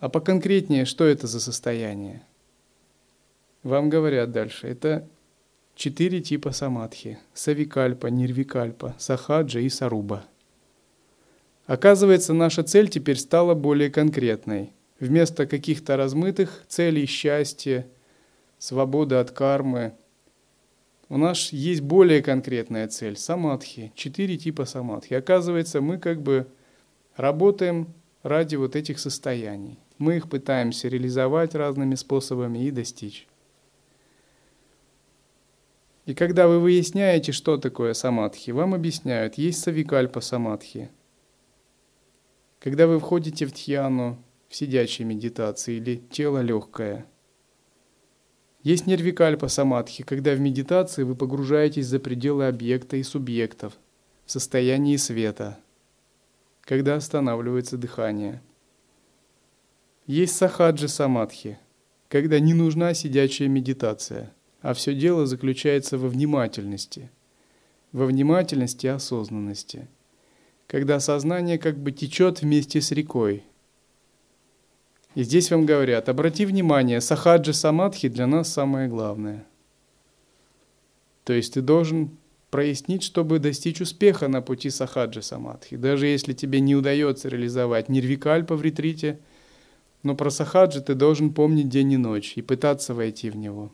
А 0.00 0.08
поконкретнее, 0.08 0.84
что 0.84 1.04
это 1.04 1.28
за 1.28 1.38
состояние? 1.38 2.24
Вам 3.62 3.88
говорят 3.88 4.32
дальше. 4.32 4.66
Это 4.66 5.06
четыре 5.76 6.20
типа 6.20 6.50
самадхи. 6.50 7.20
Савикальпа, 7.32 8.08
нирвикальпа, 8.08 8.96
сахаджа 8.98 9.60
и 9.60 9.68
саруба. 9.68 10.24
Оказывается, 11.66 12.32
наша 12.32 12.64
цель 12.64 12.88
теперь 12.88 13.18
стала 13.18 13.54
более 13.54 13.90
конкретной. 13.90 14.72
Вместо 14.98 15.46
каких-то 15.46 15.96
размытых 15.96 16.64
целей 16.66 17.06
счастья, 17.06 17.86
свободы 18.58 19.14
от 19.14 19.30
кармы– 19.30 19.92
у 21.10 21.16
нас 21.16 21.52
есть 21.52 21.82
более 21.82 22.22
конкретная 22.22 22.88
цель– 22.88 23.16
самадхи, 23.18 23.92
четыре 23.94 24.36
типа 24.36 24.64
самадхи. 24.64 25.14
Оказывается, 25.14 25.80
мы 25.80 25.98
как 25.98 26.20
бы 26.20 26.48
работаем 27.16 27.92
ради 28.22 28.56
вот 28.56 28.76
этих 28.76 28.98
состояний. 28.98 29.78
Мы 29.98 30.16
их 30.16 30.28
пытаемся 30.28 30.88
реализовать 30.88 31.54
разными 31.54 31.94
способами 31.94 32.64
и 32.66 32.70
достичь. 32.70 33.26
И 36.06 36.14
когда 36.14 36.48
вы 36.48 36.60
выясняете, 36.60 37.32
что 37.32 37.56
такое 37.56 37.94
самадхи, 37.94 38.50
вам 38.50 38.74
объясняют, 38.74 39.38
есть 39.38 39.60
савикальпа 39.60 40.20
самадхи. 40.20 40.90
Когда 42.58 42.86
вы 42.86 42.98
входите 42.98 43.46
в 43.46 43.52
тьяну, 43.52 44.18
в 44.48 44.54
сидячей 44.54 45.04
медитации 45.04 45.76
или 45.76 45.96
тело 45.96 46.40
легкое– 46.40 47.06
есть 48.64 48.86
нервикальпа 48.86 49.48
самадхи, 49.48 50.02
когда 50.04 50.34
в 50.34 50.40
медитации 50.40 51.02
вы 51.02 51.14
погружаетесь 51.14 51.86
за 51.86 51.98
пределы 51.98 52.46
объекта 52.46 52.96
и 52.96 53.02
субъектов 53.02 53.74
в 54.24 54.32
состоянии 54.32 54.96
света. 54.96 55.58
Когда 56.64 56.96
останавливается 56.96 57.76
дыхание. 57.76 58.42
Есть 60.06 60.36
сахаджи 60.36 60.88
самадхи, 60.88 61.58
когда 62.08 62.38
не 62.40 62.54
нужна 62.54 62.94
сидячая 62.94 63.48
медитация, 63.48 64.34
а 64.60 64.74
все 64.74 64.94
дело 64.94 65.26
заключается 65.26 65.98
во 65.98 66.08
внимательности, 66.08 67.10
во 67.92 68.06
внимательности 68.06 68.86
осознанности, 68.86 69.88
когда 70.66 71.00
сознание 71.00 71.58
как 71.58 71.78
бы 71.78 71.92
течет 71.92 72.40
вместе 72.42 72.80
с 72.80 72.90
рекой. 72.92 73.44
И 75.14 75.22
здесь 75.22 75.50
вам 75.50 75.64
говорят, 75.64 76.08
обрати 76.08 76.44
внимание, 76.44 77.00
сахаджи 77.00 77.52
самадхи 77.52 78.08
для 78.08 78.26
нас 78.26 78.52
самое 78.52 78.88
главное. 78.88 79.46
То 81.24 81.32
есть 81.32 81.54
ты 81.54 81.62
должен 81.62 82.16
прояснить, 82.54 83.02
чтобы 83.02 83.40
достичь 83.40 83.80
успеха 83.80 84.28
на 84.28 84.40
пути 84.40 84.70
сахаджи 84.70 85.22
самадхи. 85.22 85.74
Даже 85.74 86.06
если 86.06 86.34
тебе 86.34 86.60
не 86.60 86.76
удается 86.76 87.28
реализовать 87.28 87.88
нирвикальпа 87.88 88.54
в 88.54 88.62
ретрите, 88.62 89.18
но 90.04 90.14
про 90.14 90.30
сахаджи 90.30 90.80
ты 90.80 90.94
должен 90.94 91.34
помнить 91.34 91.68
день 91.68 91.94
и 91.94 91.96
ночь 91.96 92.34
и 92.36 92.42
пытаться 92.42 92.94
войти 92.94 93.28
в 93.28 93.36
него. 93.36 93.72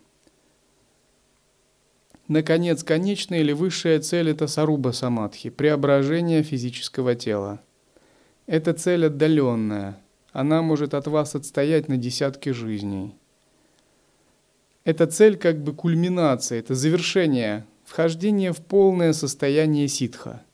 Наконец, 2.27 2.83
конечная 2.83 3.41
или 3.41 3.53
высшая 3.53 4.01
цель– 4.01 4.31
это 4.31 4.47
саруба 4.47 4.93
самадхи, 4.93 5.51
преображение 5.51 6.43
физического 6.43 7.15
тела. 7.15 7.61
Эта 8.47 8.73
цель 8.73 9.05
отдаленная, 9.05 10.01
она 10.33 10.63
может 10.63 10.95
от 10.95 11.07
вас 11.07 11.35
отстоять 11.35 11.89
на 11.89 11.99
десятки 11.99 12.49
жизней. 12.49 13.15
Эта 14.85 15.07
цель 15.07 15.37
как 15.37 15.63
бы 15.63 15.75
кульминация, 15.75 16.61
это 16.61 16.75
завершение 16.75 17.67
вхождение 17.91 18.53
в 18.53 18.59
полное 18.59 19.13
состояние 19.13 19.89
ситха. 19.89 20.45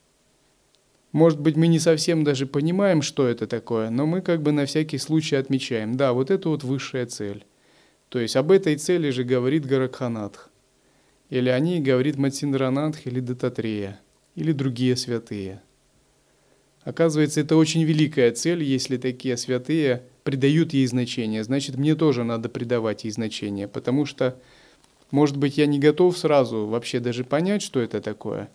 Может 1.12 1.38
быть, 1.38 1.54
мы 1.54 1.66
не 1.66 1.78
совсем 1.78 2.24
даже 2.24 2.46
понимаем, 2.46 3.02
что 3.02 3.28
это 3.28 3.46
такое, 3.46 3.90
но 3.90 4.06
мы 4.06 4.22
как 4.22 4.40
бы 4.40 4.52
на 4.52 4.64
всякий 4.64 4.96
случай 4.96 5.36
отмечаем, 5.36 5.98
да, 5.98 6.14
вот 6.14 6.30
это 6.30 6.48
вот 6.48 6.64
высшая 6.64 7.04
цель. 7.04 7.44
То 8.08 8.20
есть 8.20 8.36
об 8.36 8.50
этой 8.50 8.76
цели 8.76 9.10
же 9.10 9.22
говорит 9.22 9.66
Гаракханатх. 9.66 10.48
Или 11.28 11.50
о 11.50 11.60
ней 11.60 11.80
говорит 11.80 12.16
Матсиндранатх 12.16 13.06
или 13.06 13.20
Дататрея, 13.20 14.00
или 14.34 14.52
другие 14.52 14.96
святые. 14.96 15.60
Оказывается, 16.84 17.42
это 17.42 17.56
очень 17.56 17.84
великая 17.84 18.32
цель, 18.32 18.62
если 18.62 18.96
такие 18.96 19.36
святые 19.36 20.04
придают 20.24 20.72
ей 20.72 20.86
значение. 20.86 21.44
Значит, 21.44 21.76
мне 21.76 21.96
тоже 21.96 22.24
надо 22.24 22.48
придавать 22.48 23.04
ей 23.04 23.10
значение, 23.10 23.68
потому 23.68 24.06
что 24.06 24.40
может 25.10 25.36
быть, 25.36 25.56
я 25.56 25.66
не 25.66 25.78
готов 25.78 26.16
сразу 26.16 26.66
вообще 26.66 27.00
даже 27.00 27.24
понять, 27.24 27.62
что 27.62 27.80
это 27.80 28.00
такое. 28.00 28.50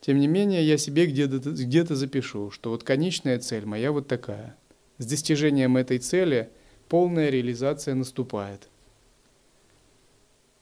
Тем 0.00 0.18
не 0.18 0.28
менее, 0.28 0.66
я 0.66 0.78
себе 0.78 1.06
где-то 1.06 1.38
где 1.38 1.84
запишу, 1.84 2.50
что 2.50 2.70
вот 2.70 2.84
конечная 2.84 3.38
цель 3.38 3.66
моя 3.66 3.90
вот 3.90 4.06
такая. 4.06 4.56
С 4.98 5.06
достижением 5.06 5.76
этой 5.76 5.98
цели 5.98 6.50
полная 6.88 7.30
реализация 7.30 7.94
наступает. 7.94 8.68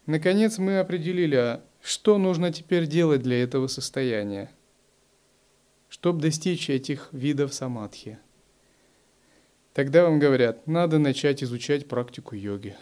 Наконец 0.06 0.58
мы 0.58 0.78
определили, 0.78 1.60
что 1.82 2.16
нужно 2.16 2.52
теперь 2.52 2.86
делать 2.86 3.22
для 3.22 3.42
этого 3.42 3.66
состояния, 3.66 4.50
чтобы 5.88 6.20
достичь 6.20 6.70
этих 6.70 7.08
видов 7.12 7.52
самадхи. 7.52 8.18
Тогда 9.74 10.04
вам 10.04 10.18
говорят, 10.18 10.66
надо 10.66 10.98
начать 10.98 11.42
изучать 11.42 11.86
практику 11.88 12.34
йоги. 12.34 12.76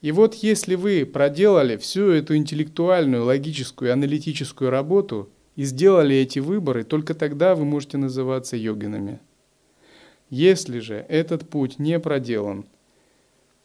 И 0.00 0.12
вот 0.12 0.34
если 0.34 0.76
вы 0.76 1.04
проделали 1.04 1.76
всю 1.76 2.10
эту 2.10 2.36
интеллектуальную, 2.36 3.24
логическую, 3.24 3.92
аналитическую 3.92 4.70
работу 4.70 5.28
и 5.56 5.64
сделали 5.64 6.14
эти 6.14 6.38
выборы, 6.38 6.84
только 6.84 7.14
тогда 7.14 7.56
вы 7.56 7.64
можете 7.64 7.98
называться 7.98 8.56
йогинами. 8.56 9.18
Если 10.30 10.78
же 10.78 11.04
этот 11.08 11.48
путь 11.48 11.80
не 11.80 11.98
проделан, 11.98 12.66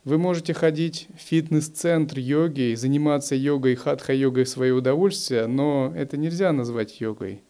вы 0.05 0.17
можете 0.17 0.53
ходить 0.53 1.07
в 1.15 1.21
фитнес-центр 1.21 2.17
йоги 2.17 2.71
и 2.71 2.75
заниматься 2.75 3.35
йогой, 3.35 3.75
хатха-йогой 3.75 4.45
в 4.45 4.49
свое 4.49 4.73
удовольствие, 4.73 5.45
но 5.45 5.93
это 5.95 6.17
нельзя 6.17 6.51
назвать 6.51 6.99
йогой. 6.99 7.43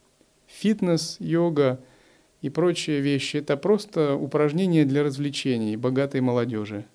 Фитнес, 0.46 1.16
йога 1.20 1.80
и 2.42 2.50
прочие 2.50 3.00
вещи– 3.00 3.38
это 3.38 3.56
просто 3.56 4.16
упражнения 4.16 4.84
для 4.84 5.04
развлечений 5.04 5.78
богатой 5.78 6.20
молодежи– 6.20 6.86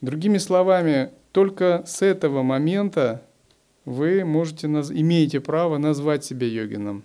Другими 0.00 0.38
словами, 0.38 1.10
только 1.32 1.84
с 1.86 2.02
этого 2.02 2.42
момента 2.42 3.22
вы 3.84 4.24
можете, 4.24 4.66
имеете 4.66 5.40
право 5.40 5.78
назвать 5.78 6.24
себя 6.24 6.46
йогином. 6.46 7.04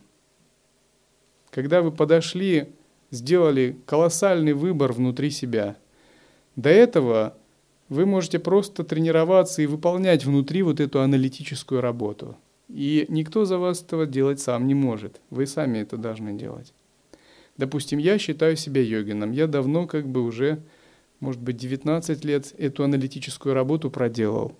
Когда 1.51 1.81
вы 1.81 1.91
подошли, 1.91 2.73
сделали 3.11 3.77
колоссальный 3.85 4.53
выбор 4.53 4.91
внутри 4.93 5.29
себя. 5.29 5.77
До 6.55 6.69
этого 6.69 7.37
вы 7.87 8.05
можете 8.05 8.39
просто 8.39 8.83
тренироваться 8.83 9.61
и 9.61 9.67
выполнять 9.67 10.25
внутри 10.25 10.63
вот 10.63 10.79
эту 10.79 11.01
аналитическую 11.01 11.81
работу. 11.81 12.37
И 12.69 13.05
никто 13.09 13.45
за 13.45 13.57
вас 13.57 13.81
этого 13.81 14.05
делать 14.05 14.39
сам 14.39 14.65
не 14.65 14.73
может. 14.73 15.19
Вы 15.29 15.45
сами 15.45 15.79
это 15.79 15.97
должны 15.97 16.33
делать. 16.33 16.73
Допустим, 17.57 17.99
я 17.99 18.17
считаю 18.17 18.55
себя 18.55 18.81
йогином. 18.81 19.33
Я 19.33 19.47
давно 19.47 19.87
как 19.87 20.07
бы 20.07 20.23
уже 20.23 20.63
может 21.21 21.39
быть, 21.39 21.55
19 21.55 22.25
лет 22.25 22.53
эту 22.57 22.83
аналитическую 22.83 23.53
работу 23.53 23.89
проделал. 23.89 24.57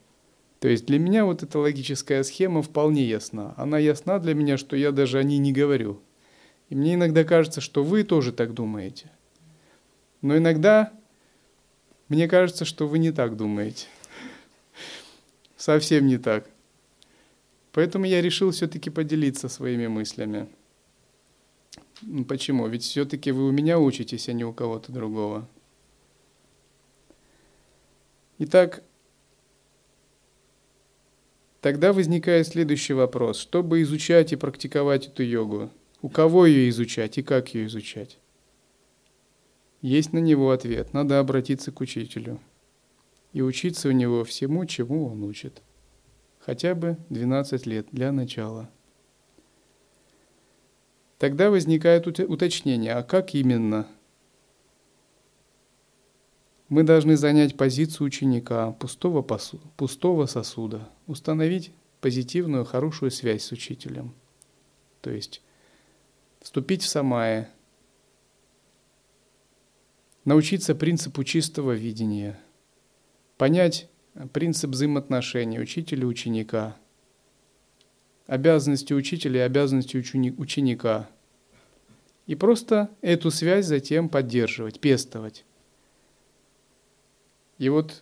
То 0.60 0.68
есть 0.68 0.86
для 0.86 1.00
меня 1.00 1.26
вот 1.26 1.42
эта 1.42 1.58
логическая 1.58 2.22
схема 2.22 2.62
вполне 2.62 3.04
ясна. 3.04 3.56
Она 3.58 3.80
ясна 3.80 4.20
для 4.20 4.36
меня, 4.36 4.58
что 4.58 4.76
я 4.76 4.92
даже 4.92 5.18
о 5.18 5.24
ней 5.24 5.40
не 5.40 5.52
говорю. 5.52 6.00
И 6.70 6.76
мне 6.76 6.94
иногда 6.94 7.24
кажется, 7.24 7.62
что 7.62 7.84
вы 7.84 8.04
тоже 8.04 8.32
так 8.32 8.54
думаете. 8.54 9.10
Но 10.22 10.38
иногда 10.38 10.94
мне 12.10 12.28
кажется, 12.28 12.64
что 12.64 12.88
вы 12.88 13.00
не 13.00 13.12
так 13.12 13.36
думаете. 13.36 13.88
Совсем 15.58 16.06
не 16.06 16.20
так. 16.20 16.48
Поэтому 17.72 18.06
я 18.06 18.22
решил 18.22 18.52
все-таки 18.52 18.92
поделиться 18.92 19.50
своими 19.50 19.88
мыслями. 19.88 20.48
Почему? 22.28 22.68
Ведь 22.68 22.84
все-таки 22.84 23.32
вы 23.32 23.48
у 23.48 23.52
меня 23.52 23.80
учитесь, 23.80 24.30
а 24.30 24.34
не 24.34 24.44
у 24.44 24.54
кого-то 24.54 24.92
другого. 24.92 25.48
Итак, 28.44 28.82
тогда 31.60 31.94
возникает 31.94 32.48
следующий 32.48 32.94
вопрос. 32.94 33.38
Чтобы 33.38 33.84
изучать 33.84 34.34
и 34.34 34.36
практиковать 34.36 35.10
эту 35.10 35.22
йогу, 35.22 35.70
у 36.02 36.10
кого 36.10 36.48
ее 36.48 36.68
изучать 36.70 37.20
и 37.20 37.22
как 37.22 37.54
ее 37.54 37.68
изучать? 37.68 38.18
Есть 39.84 40.12
на 40.12 40.18
него 40.18 40.50
ответ. 40.50 40.92
Надо 40.92 41.20
обратиться 41.20 41.72
к 41.72 41.82
учителю 41.82 42.40
и 43.32 43.44
учиться 43.44 43.90
у 43.90 43.92
него 43.92 44.24
всему, 44.24 44.66
чему 44.66 45.06
он 45.06 45.22
учит. 45.22 45.62
Хотя 46.40 46.74
бы 46.74 46.98
12 47.10 47.68
лет 47.68 47.90
для 47.92 48.12
начала. 48.12 48.72
Тогда 51.20 51.52
возникает 51.52 52.08
уточнение, 52.08 52.94
а 52.94 53.04
как 53.04 53.36
именно– 53.36 53.88
мы 56.72 56.84
должны 56.84 57.18
занять 57.18 57.58
позицию 57.58 58.08
ученика, 58.08 58.72
пустого, 58.72 59.22
посу, 59.22 59.60
пустого 59.76 60.26
сосуда, 60.26 60.90
установить 61.06 61.74
позитивную, 62.00 62.64
хорошую 62.64 63.12
связь 63.12 63.44
с 63.44 63.52
учителем. 63.52 64.14
То 65.02 65.12
есть 65.12 65.42
вступить 66.40 66.82
в 66.82 66.88
самая, 66.88 67.52
научиться 70.24 70.74
принципу 70.74 71.26
чистого 71.26 71.74
видения, 71.74 72.40
понять 73.36 73.90
принцип 74.32 74.70
взаимоотношений 74.70 75.60
учителя 75.60 76.04
и 76.04 76.06
ученика, 76.06 76.78
обязанности 78.28 78.94
учителя 78.94 79.42
и 79.42 79.46
обязанности 79.46 79.98
ученика. 79.98 81.10
И 82.28 82.36
просто 82.36 82.90
эту 83.02 83.30
связь 83.30 83.66
затем 83.66 84.08
поддерживать, 84.08 84.80
пестовать. 84.80 85.44
И 87.62 87.70
вот 87.70 88.02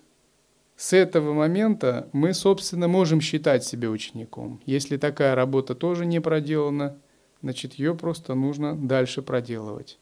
с 0.78 0.93
этого 0.93 1.34
момента 1.34 2.07
мы, 2.14 2.34
собственно, 2.34 2.88
можем 2.88 3.20
считать 3.20 3.66
себя 3.66 3.89
учеником. 3.89 4.62
Если 4.66 4.95
такая 4.95 5.36
работа 5.36 5.76
тоже 5.76 6.05
не 6.05 6.22
проделана, 6.22 6.97
значит, 7.41 7.74
ее 7.74 7.93
просто 7.93 8.36
нужно 8.36 8.74
дальше 8.78 9.22
проделывать. 9.22 9.99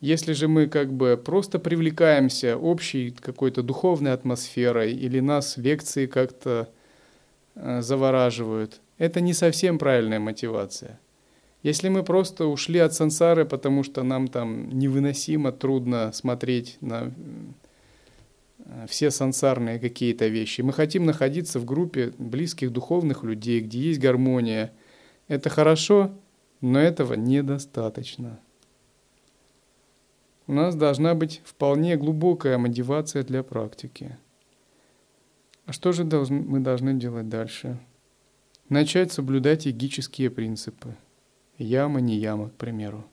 Если 0.00 0.34
же 0.34 0.46
мы 0.46 0.68
как 0.68 0.92
бы 0.92 1.16
просто 1.16 1.58
привлекаемся 1.58 2.56
общей 2.56 3.10
какой-то 3.10 3.64
духовной 3.64 4.12
атмосферой 4.12 4.92
или 4.92 5.18
нас 5.18 5.56
лекции 5.56 6.06
как-то 6.06 6.68
э, 7.56 7.82
завораживают, 7.82 8.80
это 8.98 9.20
не 9.20 9.32
совсем 9.32 9.80
правильная 9.80 10.20
мотивация. 10.20 11.00
Если 11.64 11.88
мы 11.88 12.04
просто 12.04 12.46
ушли 12.46 12.78
от 12.78 12.94
сансары, 12.94 13.46
потому 13.46 13.82
что 13.82 14.04
нам 14.04 14.28
там 14.28 14.68
невыносимо 14.78 15.50
трудно 15.50 16.12
смотреть 16.12 16.78
на 16.80 17.12
все 18.88 19.10
сансарные 19.10 19.78
какие-то 19.78 20.26
вещи. 20.28 20.62
Мы 20.62 20.72
хотим 20.72 21.04
находиться 21.04 21.58
в 21.58 21.64
группе 21.64 22.12
близких 22.18 22.72
духовных 22.72 23.22
людей, 23.22 23.60
где 23.60 23.78
есть 23.78 24.00
гармония. 24.00 24.72
Это 25.28 25.50
хорошо, 25.50 26.12
но 26.60 26.78
этого 26.78 27.14
недостаточно. 27.14 28.40
У 30.46 30.52
нас 30.52 30.74
должна 30.74 31.14
быть 31.14 31.40
вполне 31.44 31.96
глубокая 31.96 32.58
мотивация 32.58 33.22
для 33.22 33.42
практики. 33.42 34.18
А 35.66 35.72
что 35.72 35.92
же 35.92 36.04
мы 36.04 36.60
должны 36.60 36.94
делать 36.94 37.28
дальше? 37.28 37.78
Начать 38.68 39.12
соблюдать 39.12 39.66
эгические 39.66 40.30
принципы. 40.30 40.96
Яма, 41.56 42.00
не 42.00 42.16
яма, 42.16 42.50
к 42.50 42.54
примеру. 42.54 43.04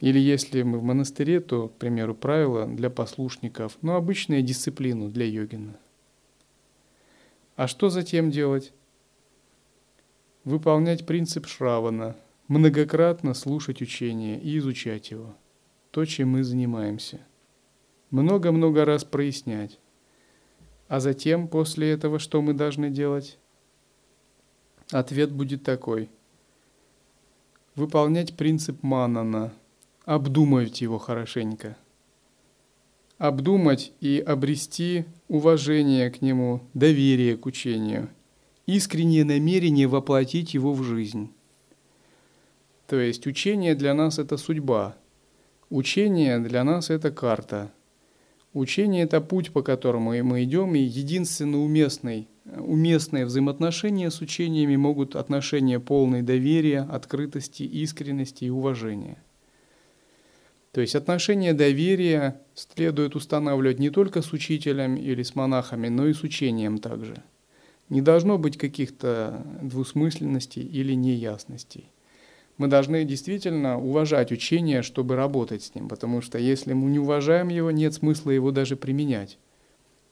Или 0.00 0.18
если 0.18 0.62
мы 0.62 0.78
в 0.78 0.82
монастыре, 0.82 1.40
то, 1.40 1.68
к 1.68 1.76
примеру, 1.78 2.14
правила 2.14 2.66
для 2.66 2.90
послушников, 2.90 3.78
но 3.80 3.96
обычная 3.96 4.42
дисциплину 4.42 5.08
для 5.08 5.24
йогина. 5.24 5.78
А 7.56 7.66
что 7.66 7.88
затем 7.88 8.30
делать? 8.30 8.74
Выполнять 10.44 11.06
принцип 11.06 11.46
Шравана, 11.46 12.14
многократно 12.46 13.32
слушать 13.32 13.80
учение 13.80 14.38
и 14.38 14.58
изучать 14.58 15.10
его, 15.10 15.34
то, 15.90 16.04
чем 16.04 16.30
мы 16.30 16.44
занимаемся. 16.44 17.20
Много-много 18.10 18.84
раз 18.84 19.02
прояснять. 19.02 19.80
А 20.88 21.00
затем, 21.00 21.48
после 21.48 21.90
этого, 21.90 22.18
что 22.18 22.42
мы 22.42 22.52
должны 22.52 22.90
делать? 22.90 23.38
Ответ 24.92 25.32
будет 25.32 25.64
такой. 25.64 26.10
Выполнять 27.74 28.36
принцип 28.36 28.82
Манана– 28.82 29.52
обдумать 30.06 30.80
его 30.80 30.98
хорошенько. 30.98 31.76
Обдумать 33.18 33.92
и 34.00 34.22
обрести 34.24 35.04
уважение 35.28 36.10
к 36.10 36.22
нему, 36.22 36.62
доверие 36.74 37.36
к 37.36 37.44
учению, 37.44 38.08
искреннее 38.66 39.24
намерение 39.24 39.88
воплотить 39.88 40.54
его 40.54 40.72
в 40.72 40.82
жизнь. 40.84 41.32
То 42.86 43.00
есть 43.00 43.26
учение 43.26 43.74
для 43.74 43.94
нас 43.94 44.18
это 44.18 44.36
судьба, 44.36 44.96
учение 45.70 46.38
для 46.38 46.62
нас 46.62 46.88
это 46.88 47.10
карта. 47.10 47.72
Учение 48.52 49.02
это 49.02 49.20
путь, 49.20 49.52
по 49.52 49.62
которому 49.62 50.12
мы 50.22 50.44
идем, 50.44 50.74
и 50.74 50.78
единственно 50.78 51.58
уместный, 51.58 52.28
уместные 52.44 53.26
взаимоотношения 53.26 54.10
с 54.10 54.22
учениями 54.22 54.76
могут 54.76 55.14
отношения 55.14 55.78
полной 55.78 56.22
доверия, 56.22 56.82
открытости, 56.82 57.64
искренности 57.64 58.44
и 58.44 58.50
уважения. 58.50 59.18
То 60.76 60.82
есть 60.82 60.94
отношения 60.94 61.54
доверия 61.54 62.38
следует 62.54 63.16
устанавливать 63.16 63.78
не 63.78 63.88
только 63.88 64.20
с 64.20 64.34
учителем 64.34 64.96
или 64.96 65.22
с 65.22 65.34
монахами, 65.34 65.88
но 65.88 66.06
и 66.06 66.12
с 66.12 66.22
учением 66.22 66.76
также. 66.76 67.22
Не 67.88 68.02
должно 68.02 68.36
быть 68.36 68.58
каких-то 68.58 69.42
двусмысленностей 69.62 70.62
или 70.62 70.92
неясностей. 70.92 71.90
Мы 72.58 72.68
должны 72.68 73.06
действительно 73.06 73.80
уважать 73.80 74.32
учение, 74.32 74.82
чтобы 74.82 75.16
работать 75.16 75.62
с 75.62 75.74
ним, 75.74 75.88
потому 75.88 76.20
что 76.20 76.36
если 76.36 76.74
мы 76.74 76.90
не 76.90 76.98
уважаем 76.98 77.48
его, 77.48 77.70
нет 77.70 77.94
смысла 77.94 78.30
его 78.30 78.50
даже 78.50 78.76
применять. 78.76 79.38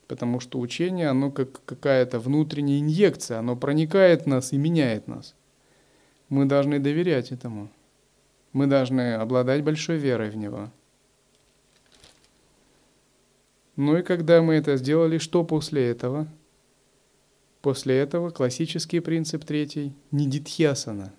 Потому 0.09 0.41
что 0.41 0.59
учение, 0.59 1.09
оно 1.09 1.31
как 1.31 1.63
какая-то 1.67 2.19
внутренняя 2.19 2.81
инъекция, 2.81 3.41
оно 3.41 3.55
проникает 3.55 4.23
в 4.23 4.29
нас 4.29 4.55
и 4.55 4.57
меняет 4.57 5.09
нас. 5.09 5.35
Мы 6.31 6.47
должны 6.47 6.79
доверять 6.79 7.33
этому. 7.33 7.69
Мы 8.55 8.69
должны 8.69 9.15
обладать 9.15 9.65
большой 9.65 9.97
верой 9.99 10.31
в 10.31 10.37
Него. 10.37 10.71
Ну 13.75 13.99
и 13.99 14.03
когда 14.03 14.41
мы 14.43 14.55
это 14.55 14.77
сделали, 14.77 15.19
что 15.19 15.43
после 15.43 15.91
этого? 15.91 16.29
После 17.63 17.99
этого 17.99 18.31
классический 18.31 19.01
принцип 19.01 19.45
третий– 19.45 19.93
нидитхьясана. 20.13 21.13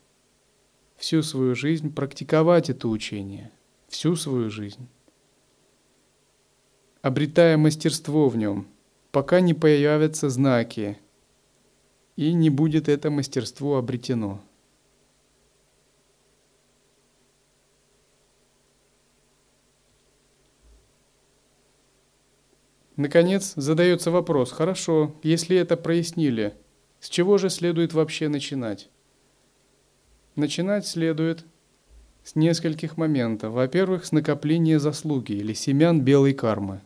Всю 0.96 1.22
свою 1.24 1.56
жизнь 1.56 1.94
практиковать 1.94 2.70
это 2.70 2.88
учение. 2.88 3.52
Всю 3.90 4.16
свою 4.16 4.50
жизнь. 4.50 4.88
Обретая 7.02 7.58
мастерство 7.58 8.30
в 8.30 8.38
нем, 8.38 8.66
пока 9.12 9.42
не 9.42 9.54
появятся 9.54 10.30
знаки, 10.30 10.98
и 12.16 12.32
не 12.32 12.50
будет 12.50 12.88
это 12.88 13.10
мастерство 13.10 13.76
обретено– 13.76 14.42
Наконец 22.96 23.54
задается 23.56 24.10
вопрос, 24.10 24.52
хорошо, 24.52 25.16
если 25.22 25.58
это 25.58 25.76
прояснили, 25.76 26.56
с 27.02 27.10
чего 27.10 27.38
же 27.38 27.50
следует 27.50 27.94
вообще 27.94 28.30
начинать? 28.30 28.90
Начинать 30.36 30.88
следует 30.88 31.46
с 32.24 32.36
нескольких 32.36 32.96
моментов. 32.98 33.54
Во-первых, 33.54 34.06
с 34.06 34.12
накопления 34.12 34.80
заслуги 34.80 35.34
или 35.34 35.54
семян 35.54 36.02
белой 36.02 36.34
кармы. 36.34 36.82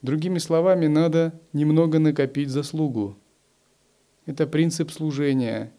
Другими 0.00 0.38
словами, 0.38 0.86
надо 0.86 1.40
немного 1.52 1.98
накопить 1.98 2.48
заслугу. 2.48 3.18
Это 4.26 4.46
принцип 4.46 4.92
служения. 4.92 5.72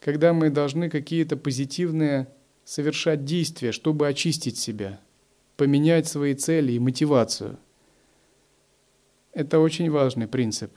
Когда 0.00 0.32
мы 0.32 0.48
должны 0.48 0.88
какие-то 0.88 1.36
позитивные 1.36 2.28
совершать 2.64 3.24
действия, 3.24 3.72
чтобы 3.72 4.08
очистить 4.08 4.56
себя– 4.56 5.00
поменять 5.56 6.06
свои 6.06 6.34
цели 6.34 6.72
и 6.72 6.78
мотивацию. 6.78 7.58
Это 9.32 9.58
очень 9.58 9.90
важный 9.90 10.28
принцип. 10.28 10.72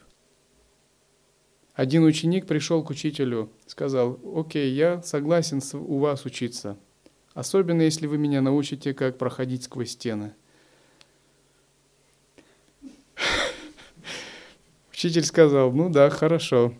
Один 1.74 2.04
ученик 2.04 2.46
пришел 2.46 2.84
к 2.84 2.90
учителю, 2.90 3.50
сказал, 3.66 4.20
окей, 4.36 4.74
я 4.74 5.02
согласен 5.02 5.62
у 5.74 6.00
вас 6.00 6.26
учиться, 6.26 6.78
особенно 7.34 7.84
если 7.84 8.06
вы 8.06 8.18
меня 8.18 8.42
научите, 8.42 8.94
как 8.94 9.18
проходить 9.18 9.64
сквозь 9.64 9.92
стены. 9.92 10.34
Учитель 14.92 15.24
сказал, 15.24 15.72
ну 15.72 15.90
да, 15.90 16.10
хорошо. 16.10 16.74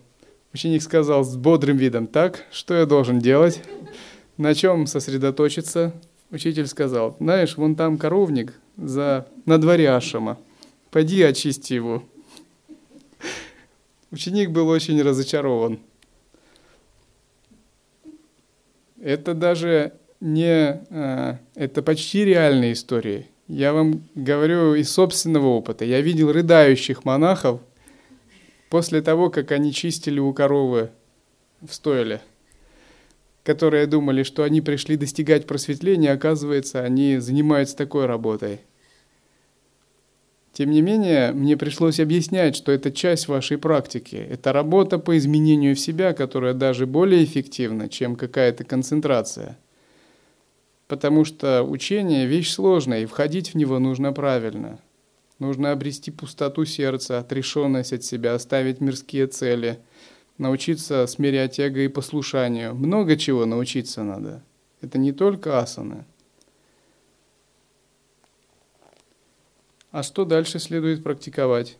Ученик 0.52 0.82
сказал 0.82 1.24
с 1.24 1.34
бодрым 1.36 1.78
видом, 1.78 2.06
так, 2.06 2.44
что 2.50 2.74
я 2.74 2.84
должен 2.84 3.20
делать? 3.20 3.62
На 4.36 4.54
чем 4.54 4.86
сосредоточиться? 4.86 5.94
Учитель 6.30 6.66
сказал, 6.68 7.16
знаешь, 7.18 7.56
вон 7.56 7.74
там 7.74 7.98
коровник 7.98 8.54
за, 8.76 9.26
на 9.46 9.58
дворе 9.58 9.90
Ашама. 9.90 10.38
Пойди 10.90 11.22
очисти 11.22 11.74
его. 11.74 12.04
Ученик 14.12 14.50
был 14.50 14.68
очень 14.68 15.00
разочарован. 15.02 15.80
Это 19.00 19.34
даже 19.34 19.94
не... 20.20 20.82
А, 20.90 21.38
это 21.54 21.82
почти 21.82 22.24
реальная 22.24 22.72
история. 22.72 23.26
Я 23.48 23.72
вам 23.72 24.04
говорю 24.14 24.74
из 24.74 24.90
собственного 24.90 25.46
опыта. 25.46 25.84
Я 25.84 26.00
видел 26.00 26.30
рыдающих 26.30 27.04
монахов 27.04 27.60
после 28.68 29.02
того, 29.02 29.30
как 29.30 29.50
они 29.50 29.72
чистили 29.72 30.20
у 30.20 30.32
коровы 30.32 30.90
в 31.60 31.74
стойле 31.74 32.20
которые 33.42 33.86
думали, 33.86 34.22
что 34.22 34.42
они 34.42 34.60
пришли 34.60 34.96
достигать 34.96 35.46
просветления, 35.46 36.12
оказывается, 36.12 36.82
они 36.82 37.18
занимаются 37.18 37.76
такой 37.76 38.06
работой. 38.06 38.60
Тем 40.52 40.70
не 40.70 40.82
менее, 40.82 41.32
мне 41.32 41.56
пришлось 41.56 42.00
объяснять, 42.00 42.56
что 42.56 42.72
это 42.72 42.90
часть 42.90 43.28
вашей 43.28 43.56
практики. 43.56 44.16
Это 44.16 44.52
работа 44.52 44.98
по 44.98 45.16
изменению 45.16 45.76
в 45.76 45.80
себя, 45.80 46.12
которая 46.12 46.54
даже 46.54 46.86
более 46.86 47.24
эффективна, 47.24 47.88
чем 47.88 48.16
какая-то 48.16 48.64
концентрация. 48.64 49.56
Потому 50.88 51.24
что 51.24 51.62
учение– 51.62 52.26
вещь 52.28 52.50
сложная, 52.50 53.02
и 53.02 53.06
входить 53.06 53.54
в 53.54 53.54
него 53.54 53.78
нужно 53.78 54.12
правильно. 54.12 54.80
Нужно 55.38 55.70
обрести 55.70 56.10
пустоту 56.10 56.66
сердца, 56.66 57.20
отрешенность 57.20 57.92
от 57.92 58.04
себя, 58.04 58.34
оставить 58.34 58.80
мирские 58.80 59.28
цели– 59.28 59.78
научиться 60.40 61.06
смирять 61.06 61.60
эго 61.60 61.80
и 61.80 61.88
послушанию. 61.88 62.74
Много 62.74 63.16
чего 63.16 63.44
научиться 63.44 64.02
надо. 64.02 64.42
Это 64.80 64.98
не 64.98 65.12
только 65.12 65.60
асаны. 65.60 66.06
А 69.90 70.02
что 70.02 70.24
дальше 70.24 70.58
следует 70.58 71.04
практиковать? 71.04 71.76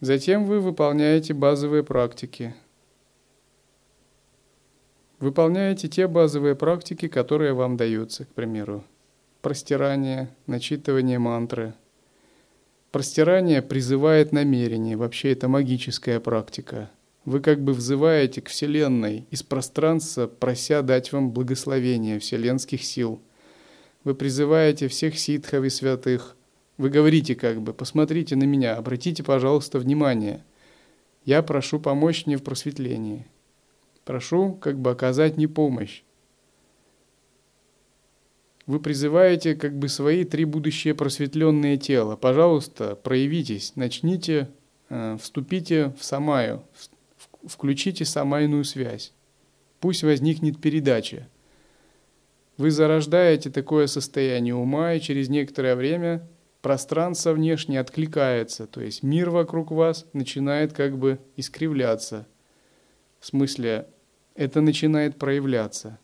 Затем 0.00 0.44
вы 0.44 0.60
выполняете 0.60 1.32
базовые 1.32 1.82
практики. 1.82 2.54
Выполняете 5.18 5.88
те 5.88 6.06
базовые 6.06 6.56
практики, 6.56 7.08
которые 7.08 7.54
вам 7.54 7.76
даются, 7.76 8.26
к 8.26 8.28
примеру. 8.28 8.84
Простирание, 9.40 10.28
начитывание 10.46 11.18
мантры. 11.18 11.72
Простирание 12.92 13.62
призывает 13.62 14.32
намерение, 14.32 14.96
вообще 14.96 15.32
это 15.32 15.48
магическая 15.48 16.20
практика– 16.20 16.90
вы 17.28 17.40
как 17.40 17.62
бы 17.62 17.74
взываете 17.74 18.40
к 18.40 18.48
Вселенной 18.48 19.26
из 19.30 19.42
пространства, 19.42 20.26
прося 20.26 20.80
дать 20.80 21.12
вам 21.12 21.30
благословение 21.30 22.18
вселенских 22.20 22.82
сил. 22.82 23.20
Вы 24.02 24.14
призываете 24.14 24.88
всех 24.88 25.18
ситхов 25.18 25.62
и 25.62 25.68
святых. 25.68 26.36
Вы 26.78 26.88
говорите 26.88 27.34
как 27.34 27.60
бы, 27.60 27.74
посмотрите 27.74 28.34
на 28.34 28.44
меня, 28.44 28.76
обратите, 28.76 29.22
пожалуйста, 29.22 29.78
внимание. 29.78 30.42
Я 31.26 31.42
прошу 31.42 31.78
помочь 31.78 32.24
мне 32.24 32.38
в 32.38 32.42
просветлении. 32.42 33.26
Прошу 34.06 34.54
как 34.54 34.78
бы 34.78 34.90
оказать 34.90 35.36
мне 35.36 35.48
помощь. 35.48 36.04
Вы 38.64 38.80
призываете 38.80 39.54
как 39.54 39.78
бы 39.78 39.90
свои 39.90 40.24
три 40.24 40.46
будущие 40.46 40.94
просветленные 40.94 41.76
тела. 41.76 42.16
Пожалуйста, 42.16 42.96
проявитесь, 42.96 43.76
начните, 43.76 44.48
э, 44.88 45.18
вступите 45.20 45.92
в 45.98 46.04
самаю, 46.04 46.64
включите 47.46 48.04
самайную 48.04 48.64
связь. 48.64 49.12
Пусть 49.80 50.02
возникнет 50.02 50.60
передача. 50.60 51.28
Вы 52.56 52.70
зарождаете 52.70 53.50
такое 53.50 53.86
состояние 53.86 54.54
ума, 54.54 54.94
и 54.94 55.00
через 55.00 55.28
некоторое 55.28 55.76
время 55.76 56.28
пространство 56.60 57.32
внешне 57.32 57.78
откликается, 57.78 58.66
то 58.66 58.80
есть 58.80 59.02
мир 59.04 59.30
вокруг 59.30 59.70
вас 59.70 60.06
начинает 60.12 60.72
как 60.72 60.98
бы 60.98 61.20
искривляться. 61.36 62.26
В 63.20 63.26
смысле, 63.26 63.88
это 64.34 64.60
начинает 64.60 65.18
проявляться. 65.18 65.98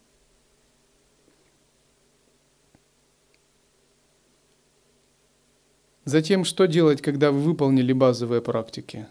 Затем, 6.05 6.45
что 6.45 6.66
делать, 6.66 7.01
когда 7.01 7.32
вы 7.32 7.41
выполнили 7.41 7.93
базовые 7.93 8.43
практики? 8.43 9.07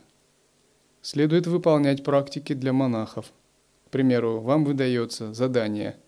Следует 1.03 1.45
выполнять 1.45 2.03
практики 2.03 2.53
для 2.53 2.73
монахов. 2.73 3.31
К 3.85 3.91
примеру, 3.91 4.39
вам 4.39 4.65
выдается 4.65 5.35
задание– 5.35 5.97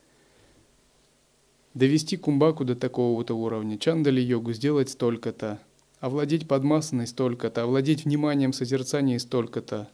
Довести 1.75 2.15
кумбаку 2.15 2.63
до 2.63 2.73
такого-то 2.73 3.33
уровня, 3.33 3.77
чандали-йогу 3.77 4.53
сделать 4.53 4.89
столько-то, 4.89 5.59
овладеть 5.99 6.47
подмасаной 6.47 7.05
столько-то, 7.05 7.63
овладеть 7.63 8.05
вниманием 8.05 8.53
созерцания 8.53 9.19
столько-то. 9.19 9.89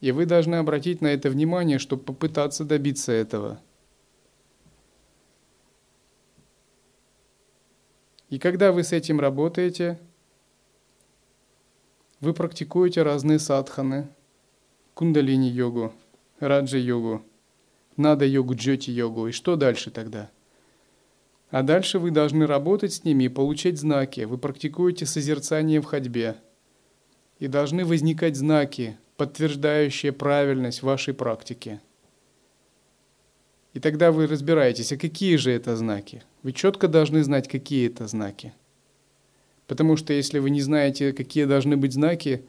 И 0.00 0.12
вы 0.12 0.26
должны 0.26 0.54
обратить 0.54 1.00
на 1.00 1.08
это 1.08 1.28
внимание, 1.28 1.80
чтобы 1.80 2.04
попытаться 2.04 2.64
добиться 2.64 3.10
этого. 3.10 3.60
И 8.30 8.38
когда 8.38 8.70
вы 8.70 8.84
с 8.84 8.92
этим 8.92 9.18
работаете, 9.18 9.98
вы 12.24 12.32
практикуете 12.32 13.02
разные 13.02 13.38
садханы, 13.38 14.08
кундалини-йогу, 14.94 15.92
раджа-йогу, 16.40 17.22
нада-йогу, 17.96 18.54
джоти-йогу. 18.54 19.28
И 19.28 19.32
что 19.32 19.56
дальше 19.56 19.90
тогда? 19.90 20.30
А 21.50 21.62
дальше 21.62 21.98
вы 21.98 22.10
должны 22.10 22.46
работать 22.46 22.94
с 22.94 23.04
ними 23.04 23.24
и 23.24 23.28
получать 23.28 23.78
знаки. 23.78 24.22
Вы 24.22 24.38
практикуете 24.38 25.06
созерцание 25.06 25.80
в 25.80 25.84
ходьбе. 25.84 26.36
И 27.38 27.46
должны 27.46 27.84
возникать 27.84 28.36
знаки, 28.36 28.96
подтверждающие 29.16 30.12
правильность 30.12 30.82
вашей 30.82 31.14
практики. 31.14 31.80
И 33.74 33.80
тогда 33.80 34.12
вы 34.12 34.26
разбираетесь, 34.26 34.92
а 34.92 34.96
какие 34.96 35.36
же 35.36 35.50
это 35.50 35.76
знаки? 35.76 36.22
Вы 36.42 36.52
четко 36.52 36.88
должны 36.88 37.22
знать, 37.22 37.48
какие 37.48 37.88
это 37.88 38.06
знаки. 38.06 38.54
Потому 39.66 39.96
что 39.96 40.12
если 40.12 40.38
вы 40.38 40.50
не 40.50 40.60
знаете, 40.60 41.12
какие 41.12 41.44
должны 41.44 41.76
быть 41.76 41.92
знаки, 41.92 42.44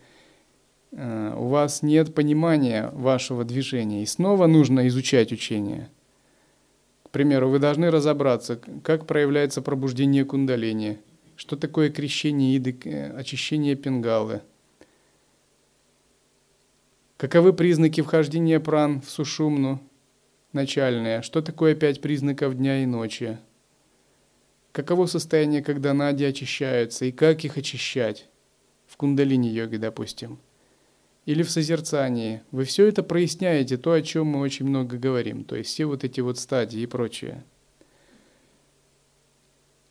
э, 0.91 1.35
у 1.37 1.47
вас 1.47 1.81
нет 1.81 2.13
понимания 2.13 2.89
вашего 2.93 3.43
движения. 3.43 4.03
И 4.03 4.05
снова 4.05 4.47
нужно 4.47 4.87
изучать 4.87 5.31
учение– 5.31 5.89
примеру, 7.15 7.47
вы 7.47 7.59
должны 7.59 7.91
разобраться, 7.91 8.59
как 8.83 9.07
проявляется 9.07 9.61
пробуждение 9.61 10.25
кундалини, 10.25 10.99
что 11.37 11.55
такое 11.55 11.89
крещение 11.89 12.57
иды, 12.57 12.77
э, 12.83 13.17
очищение 13.17 13.75
пингалы, 13.75 14.41
каковы 17.15 17.53
признаки 17.53 18.01
вхождения 18.01 18.59
пран 18.59 18.99
в 18.99 19.09
сушумну, 19.09 19.79
начальные, 20.51 21.21
что 21.21 21.41
такое 21.41 21.73
пять 21.73 22.01
признаков 22.01 22.57
дня 22.57 22.83
и 22.83 22.85
ночи, 22.85 23.37
каково 24.75 25.07
состояние, 25.07 25.63
когда 25.63 25.93
нади 25.93 26.25
очищаются 26.25 27.05
и 27.05 27.11
как 27.11 27.43
их 27.45 27.57
очищать 27.57 28.29
в 28.85 28.97
кундалини-йоге, 28.97 29.77
допустим– 29.79 30.39
или 31.25 31.41
в 31.41 31.49
созерцании, 31.49 32.43
вы 32.51 32.65
все 32.65 32.85
это 32.85 33.01
проясняете, 33.01 33.77
то, 33.77 33.93
о 33.93 34.01
чем 34.01 34.27
мы 34.27 34.41
очень 34.41 34.67
много 34.67 34.97
говорим, 34.97 35.43
то 35.43 35.55
есть 35.55 35.71
все 35.71 35.85
вот 35.85 36.03
эти 36.03 36.21
вот 36.21 36.37
стадии 36.37 36.81
и 36.81 36.85
прочее. 36.85 37.43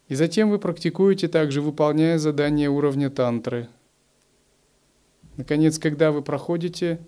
И 0.07 0.15
затем 0.15 0.51
вы 0.51 0.59
практикуете 0.59 1.29
также, 1.29 1.61
выполняя 1.61 2.19
задания 2.19 2.71
уровня 2.71 3.11
тантры. 3.11 3.69
Наконец, 5.37 5.79
когда 5.79 6.13
вы 6.13 6.23
проходите, 6.23 7.01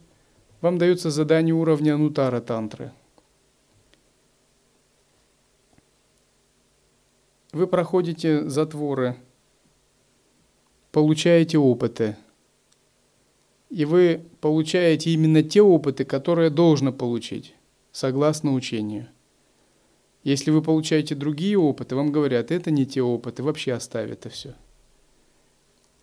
вам 0.61 0.79
дается 0.79 1.11
задание 1.11 1.55
уровня 1.55 1.95
анутара 1.95 2.41
тантры. 2.41 2.93
Вы 7.57 7.67
проходите 7.67 8.49
затворы, 8.49 9.17
получаете 10.93 11.59
опыты– 11.59 12.17
и 13.71 13.85
вы 13.85 14.23
получаете 14.41 15.11
именно 15.11 15.43
те 15.43 15.61
опыты, 15.61 16.05
которые 16.05 16.51
должно 16.51 16.93
получить, 16.93 17.55
согласно 17.93 18.53
учению. 18.53 19.09
Если 20.23 20.51
вы 20.51 20.63
получаете 20.63 21.15
другие 21.15 21.59
опыты, 21.59 21.95
вам 21.95 22.13
говорят, 22.13 22.51
это 22.51 22.71
не 22.71 22.87
те 22.87 23.03
опыты, 23.03 23.43
вообще 23.43 23.73
оставь 23.73 24.11
это 24.11 24.29
все. 24.29 24.55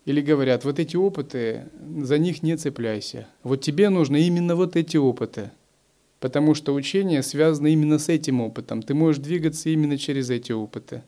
Или 0.04 0.20
говорят, 0.20 0.64
вот 0.64 0.78
эти 0.78 0.96
опыты, 0.96 1.68
за 2.02 2.18
них 2.18 2.42
не 2.42 2.56
цепляйся. 2.56 3.26
Вот 3.42 3.62
тебе 3.62 3.88
нужно 3.88 4.16
именно 4.16 4.54
вот 4.54 4.76
эти 4.76 4.98
опыты. 4.98 5.50
Потому 6.20 6.54
что 6.54 6.74
учение 6.74 7.22
связано 7.22 7.68
именно 7.68 7.98
с 7.98 8.08
этим 8.08 8.40
опытом. 8.40 8.82
Ты 8.82 8.94
можешь 8.94 9.22
двигаться 9.22 9.70
именно 9.70 9.96
через 9.96 10.30
эти 10.30 10.52
опыты. 10.52 11.02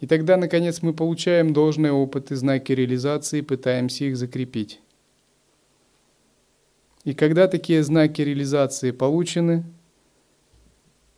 И 0.00 0.06
тогда, 0.06 0.36
наконец, 0.36 0.82
мы 0.82 0.92
получаем 0.92 1.52
должный 1.52 1.90
опыт 1.90 2.30
и 2.32 2.34
знаки 2.34 2.72
реализации 2.72 3.40
пытаемся 3.40 4.04
их 4.04 4.16
закрепить. 4.16 4.80
И 7.04 7.14
когда 7.14 7.48
такие 7.48 7.82
знаки 7.82 8.22
реализации 8.22 8.90
получены, 8.90 9.64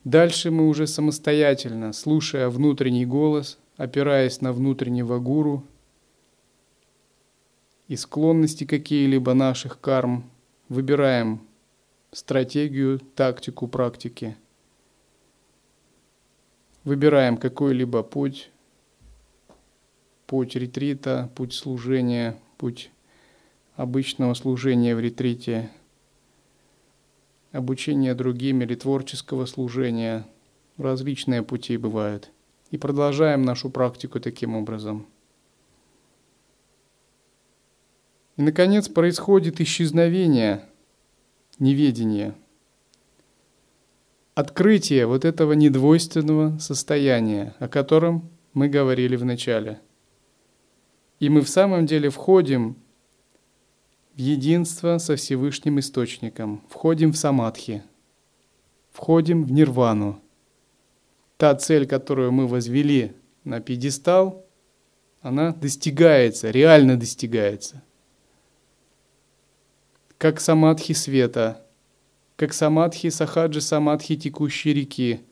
дальше 0.04 0.50
мы 0.50 0.68
уже 0.68 0.86
самостоятельно, 0.86 1.92
слушая 1.92 2.48
внутренний 2.48 3.06
голос, 3.06 3.58
опираясь 3.76 4.40
на 4.40 4.52
внутреннего 4.52 5.18
гуру 5.18 5.64
и 7.88 7.96
склонности 7.96 8.64
какие-либо 8.64 9.34
наших 9.34 9.80
карм, 9.80 10.28
выбираем 10.68 11.40
стратегию, 12.10 12.98
тактику, 13.14 13.68
практики. 13.68 14.36
Выбираем 16.82 17.36
какой-либо 17.36 18.02
путь, 18.02 18.50
путь 20.26 20.56
ретрита, 20.56 21.30
путь 21.34 21.54
служения, 21.54 22.36
путь 22.58 22.90
обычного 23.76 24.34
служения 24.34 24.96
в 24.96 25.00
ретрите, 25.00 25.70
обучение 27.52 28.14
другим 28.14 28.62
или 28.62 28.74
творческого 28.74 29.46
служения. 29.46 30.26
Различные 30.76 31.42
пути 31.42 31.76
бывают. 31.78 32.30
И 32.70 32.76
продолжаем 32.76 33.42
нашу 33.42 33.70
практику 33.70 34.20
таким 34.20 34.54
образом. 34.54 35.06
И, 38.36 38.42
наконец, 38.42 38.88
происходит 38.88 39.60
исчезновение 39.62 40.62
неведения, 41.58 42.34
открытие 44.34 45.06
вот 45.06 45.24
этого 45.24 45.54
недвойственного 45.54 46.58
состояния, 46.58 47.54
о 47.58 47.68
котором 47.68 48.28
мы 48.52 48.68
говорили 48.68 49.16
в 49.16 49.24
начале– 49.24 49.80
и 51.18 51.28
мы 51.28 51.40
в 51.40 51.48
самом 51.48 51.86
деле 51.86 52.10
входим 52.10 52.76
в 54.14 54.18
единство 54.18 54.98
со 54.98 55.16
Всевышним 55.16 55.78
Источником, 55.78 56.62
входим 56.68 57.12
в 57.12 57.16
самадхи, 57.16 57.82
входим 58.92 59.44
в 59.44 59.52
нирвану. 59.52 60.20
Та 61.36 61.54
цель, 61.54 61.86
которую 61.86 62.32
мы 62.32 62.46
возвели 62.46 63.12
на 63.44 63.60
пьедестал, 63.60 64.46
она 65.20 65.52
достигается, 65.52 66.50
реально 66.50 66.98
достигается. 66.98 67.82
Как 70.18 70.40
самадхи 70.40 70.92
света, 70.92 71.62
как 72.36 72.54
самадхи 72.54 73.10
сахаджи 73.10 73.60
самадхи 73.60 74.16
текущей 74.16 74.72
реки– 74.72 75.20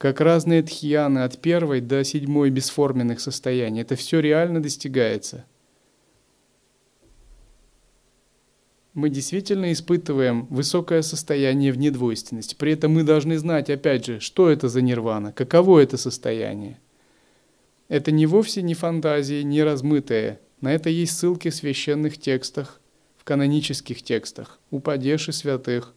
как 0.00 0.22
разные 0.22 0.62
тхьяны 0.62 1.18
от 1.18 1.42
первой 1.42 1.82
до 1.82 2.02
седьмой 2.04 2.48
бесформенных 2.48 3.20
состояний. 3.20 3.82
Это 3.82 3.96
все 3.96 4.20
реально 4.20 4.62
достигается. 4.62 5.44
мы 8.92 9.08
действительно 9.08 9.72
испытываем 9.72 10.46
высокое 10.46 11.02
состояние 11.02 11.72
в 11.72 11.78
недвойственности. 11.78 12.56
При 12.56 12.72
этом 12.72 12.92
мы 12.92 13.04
должны 13.04 13.38
знать, 13.38 13.70
опять 13.70 14.04
же, 14.04 14.20
что 14.20 14.50
это 14.50 14.68
за 14.68 14.82
нирвана, 14.82 15.32
каково 15.32 15.80
это 15.80 15.96
состояние. 15.96 16.80
Это 17.88 18.10
не 18.10 18.26
вовсе 18.26 18.62
не 18.62 18.74
фантазии, 18.74 19.42
не 19.42 19.62
размытые. 19.62 20.40
На 20.60 20.72
это 20.72 20.90
есть 20.90 21.16
ссылки 21.16 21.50
в 21.50 21.54
священных 21.54 22.18
текстах, 22.18 22.80
в 23.16 23.24
канонических 23.24 24.02
текстах, 24.02 24.58
у 24.70 24.80
падеши 24.80 25.32
святых. 25.32 25.94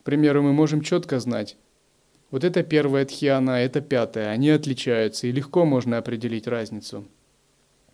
К 0.00 0.04
примеру, 0.04 0.42
мы 0.42 0.52
можем 0.52 0.82
четко 0.82 1.18
знать, 1.20 1.56
вот 2.30 2.44
это 2.44 2.62
первая 2.62 3.04
тхьяна, 3.04 3.56
а 3.56 3.60
это 3.60 3.80
пятая, 3.80 4.30
они 4.30 4.50
отличаются, 4.50 5.26
и 5.26 5.32
легко 5.32 5.64
можно 5.64 5.98
определить 5.98 6.46
разницу– 6.46 7.06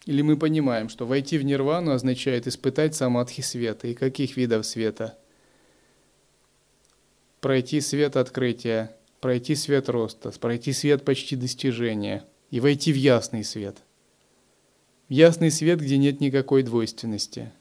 или 0.07 0.20
мы 0.20 0.37
понимаем, 0.37 0.89
что 0.89 1.07
войти 1.07 1.39
в 1.39 1.45
нирвану 1.45 1.93
означает 1.93 2.47
испытать 2.47 2.95
самадхи 2.95 3.41
света. 3.41 3.89
И 3.89 3.95
каких 3.95 4.37
видов 4.37 4.66
света? 4.66 5.16
Пройти 7.41 7.80
свет 7.80 8.16
открытия, 8.16 8.95
пройти 9.20 9.55
свет 9.55 9.89
роста, 9.89 10.30
пройти 10.30 10.72
свет 10.72 11.05
почти 11.05 11.37
достижения 11.37 12.24
и 12.51 12.61
войти 12.61 12.93
в 12.93 12.97
ясный 12.97 13.45
свет. 13.45 13.78
В 15.09 15.12
ясный 15.12 15.51
свет, 15.51 15.80
где 15.80 15.97
нет 15.99 16.20
никакой 16.20 16.62
двойственности. 16.62 17.53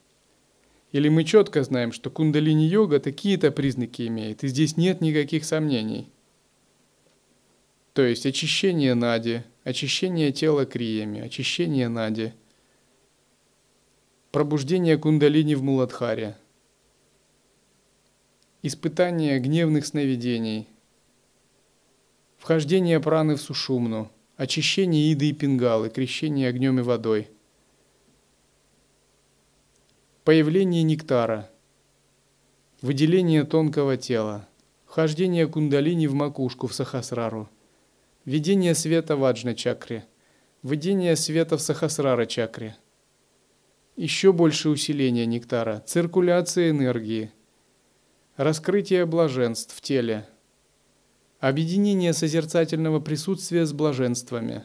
Или 0.91 1.09
мы 1.09 1.23
четко 1.23 1.63
знаем, 1.63 1.91
что 1.91 2.09
кундалини-йога 2.09 2.99
такие-то 2.99 3.51
признаки 3.51 4.07
имеет, 4.07 4.43
и 4.43 4.47
здесь 4.47 4.77
нет 4.77 5.01
никаких 5.01 5.43
сомнений. 5.43 6.09
То 7.93 8.01
есть 8.01 8.25
очищение 8.25 8.95
нади– 8.95 9.43
очищение 9.63 10.31
тела 10.31 10.65
криями, 10.65 11.21
очищение 11.21 11.89
нади, 11.89 12.33
пробуждение 14.31 14.97
кундалини 14.97 15.53
в 15.53 15.61
Муладхаре, 15.61 16.35
испытание 18.63 19.37
гневных 19.39 19.85
сновидений, 19.85 20.67
вхождение 22.37 22.99
праны 22.99 23.35
в 23.35 23.41
сушумну, 23.41 24.11
очищение 24.37 25.13
иды 25.13 25.29
и 25.29 25.33
пингалы, 25.33 25.91
крещение 25.91 26.49
огнем 26.49 26.79
и 26.79 26.81
водой, 26.81 27.29
появление 30.23 30.81
нектара, 30.81 31.47
выделение 32.81 33.43
тонкого 33.43 33.97
тела, 33.97 34.47
вхождение 34.87 35.47
кундалини 35.47 36.07
в 36.07 36.15
макушку, 36.15 36.65
в 36.65 36.73
сахасрару– 36.73 37.47
Видение 38.25 38.73
света 38.73 39.17
в 39.17 39.25
Аджна-чакре. 39.25 40.05
Видение 40.63 41.17
света 41.17 41.57
в 41.57 41.61
Сахасрара-чакре. 41.61 42.77
Еще 43.97 44.31
больше 44.31 44.69
усиления 44.69 45.25
нектара. 45.25 45.83
Циркуляция 45.85 46.69
энергии. 46.69 47.33
Раскрытие 48.37 49.05
блаженств 49.05 49.75
в 49.75 49.81
теле. 49.81 50.25
Объединение 51.41 52.13
созерцательного 52.13 53.01
присутствия 53.01 53.65
с 53.65 53.73
блаженствами. 53.73 54.63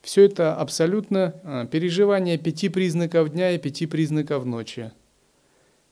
Все 0.00 0.22
это 0.22 0.54
абсолютно 0.54 1.34
а, 1.42 1.66
переживание 1.66 2.38
пяти 2.38 2.68
признаков 2.68 3.30
дня 3.30 3.50
и 3.50 3.58
пяти 3.58 3.86
признаков 3.86 4.44
ночи. 4.44 4.92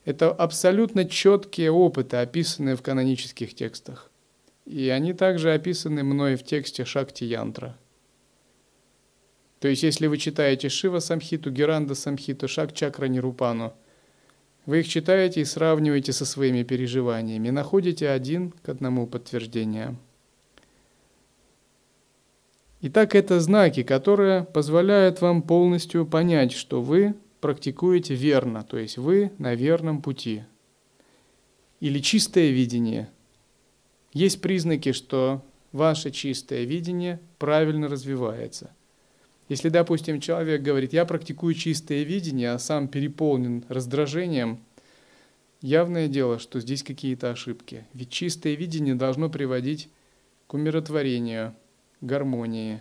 Это 0.05 0.31
абсолютно 0.31 1.05
четкие 1.05 1.73
опыты, 1.73 2.19
описанные 2.19 2.77
в 2.77 2.83
канонических 2.83 3.57
текстах. 3.57 4.13
И 4.67 4.89
они 4.89 5.13
также 5.13 5.55
описаны 5.55 6.03
мной 6.03 6.35
в 6.35 6.43
тексте 6.43 6.85
Шакти 6.85 7.23
Янтра. 7.23 7.79
То 9.61 9.69
есть, 9.69 9.85
если 9.85 10.09
вы 10.09 10.19
читаете 10.19 10.69
Шива 10.69 10.99
Самхиту, 10.99 11.51
Геранда 11.51 11.95
Самхиту, 11.95 12.49
Шак 12.49 12.75
Чакра 12.75 13.07
Нирупану, 13.07 13.73
вы 14.67 14.81
их 14.81 14.89
читаете 14.89 15.41
и 15.41 15.45
сравниваете 15.45 16.13
со 16.13 16.27
своими 16.27 16.65
переживаниями, 16.65 17.51
находите 17.51 18.11
один 18.11 18.51
к 18.51 18.69
одному 18.69 19.07
подтверждение. 19.07 19.97
Итак, 22.83 23.15
это 23.15 23.41
знаки, 23.41 23.85
которые 23.85 24.45
позволяют 24.45 25.21
вам 25.21 25.43
полностью 25.43 26.05
понять, 26.05 26.53
что 26.53 26.83
вы 26.83 27.15
практикуете 27.41 28.15
верно, 28.15 28.65
то 28.65 28.77
есть 28.77 28.99
вы 28.99 29.31
на 29.39 29.55
верном 29.55 30.03
пути. 30.03 30.43
Или 31.79 32.01
чистое 32.01 32.51
видение– 32.51 33.09
есть 34.17 34.41
признаки, 34.41 34.93
что 34.93 35.45
ваше 35.73 36.11
чистое 36.11 36.65
видение 36.65 37.21
правильно 37.39 37.87
развивается. 37.87 38.71
Если, 39.51 39.69
допустим, 39.69 40.21
человек 40.21 40.63
говорит, 40.63 40.95
я 40.95 41.05
практикую 41.05 41.53
чистое 41.53 42.03
видение, 42.03 42.53
а 42.53 42.59
сам 42.59 42.89
переполнен 42.89 43.67
раздражением, 43.69 44.59
явное 45.61 46.09
дело, 46.09 46.39
что 46.39 46.61
здесь 46.61 46.83
какие-то 46.83 47.31
ошибки. 47.31 47.85
Ведь 47.93 48.09
чистое 48.09 48.55
видение 48.55 48.95
должно 48.95 49.29
приводить 49.29 49.91
к 50.47 50.55
умиротворению, 50.55 51.55
гармонии, 52.01 52.81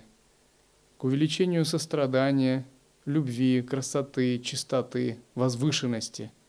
к 0.97 1.03
увеличению 1.03 1.65
сострадания, 1.65 2.65
любви, 3.03 3.61
красоты, 3.61 4.39
чистоты, 4.39 5.19
возвышенности– 5.35 6.31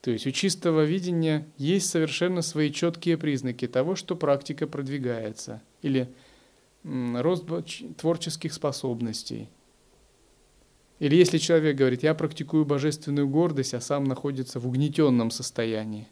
то 0.00 0.10
есть 0.10 0.26
у 0.26 0.30
чистого 0.30 0.84
видения 0.84 1.46
есть 1.58 1.90
совершенно 1.90 2.40
свои 2.42 2.72
четкие 2.72 3.18
признаки 3.18 3.68
того, 3.68 3.96
что 3.96 4.16
практика 4.16 4.66
продвигается, 4.66 5.62
или 5.82 6.08
рост 6.84 7.44
творческих 7.98 8.54
способностей. 8.54 9.50
Или 11.00 11.16
если 11.16 11.38
человек 11.38 11.76
говорит, 11.76 12.02
я 12.02 12.14
практикую 12.14 12.64
божественную 12.64 13.28
гордость, 13.28 13.74
а 13.74 13.80
сам 13.80 14.04
находится 14.04 14.58
в 14.58 14.66
угнетенном 14.66 15.30
состоянии. 15.30 16.08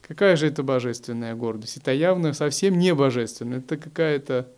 Какая 0.00 0.36
же 0.36 0.48
это 0.48 0.62
божественная 0.62 1.34
гордость? 1.34 1.76
Это 1.76 1.92
явно 1.92 2.34
совсем 2.34 2.78
не 2.78 2.94
божественное, 2.94 3.58
это 3.58 3.76
какое-то 3.76 4.48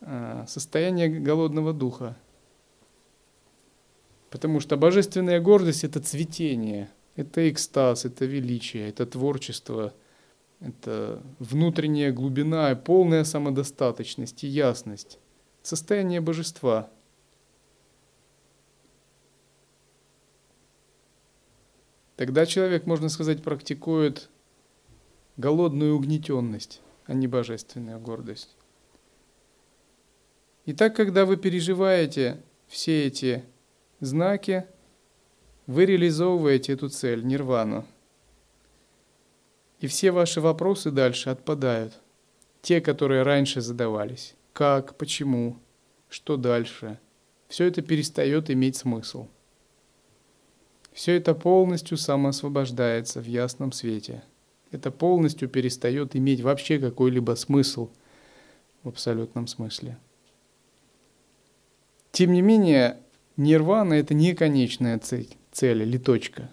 а, 0.00 0.46
состояние 0.46 1.08
голодного 1.08 1.72
духа. 1.72 2.16
Потому 4.34 4.58
что 4.58 4.76
божественная 4.76 5.38
гордость– 5.38 5.84
это 5.84 6.00
цветение, 6.00 6.90
это 7.14 7.48
экстаз, 7.48 8.04
это 8.04 8.24
величие, 8.24 8.88
это 8.88 9.06
творчество, 9.06 9.94
это 10.58 11.22
внутренняя 11.38 12.10
глубина, 12.10 12.74
полная 12.74 13.22
самодостаточность 13.22 14.42
и 14.42 14.48
ясность, 14.48 15.20
состояние 15.62 16.20
божества. 16.20 16.90
Тогда 22.16 22.44
человек, 22.44 22.86
можно 22.86 23.10
сказать, 23.10 23.40
практикует 23.40 24.30
голодную 25.36 25.94
угнетенность, 25.94 26.80
а 27.06 27.14
не 27.14 27.28
божественную 27.28 28.00
гордость. 28.00 28.56
Итак, 30.66 30.96
когда 30.96 31.24
вы 31.24 31.36
переживаете 31.36 32.42
все 32.66 33.06
эти 33.06 33.44
знаки, 34.04 34.66
вы 35.66 35.86
реализовываете 35.86 36.72
эту 36.72 36.88
цель, 36.88 37.24
нирвану. 37.24 37.86
И 39.80 39.86
все 39.86 40.12
ваши 40.12 40.40
вопросы 40.40 40.90
дальше 40.90 41.30
отпадают. 41.30 42.00
Те, 42.62 42.80
которые 42.80 43.22
раньше 43.22 43.60
задавались. 43.60 44.34
Как, 44.52 44.96
почему, 44.96 45.58
что 46.08 46.36
дальше. 46.36 46.98
Все 47.48 47.66
это 47.66 47.82
перестает 47.82 48.50
иметь 48.50 48.76
смысл. 48.76 49.28
Все 50.92 51.16
это 51.16 51.34
полностью 51.34 51.98
самоосвобождается 51.98 53.20
в 53.20 53.26
ясном 53.26 53.72
свете. 53.72 54.22
Это 54.70 54.90
полностью 54.90 55.48
перестает 55.48 56.16
иметь 56.16 56.40
вообще 56.40 56.78
какой-либо 56.78 57.34
смысл 57.34 57.90
в 58.82 58.88
абсолютном 58.88 59.46
смысле. 59.46 59.98
Тем 62.12 62.32
не 62.32 62.42
менее, 62.42 63.00
Нирвана– 63.36 63.94
это 63.94 64.14
не 64.14 64.32
конечная 64.32 64.98
цель, 65.00 65.36
цель 65.50 65.82
или 65.82 65.98
точка. 65.98 66.50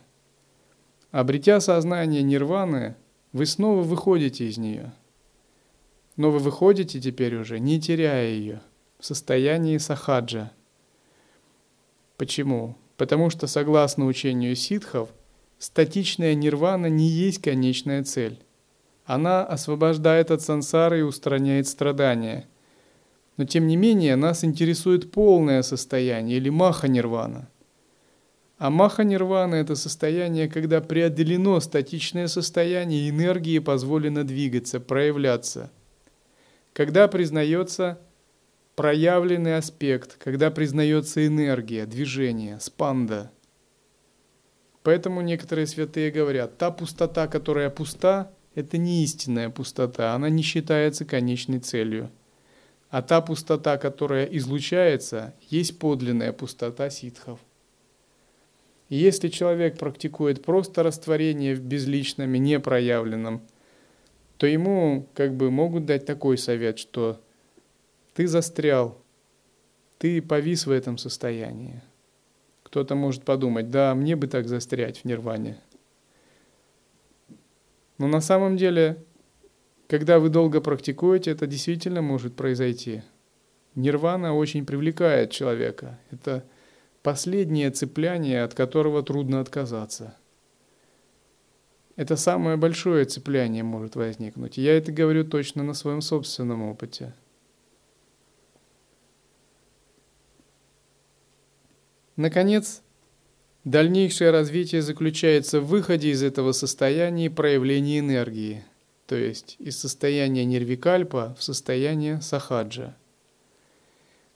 Обретя 1.11 1.59
сознание 1.59 2.23
нирваны, 2.23 2.95
вы 3.34 3.45
снова 3.45 3.84
выходите 3.84 4.47
из 4.47 4.57
нее. 4.57 4.91
Но 6.15 6.32
вы 6.32 6.39
выходите 6.39 6.99
теперь 6.99 7.36
уже, 7.36 7.59
не 7.59 7.79
теряя 7.79 8.27
ее, 8.27 8.61
в 8.97 9.05
состоянии 9.05 9.77
сахаджа. 9.77 10.51
Почему? 12.17 12.75
Потому 12.97 13.29
что, 13.29 13.45
согласно 13.45 14.07
учению 14.07 14.55
ситхов, 14.55 15.09
статичная 15.59 16.34
нирвана 16.34 16.88
не 16.88 17.07
есть 17.07 17.43
конечная 17.43 18.03
цель. 18.03 18.39
Она 19.05 19.45
освобождает 19.45 20.32
от 20.32 20.41
сансары 20.41 20.99
и 20.99 21.03
устраняет 21.03 21.67
страдания– 21.67 22.47
но 23.38 23.45
тем 23.45 23.67
не 23.67 23.75
менее 23.75 24.15
нас 24.15 24.43
интересует 24.43 25.11
полное 25.11 25.61
состояние 25.61 26.38
или 26.38 26.49
маха-нирвана. 26.49 27.49
А 28.57 28.69
маха-нирвана– 28.69 29.55
это 29.55 29.75
состояние, 29.75 30.47
когда 30.47 30.82
преодолено 30.82 31.59
статичное 31.59 32.27
состояние, 32.27 33.09
энергии 33.09 33.57
позволено 33.57 34.23
двигаться, 34.23 34.79
проявляться. 34.79 35.71
Когда 36.73 37.07
признается 37.07 37.99
проявленный 38.75 39.57
аспект, 39.57 40.17
когда 40.17 40.51
признается 40.51 41.25
энергия, 41.25 41.86
движение, 41.86 42.59
спанда. 42.59 43.32
Поэтому 44.84 45.21
некоторые 45.21 45.67
святые 45.67 46.11
говорят, 46.11 46.57
та 46.57 46.71
пустота, 46.71 47.27
которая 47.27 47.69
пуста, 47.69 48.32
это 48.55 48.77
не 48.77 49.03
истинная 49.03 49.49
пустота, 49.49 50.13
она 50.13 50.29
не 50.29 50.41
считается 50.41 51.05
конечной 51.05 51.59
целью. 51.59 52.11
А 52.92 53.02
та 53.02 53.22
пустота, 53.22 53.78
которая 53.78 54.26
излучается, 54.26 55.34
есть 55.50 55.80
подлинная 55.80 56.34
пустота 56.34 56.89
ситхов. 56.89 57.39
И 58.89 58.98
если 58.98 59.30
человек 59.30 59.80
практикует 59.80 60.44
просто 60.44 60.84
растворение 60.84 61.56
в 61.56 61.62
безличном 61.62 62.36
и 62.36 62.39
непроявленном, 62.39 63.42
то 64.36 64.46
ему 64.46 65.08
как 65.14 65.34
бы 65.34 65.50
могут 65.52 65.86
дать 65.86 66.06
такой 66.06 66.38
совет, 66.38 66.80
что 66.80 67.22
ты 68.14 68.28
застрял, 68.28 68.98
ты 69.98 70.22
повис 70.22 70.66
в 70.66 70.72
этом 70.72 70.98
состоянии. 70.98 71.82
Кто-то 72.64 72.96
может 72.96 73.24
подумать, 73.24 73.70
да, 73.70 73.96
мне 73.96 74.18
бы 74.18 74.28
так 74.28 74.50
застрять 74.50 74.98
в 75.00 75.06
нирване. 75.06 75.58
Но 77.98 78.08
на 78.08 78.20
самом 78.20 78.58
деле, 78.58 79.02
когда 79.92 80.20
вы 80.20 80.30
долго 80.30 80.62
практикуете, 80.62 81.32
это 81.32 81.46
действительно 81.48 82.02
может 82.02 82.34
произойти. 82.34 83.02
Нирвана 83.76 84.34
очень 84.34 84.66
привлекает 84.66 85.32
человека. 85.32 86.00
Это 86.12 86.46
последнее 87.04 87.72
цепляние, 87.72 88.44
от 88.44 88.54
которого 88.54 89.04
трудно 89.04 89.42
отказаться. 89.42 90.16
Это 91.98 92.16
самое 92.16 92.56
большое 92.56 93.04
цепляние 93.04 93.64
может 93.64 93.98
возникнуть. 93.98 94.58
я 94.58 94.78
это 94.78 94.94
говорю 94.94 95.26
точно 95.26 95.62
на 95.62 95.74
своем 95.74 96.00
собственном 96.00 96.62
опыте. 96.62 97.14
Наконец, 102.16 102.82
дальнейшее 103.66 104.32
развитие 104.32 104.84
заключается 104.84 105.60
в 105.60 105.68
выходе 105.68 106.12
из 106.12 106.24
этого 106.24 106.54
состояния 106.54 107.26
и 107.26 107.30
проявлении 107.30 108.00
энергии, 108.00 108.64
то 109.12 109.18
есть 109.18 109.57
из 109.59 109.78
состояния 109.78 110.45
нервикальпа 110.45 111.36
в 111.38 111.43
состояние 111.43 112.22
сахаджа. 112.22 112.95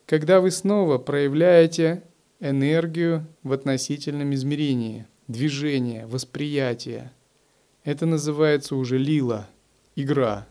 Когда 0.06 0.42
вы 0.42 0.52
снова 0.52 0.98
проявляете 0.98 2.04
энергию 2.42 3.26
в 3.42 3.54
относительном 3.54 4.34
измерении, 4.34 5.08
движение, 5.30 6.06
восприятие, 6.08 7.14
это 7.86 8.06
называется 8.06 8.76
уже 8.76 8.98
лила, 8.98 9.48
игра. 9.96 10.46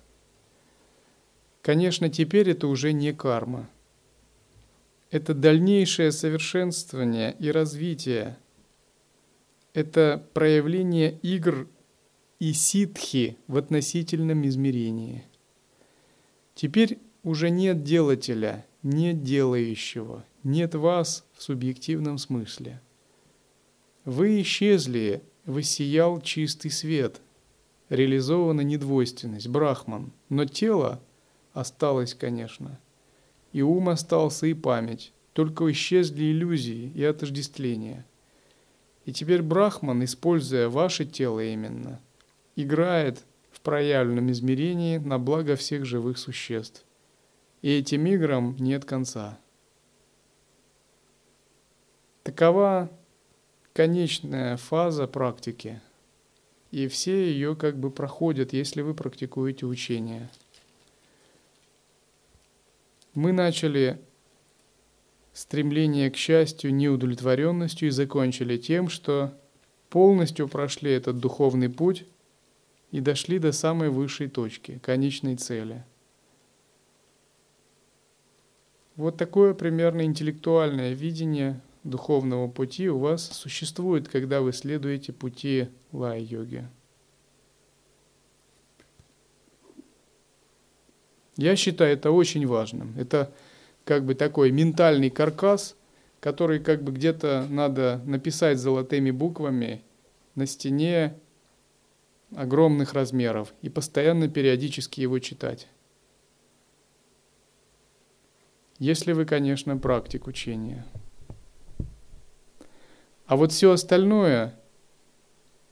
Конечно, 1.60 2.08
теперь 2.08 2.48
это 2.48 2.66
уже 2.66 2.94
не 2.94 3.12
карма– 3.12 3.68
это 5.10 5.34
дальнейшее 5.34 6.12
совершенствование 6.12 7.36
и 7.38 7.50
развитие. 7.50 8.38
Это 9.74 10.26
проявление 10.32 11.18
игр 11.20 11.68
и 12.44 12.52
ситхи 12.52 13.38
в 13.46 13.56
относительном 13.56 14.46
измерении. 14.46 15.24
Теперь 16.54 16.98
уже 17.22 17.48
нет 17.48 17.82
делателя, 17.82 18.66
нет 18.82 19.22
делающего, 19.22 20.24
нет 20.42 20.74
вас 20.74 21.24
в 21.32 21.42
субъективном 21.42 22.18
смысле. 22.18 22.82
Вы 24.04 24.42
исчезли, 24.42 25.22
воссиял 25.46 26.20
чистый 26.20 26.70
свет, 26.70 27.22
реализована 27.88 28.60
недвойственность, 28.60 29.48
брахман, 29.48 30.12
но 30.28 30.44
тело 30.44 31.00
осталось, 31.54 32.14
конечно– 32.14 32.78
и 33.54 33.62
ум 33.62 33.88
остался, 33.88 34.46
и 34.46 34.52
память, 34.52 35.12
только 35.32 35.70
исчезли 35.70 36.32
иллюзии 36.32 36.90
и 36.92 37.04
отождествления. 37.04 38.04
И 39.04 39.12
теперь 39.12 39.42
Брахман, 39.42 40.02
используя 40.02 40.68
ваше 40.68 41.04
тело 41.04 41.38
именно, 41.38 42.00
играет 42.56 43.24
в 43.50 43.60
проявленном 43.60 44.30
измерении 44.30 44.98
на 44.98 45.18
благо 45.18 45.56
всех 45.56 45.84
живых 45.84 46.18
существ. 46.18 46.84
И 47.62 47.78
этим 47.78 48.06
играм 48.06 48.56
нет 48.58 48.84
конца. 48.84 49.38
Такова 52.22 52.90
конечная 53.72 54.56
фаза 54.56 55.06
практики, 55.06 55.80
и 56.70 56.88
все 56.88 57.30
ее 57.30 57.56
как 57.56 57.78
бы 57.78 57.90
проходят, 57.90 58.52
если 58.52 58.82
вы 58.82 58.94
практикуете 58.94 59.66
учение– 59.66 60.30
мы 63.14 63.32
начали 63.32 64.00
стремление 65.32 66.10
к 66.10 66.16
счастью 66.16 66.74
неудовлетворенностью 66.74 67.88
и 67.88 67.92
закончили 67.92 68.56
тем, 68.56 68.88
что 68.88 69.32
полностью 69.88 70.48
прошли 70.48 70.90
этот 70.92 71.18
духовный 71.18 71.70
путь 71.70 72.06
и 72.94 73.00
дошли 73.00 73.40
до 73.40 73.50
самой 73.50 73.90
высшей 73.90 74.28
точки, 74.28 74.78
конечной 74.80 75.34
цели. 75.34 75.84
Вот 78.94 79.16
такое 79.16 79.52
примерно 79.52 80.02
интеллектуальное 80.02 80.92
видение 80.92 81.60
духовного 81.82 82.46
пути 82.46 82.88
у 82.88 83.00
вас 83.00 83.26
существует, 83.32 84.06
когда 84.06 84.42
вы 84.42 84.52
следуете 84.52 85.12
пути 85.12 85.70
лай-йоги. 85.90 86.68
Я 91.36 91.56
считаю 91.56 91.94
это 91.94 92.12
очень 92.12 92.46
важным. 92.46 92.96
Это 92.96 93.34
как 93.84 94.04
бы 94.04 94.14
такой 94.14 94.52
ментальный 94.52 95.10
каркас, 95.10 95.74
который 96.20 96.60
как 96.60 96.84
бы 96.84 96.92
где-то 96.92 97.48
надо 97.50 98.00
написать 98.06 98.60
золотыми 98.60 99.10
буквами 99.10 99.82
на 100.36 100.46
стене 100.46 101.18
огромных 102.36 102.92
размеров 102.92 103.54
и 103.62 103.68
постоянно 103.68 104.28
периодически 104.28 105.00
его 105.00 105.18
читать. 105.18 105.68
Если 108.78 109.12
вы, 109.12 109.24
конечно, 109.24 109.76
практик 109.76 110.26
учения. 110.26 110.84
А 113.26 113.36
вот 113.36 113.52
все 113.52 113.70
остальное, 113.70 114.58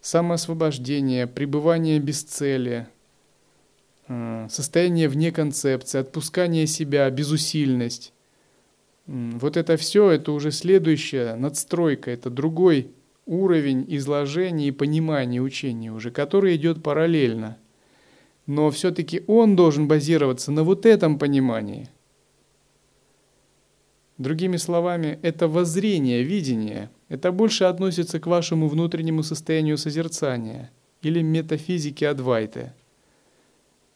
самоосвобождение, 0.01 1.27
пребывание 1.27 1.99
без 1.99 2.23
цели– 2.23 2.87
Э, 4.09 4.47
состояние 4.51 5.09
вне 5.09 5.33
концепции, 5.33 5.99
отпускание 5.99 6.67
себя, 6.67 7.09
безусильность. 7.11 8.13
Вот 9.07 9.57
это 9.57 9.77
все, 9.77 10.11
это 10.11 10.33
уже 10.33 10.53
следующая 10.53 11.35
надстройка, 11.35 12.11
это 12.11 12.31
другой 12.31 12.93
уровень 13.27 13.85
изложения 13.89 14.69
и 14.69 14.73
понимания 14.73 15.40
учения 15.40 15.93
уже, 15.93 16.11
который 16.11 16.57
идет 16.57 16.82
параллельно. 16.82 17.57
Но 18.47 18.70
все-таки 18.70 19.23
он 19.27 19.57
должен 19.57 19.89
базироваться 19.89 20.51
на 20.51 20.65
вот 20.65 20.86
этом 20.86 21.19
понимании. 21.19 21.89
Другими 24.19 24.57
словами, 24.57 25.19
это 25.23 25.49
воззрение, 25.49 26.23
видение, 26.23 26.90
это 27.09 27.32
больше 27.32 27.65
относится 27.65 28.20
к 28.20 28.27
вашему 28.27 28.69
внутреннему 28.69 29.23
состоянию 29.23 29.78
созерцания 29.78 30.70
или 31.03 31.23
метафизике 31.23 32.09
Адвайты– 32.09 32.73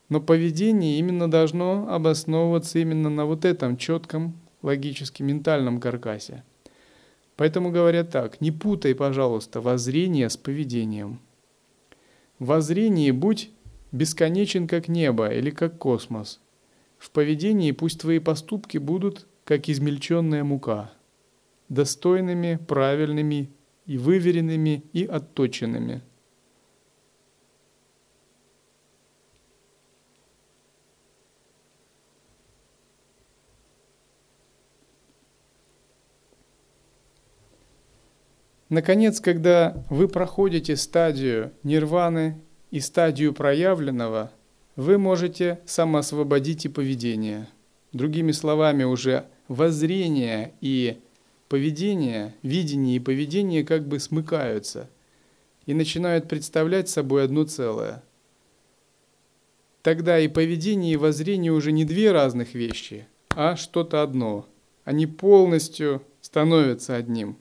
но 0.09 0.20
поведение 0.20 0.98
именно 0.98 1.31
должно 1.31 1.89
обосновываться 1.93 2.78
именно 2.78 3.11
на 3.11 3.27
вот 3.27 3.44
этом 3.44 3.77
четком 3.77 4.35
логически 4.62 5.23
ментальном 5.23 5.81
каркасе. 5.81 6.44
Поэтому 7.37 7.71
говорят 7.71 8.11
так, 8.11 8.41
не 8.41 8.51
путай, 8.51 8.95
пожалуйста, 8.95 9.61
воззрение 9.61 10.31
с 10.31 10.37
поведением. 10.37 11.21
В 12.39 12.47
воззрении 12.47 13.11
будь 13.11 13.51
бесконечен, 13.93 14.67
как 14.67 14.89
небо 14.89 15.29
или 15.29 15.51
как 15.51 15.79
космос. 15.79 16.41
В 16.99 17.11
поведении 17.11 17.73
пусть 17.73 18.01
твои 18.01 18.19
поступки 18.19 18.79
будут, 18.79 19.27
как 19.45 19.69
измельченная 19.69 20.45
мука, 20.45 20.91
достойными, 21.69 22.59
правильными 22.67 23.51
и 23.85 23.99
выверенными 23.99 24.83
и 24.93 25.05
отточенными– 25.05 26.03
Наконец, 38.69 39.21
когда 39.21 39.85
вы 39.91 40.09
проходите 40.09 40.77
стадию 40.77 41.53
нирваны 41.63 42.41
и 42.71 42.81
стадию 42.81 43.33
проявленного, 43.33 44.33
вы 44.75 44.99
можете 44.99 45.61
самоосвободить 45.67 46.65
и 46.65 46.69
поведение. 46.69 47.49
Другими 47.93 48.33
словами, 48.33 48.83
уже 48.83 49.27
воззрение 49.47 50.53
и 50.61 50.99
поведение, 51.49 52.35
видение 52.43 52.97
и 52.97 53.01
поведение 53.01 53.65
как 53.65 53.87
бы 53.87 54.01
смыкаются 54.01 54.91
и 55.65 55.73
начинают 55.73 56.29
представлять 56.29 56.89
собой 56.89 57.25
одно 57.25 57.45
целое. 57.45 58.03
Тогда 59.83 60.19
и 60.19 60.27
поведение, 60.27 60.95
и 60.95 60.97
воззрение 60.97 61.53
уже 61.53 61.71
не 61.71 61.85
две 61.85 62.11
разных 62.11 62.55
вещи, 62.55 63.07
а 63.31 63.55
что-то 63.55 64.03
одно. 64.03 64.49
Они 64.85 65.07
полностью 65.07 66.03
становятся 66.21 66.97
одним. 66.97 67.39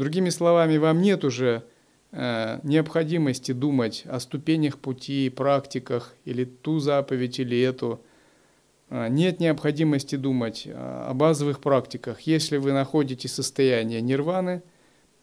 Другими 0.00 0.30
словами, 0.30 0.78
вам 0.78 1.02
нет 1.02 1.24
уже 1.24 1.62
э, 2.12 2.58
необходимости 2.62 3.52
думать 3.52 4.04
о 4.06 4.18
ступенях 4.18 4.78
пути, 4.78 5.28
практиках, 5.28 6.14
или 6.24 6.46
ту 6.46 6.78
заповедь, 6.78 7.38
или 7.38 7.60
эту. 7.60 8.00
Э, 8.88 9.08
нет 9.10 9.40
необходимости 9.40 10.16
думать 10.16 10.66
о 10.72 11.12
базовых 11.12 11.60
практиках. 11.60 12.22
Если 12.22 12.56
вы 12.56 12.72
находите 12.72 13.28
состояние 13.28 14.00
нирваны, 14.00 14.62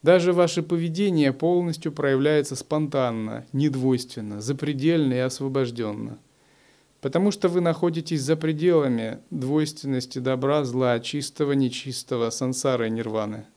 даже 0.04 0.32
ваше 0.32 0.62
поведение 0.62 1.34
полностью 1.34 1.92
проявляется 1.92 2.56
спонтанно, 2.56 3.48
недвойственно, 3.54 4.42
запредельно 4.42 5.16
и 5.16 5.26
освобожденно. 5.26 6.20
Потому 7.02 7.32
что 7.32 7.50
вы 7.50 7.62
находитесь 7.62 8.22
за 8.22 8.36
пределами 8.36 9.18
двойственности 9.32 10.20
добра, 10.20 10.64
зла, 10.66 11.00
чистого, 11.00 11.54
нечистого, 11.54 12.30
сансары 12.30 12.90
и 12.90 12.92
нирваны– 12.92 13.48